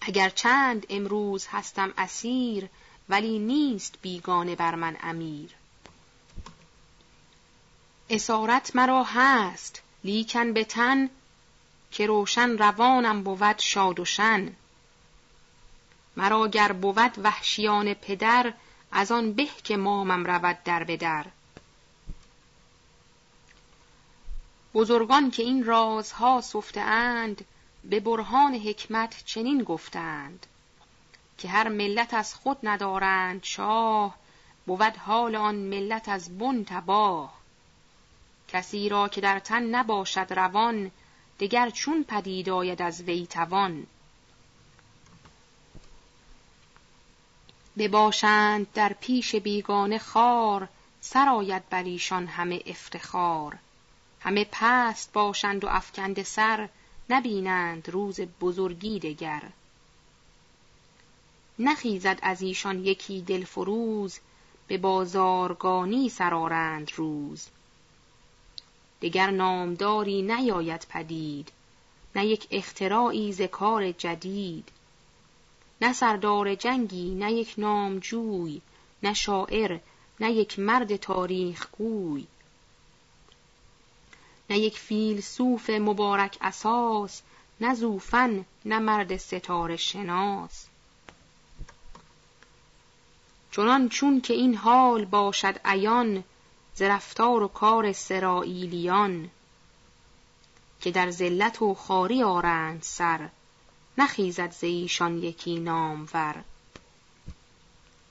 اگر 0.00 0.28
چند 0.28 0.86
امروز 0.90 1.46
هستم 1.46 1.92
اسیر 1.98 2.68
ولی 3.08 3.38
نیست 3.38 3.94
بیگانه 4.02 4.54
بر 4.54 4.74
من 4.74 4.96
امیر. 5.02 5.54
اسارت 8.10 8.76
مرا 8.76 9.04
هست 9.04 9.82
لیکن 10.04 10.52
به 10.52 10.64
تن 10.64 11.10
که 11.90 12.06
روشن 12.06 12.58
روانم 12.58 13.22
بود 13.22 13.58
شاد 13.58 14.00
و 14.00 14.04
شن. 14.04 14.52
مرا 16.16 16.48
گر 16.48 16.72
بود 16.72 17.12
وحشیان 17.18 17.94
پدر 17.94 18.52
از 18.92 19.12
آن 19.12 19.32
به 19.32 19.48
که 19.64 19.76
مامم 19.76 20.24
رود 20.24 20.58
در 20.64 20.84
به 20.84 20.96
در. 20.96 21.26
بزرگان 24.74 25.30
که 25.30 25.42
این 25.42 25.64
رازها 25.64 26.40
سفته 26.40 26.80
اند 26.80 27.44
به 27.84 28.00
برهان 28.00 28.54
حکمت 28.54 29.22
چنین 29.26 29.62
گفتند. 29.62 30.46
که 31.38 31.48
هر 31.48 31.68
ملت 31.68 32.14
از 32.14 32.34
خود 32.34 32.58
ندارند 32.62 33.44
شاه 33.44 34.14
بود 34.66 34.96
حال 34.96 35.36
آن 35.36 35.54
ملت 35.54 36.08
از 36.08 36.38
بن 36.38 36.64
تباه. 36.64 37.37
کسی 38.48 38.88
را 38.88 39.08
که 39.08 39.20
در 39.20 39.38
تن 39.38 39.62
نباشد 39.62 40.32
روان 40.32 40.90
دگر 41.40 41.70
چون 41.70 42.04
پدید 42.04 42.50
آید 42.50 42.82
از 42.82 43.02
وی 43.02 43.26
توان. 43.26 43.86
بباشند 47.78 48.72
در 48.72 48.92
پیش 48.92 49.34
بیگانه 49.34 49.98
خار 49.98 50.68
سرآید 51.00 51.68
بر 51.68 51.82
ایشان 51.82 52.26
همه 52.26 52.62
افتخار. 52.66 53.56
همه 54.20 54.46
پست 54.52 55.12
باشند 55.12 55.64
و 55.64 55.68
افکنده 55.68 56.22
سر 56.22 56.68
نبینند 57.10 57.88
روز 57.88 58.20
بزرگی 58.20 58.98
دگر. 58.98 59.42
نخیزد 61.58 62.18
از 62.22 62.42
ایشان 62.42 62.84
یکی 62.84 63.22
دلفروز 63.22 64.18
به 64.68 64.78
بازارگانی 64.78 66.08
سرارند 66.08 66.92
روز. 66.96 67.48
دگر 69.02 69.30
نامداری 69.30 70.22
نیاید 70.22 70.86
پدید 70.90 71.52
نه 72.14 72.26
یک 72.26 72.46
اختراعی 72.50 73.32
ز 73.32 73.42
کار 73.42 73.92
جدید 73.92 74.68
نه 75.80 75.92
سردار 75.92 76.54
جنگی 76.54 77.14
نه 77.14 77.32
یک 77.32 77.54
نامجوی 77.58 78.60
نه 79.02 79.14
شاعر 79.14 79.78
نه 80.20 80.32
یک 80.32 80.58
مرد 80.58 80.96
تاریخ 80.96 81.66
گوی 81.78 82.26
نه 84.50 84.58
یک 84.58 84.78
فیلسوف 84.78 85.70
مبارک 85.70 86.38
اساس 86.40 87.22
نه 87.60 87.74
زوفن 87.74 88.44
نه 88.64 88.78
مرد 88.78 89.16
ستاره 89.16 89.76
شناس. 89.76 90.66
چنان 93.52 93.88
چون 93.88 94.20
که 94.20 94.34
این 94.34 94.54
حال 94.54 95.04
باشد 95.04 95.60
عیان 95.64 96.24
ز 96.78 96.82
رفتار 96.82 97.42
و 97.42 97.48
کار 97.48 97.92
سرائیلیان 97.92 99.30
که 100.80 100.90
در 100.90 101.10
ذلت 101.10 101.62
و 101.62 101.74
خاری 101.74 102.22
آرند 102.22 102.82
سر 102.82 103.28
نخیزد 103.98 104.52
ز 104.52 104.64
ایشان 104.64 105.22
یکی 105.22 105.60
نامور. 105.60 106.44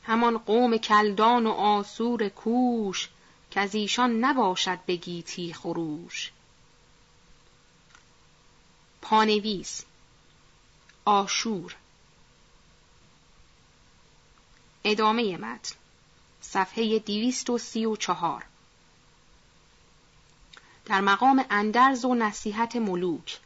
همان 0.04 0.38
قوم 0.38 0.78
کلدان 0.78 1.48
و 1.48 1.52
آسور 1.52 2.30
کوش 2.30 3.10
که 3.52 3.60
از 3.60 3.76
ایشان 3.76 4.20
نباشد 4.20 4.80
به 4.86 4.96
گیتی 4.96 5.54
خروش. 5.54 6.32
پانویس 9.02 9.86
آشور. 11.06 11.76
ادامه 14.84 15.38
متن 15.38 15.76
صفحه 16.42 17.00
دیویست 17.00 17.50
و 17.50 17.58
سی 17.58 17.86
و 17.86 17.96
چهار. 17.96 18.47
در 20.88 21.02
مقام 21.02 21.46
اندرز 21.50 22.06
و 22.06 22.16
نصیحت 22.16 22.76
ملوک. 22.76 23.40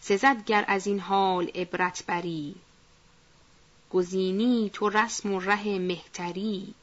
سزد 0.00 0.44
گر 0.44 0.64
از 0.68 0.86
این 0.86 1.00
حال 1.00 1.50
عبرت 1.54 2.04
بری. 2.06 2.54
گزینی 3.90 4.70
تو 4.72 4.88
رسم 4.88 5.32
و 5.32 5.40
ره 5.40 5.78
مهتری. 5.78 6.74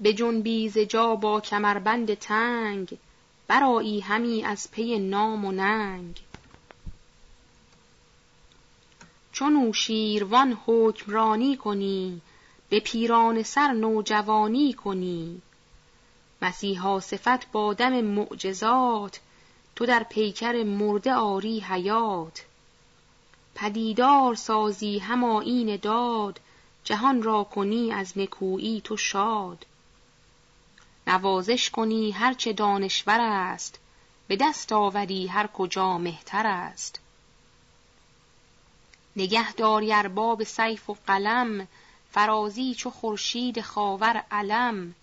به 0.00 0.12
جنبی 0.12 0.86
جا 0.86 1.16
با 1.16 1.40
کمربند 1.40 2.14
تنگ 2.14 2.98
برایی 3.46 4.00
همی 4.00 4.44
از 4.44 4.70
پی 4.70 4.98
نام 4.98 5.44
و 5.44 5.52
ننگ. 5.52 6.20
چون 9.32 9.72
شیروان 9.72 10.58
حکمرانی 10.66 11.56
کنی 11.56 12.20
به 12.68 12.80
پیران 12.80 13.42
سر 13.42 13.72
نوجوانی 13.72 14.72
کنی. 14.72 15.42
مسیحا 16.42 17.00
صفت 17.00 17.52
با 17.52 17.74
دم 17.74 18.00
معجزات 18.00 19.20
تو 19.76 19.86
در 19.86 20.02
پیکر 20.02 20.62
مرده 20.62 21.12
آری 21.14 21.60
حیات. 21.60 22.44
پدیدار 23.54 24.34
سازی 24.34 24.98
هم 24.98 25.24
این 25.24 25.76
داد 25.76 26.40
جهان 26.84 27.22
را 27.22 27.44
کنی 27.44 27.92
از 27.92 28.18
نکویی 28.18 28.80
تو 28.80 28.96
شاد. 28.96 29.66
نوازش 31.06 31.70
کنی 31.70 32.10
هرچه 32.10 32.52
دانشور 32.52 33.20
است 33.20 33.78
به 34.28 34.36
دست 34.36 34.72
آوری 34.72 35.26
هر 35.26 35.46
کجا 35.46 35.98
مهتر 35.98 36.46
است. 36.46 37.00
نگه 39.16 39.52
داری 39.52 39.92
ارباب 39.92 40.44
سیف 40.44 40.90
و 40.90 40.96
قلم 41.06 41.68
فرازی 42.10 42.74
چو 42.74 42.90
خورشید 42.90 43.60
خاور 43.60 44.24
علم. 44.30 44.94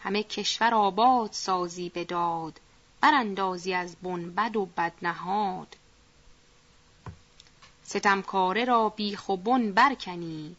همه 0.00 0.22
کشور 0.22 0.74
آباد 0.74 1.32
سازی 1.32 1.88
بداد 1.88 2.60
براندازی 3.00 3.74
از 3.74 3.96
بن 4.02 4.30
بد 4.30 4.56
و 4.56 4.66
بد 4.66 4.92
نهاد. 5.02 5.76
ستمکاره 7.84 8.64
را 8.64 8.88
بیخ 8.88 9.28
و 9.28 9.36
بن 9.36 9.72
برکنی 9.72 10.56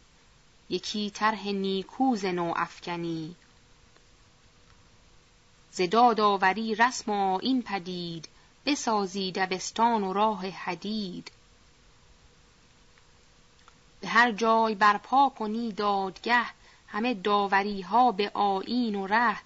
یکی 0.69 1.09
طرح 1.09 1.47
نیکوز 1.47 2.25
نو 2.25 2.53
افکنی. 2.55 3.35
ز 5.71 5.81
دادآوری 5.81 6.75
رسم 6.75 7.11
و 7.11 7.35
آیین 7.35 7.63
پدید 7.63 8.27
بسازی 8.65 9.31
دبستان 9.31 10.03
و 10.03 10.13
راه 10.13 10.47
حدید. 10.47 11.31
به 14.01 14.07
هر 14.07 14.31
جای 14.31 14.75
برپا 14.75 15.29
کنی 15.29 15.71
دادگه 15.71 16.45
همه 16.91 17.13
داوری 17.13 17.81
ها 17.81 18.11
به 18.11 18.31
آیین 18.33 18.95
و 18.95 19.07
ره. 19.07 19.37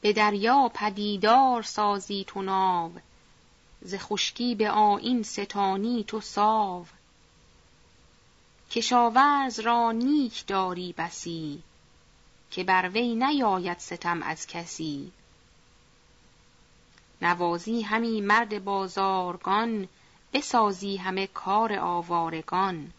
به 0.00 0.12
دریا 0.12 0.70
پدیدار 0.74 1.62
سازی 1.62 2.24
تو 2.26 2.42
ناو. 2.42 2.92
ز 3.82 3.94
خشکی 3.94 4.54
به 4.54 4.70
آیین 4.70 5.22
ستانی 5.22 6.04
تو 6.04 6.20
ساو. 6.20 6.86
کشاورز 8.70 9.60
را 9.60 9.92
نیک 9.92 10.46
داری 10.46 10.94
بسی 10.98 11.62
که 12.50 12.64
بر 12.64 12.88
وی 12.88 13.14
نیاید 13.14 13.78
ستم 13.78 14.22
از 14.22 14.46
کسی. 14.46 15.12
نوازی 17.22 17.82
همی 17.82 18.20
مرد 18.20 18.64
بازارگان 18.64 19.88
بسازی 20.32 20.96
همه 20.96 21.26
کار 21.26 21.78
آوارگان. 21.78 22.92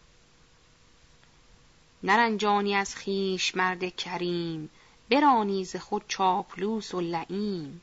نرنجانی 2.04 2.74
از 2.74 2.96
خیش 2.96 3.56
مرد 3.56 3.96
کریم 3.96 4.70
برانی 5.10 5.64
ز 5.64 5.76
خود 5.76 6.04
چاپلوس 6.08 6.94
و 6.94 7.00
لعیم 7.00 7.80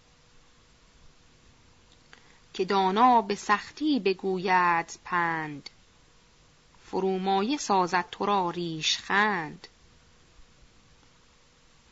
که 2.54 2.66
دانا 2.66 3.22
به 3.22 3.36
سختی 3.36 4.00
بگوید 4.00 5.00
پند 5.04 5.70
فرومایه 6.86 7.58
سازد 7.58 8.06
تو 8.12 8.26
را 8.26 8.50
ریش 8.50 8.98
خند. 8.98 9.68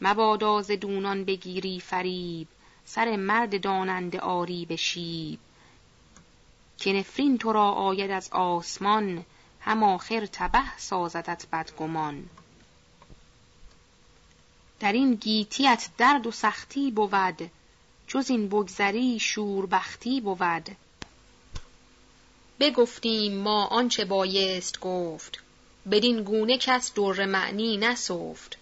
مبادا 0.02 0.62
ز 0.62 0.72
دونان 0.72 1.24
بگیری 1.24 1.80
فریب 1.80 2.48
سر 2.86 3.16
مرد 3.16 3.62
داننده 3.62 4.20
آری 4.20 4.66
به 4.66 4.76
که 6.78 6.94
نفرین 6.94 7.38
تو 7.38 7.54
را 7.54 7.72
آید 7.72 8.12
از 8.12 8.30
آسمان 8.32 9.26
هم 9.62 9.84
آخر 9.84 10.26
تبه 10.26 10.78
سازدت 10.78 11.46
بدگمان. 11.52 12.30
در 14.80 14.92
این 14.92 15.16
گیتیت 15.16 15.90
درد 15.98 16.28
و 16.28 16.32
سختی 16.32 16.92
بود 16.92 17.52
جز 18.08 18.30
این 18.30 18.50
بگذری 18.50 19.20
شوربختی 19.20 20.22
بود. 20.22 20.70
بگفتیم 22.60 23.38
ما 23.38 23.66
آنچه 23.66 24.06
بایست 24.06 24.80
گفت 24.80 25.40
بدین 25.92 26.24
گونه 26.24 26.58
کس 26.58 26.94
در 26.94 27.26
معنی 27.26 27.78
نسفت. 27.78 28.58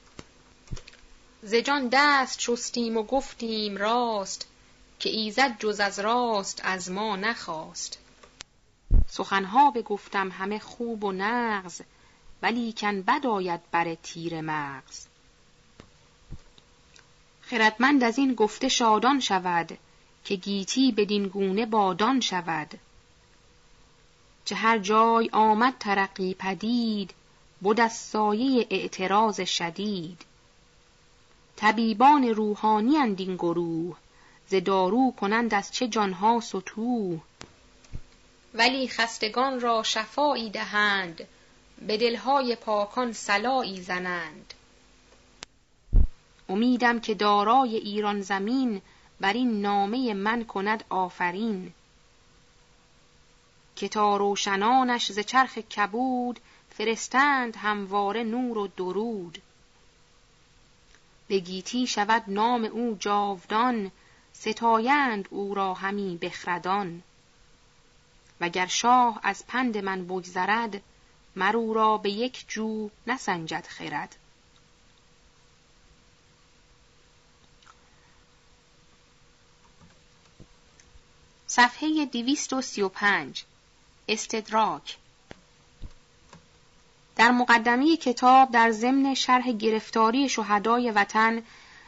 ز 1.44 1.56
جان 1.56 1.90
دست 1.92 2.40
شستیم 2.40 2.98
و 2.98 3.04
گفتیم 3.04 3.78
راست 3.78 4.48
که 5.00 5.10
ایزد 5.10 5.60
جز 5.60 5.80
از 5.80 6.00
راست 6.00 6.62
از 6.64 6.92
ما 6.92 7.16
نخواست. 7.16 7.98
سخنها 9.08 9.72
بگفتم 9.72 10.32
همه 10.32 10.60
خوب 10.60 11.04
و 11.04 11.12
نغز 11.12 11.82
ولیکن 12.42 13.02
بد 13.02 13.26
آید 13.26 13.62
بر 13.72 13.96
تیر 13.96 14.42
مغز. 14.42 15.06
خردمند 17.42 18.04
از 18.04 18.18
این 18.18 18.34
گفته 18.34 18.70
شادان 18.70 19.20
شود 19.20 19.78
که 20.24 20.36
گیتی 20.36 20.92
بدین 20.92 21.28
گونه 21.28 21.66
بادان 21.66 22.20
شود. 22.20 22.80
چه 24.46 24.56
هر 24.56 24.78
جای 24.78 25.30
آمد 25.34 25.74
ترقی 25.80 26.34
پدید 26.34 27.14
بود 27.62 27.80
از 27.80 27.94
سایه 27.94 28.68
اعتراض 28.70 29.42
شدید. 29.42 30.26
طبیبان 31.56 32.24
روحانی 32.24 32.98
اند 32.98 33.20
این 33.20 33.36
گروه 33.36 33.98
ز 34.48 34.56
دارو 34.56 35.12
کنند 35.12 35.54
از 35.54 35.72
چه 35.72 35.88
جانها 35.88 36.40
ستوه 36.40 37.22
ولی 38.58 38.88
خستگان 38.88 39.60
را 39.60 39.84
شفایی 39.84 40.50
دهند. 40.50 41.28
به 41.82 41.98
دلهای 41.98 42.56
پاکان 42.56 43.14
صلایی 43.14 43.82
زنند. 43.82 44.54
امیدم 46.50 47.00
که 47.00 47.14
دارای 47.14 47.76
ایران 47.76 48.22
زمین 48.22 48.82
بر 49.20 49.34
این 49.34 49.62
نامه 49.62 50.14
من 50.14 50.44
کند 50.44 50.84
آفرین. 50.90 51.74
که 53.76 53.90
تا 53.90 54.18
روشنانش 54.18 55.12
ز 55.12 55.20
چرخ 55.20 55.58
کبود 55.58 56.40
فرستند 56.70 57.56
همواره 57.56 58.24
نور 58.24 58.58
و 58.58 58.68
درود. 58.68 59.42
به 61.28 61.40
گیتی 61.40 61.88
شود 61.88 62.24
نام 62.28 62.64
او 62.64 62.98
جاودان 63.00 63.92
ستایند 64.34 65.28
او 65.32 65.54
را 65.54 65.74
همی 65.74 66.18
بخردان. 66.22 67.04
وگر 68.42 68.66
شاه 68.66 69.20
از 69.24 69.48
پند 69.48 69.78
من 69.78 70.06
بگذرد 70.06 70.82
مرو 71.36 71.74
را 71.74 71.98
به 71.98 72.10
یک 72.10 72.46
جو 72.48 72.90
نسنجد 73.08 73.66
خرد. 73.68 74.16
صفحه 81.48 82.06
235 82.06 83.46
استدراک. 84.08 84.98
در 87.16 87.32
مقدمه 87.32 87.98
کتاب 87.98 88.52
در 88.52 88.72
ضمن 88.72 89.14
شرح 89.14 89.52
گرفتاری 89.52 90.30
شهدای 90.30 90.92
وطن 90.92 91.44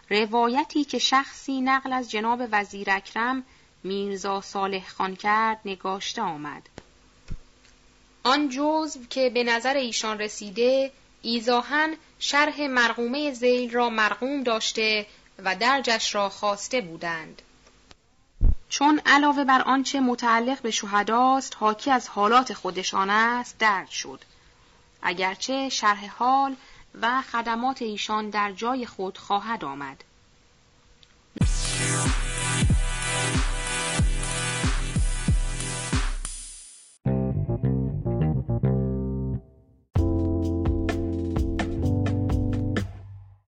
روایتی 0.10 0.84
که 0.84 1.00
شخصی 1.00 1.62
نقل 1.62 1.94
از 1.94 2.12
جناب 2.12 2.42
وزیر 2.52 2.92
اکرم 2.92 3.44
میرزا 3.84 4.42
صالح 4.42 4.90
خان 4.90 5.16
کرد 5.16 5.60
نگاشته 5.66 6.22
آمد. 6.22 6.70
آن 8.24 8.50
جزو 8.50 9.00
که 9.10 9.30
به 9.30 9.44
نظر 9.44 9.74
ایشان 9.74 10.20
رسیده 10.20 10.92
ایزاهن 11.22 11.96
شرح 12.20 12.62
مرقومه 12.62 13.32
زیل 13.32 13.72
را 13.72 13.90
مرقوم 13.90 14.44
داشته 14.44 15.06
و 15.44 15.56
درجش 15.56 16.16
را 16.16 16.30
خواسته 16.30 16.82
بودند. 16.82 17.42
چون 18.70 19.02
علاوه 19.06 19.44
بر 19.44 19.62
آنچه 19.62 20.00
متعلق 20.00 20.62
به 20.62 20.72
شهداست 20.72 21.56
حاکی 21.60 21.92
از 21.92 22.10
حالات 22.10 22.54
خودشان 22.54 23.10
است 23.10 23.58
درد 23.58 23.90
شد. 23.90 24.22
اگرچه 25.02 25.70
شرح 25.70 26.08
حال 26.08 26.56
و 27.02 27.22
خدمات 27.22 27.82
ایشان 27.82 28.30
در 28.30 28.52
جای 28.52 28.86
خود 28.86 29.18
خواهد 29.18 29.66
آمد. 29.66 30.04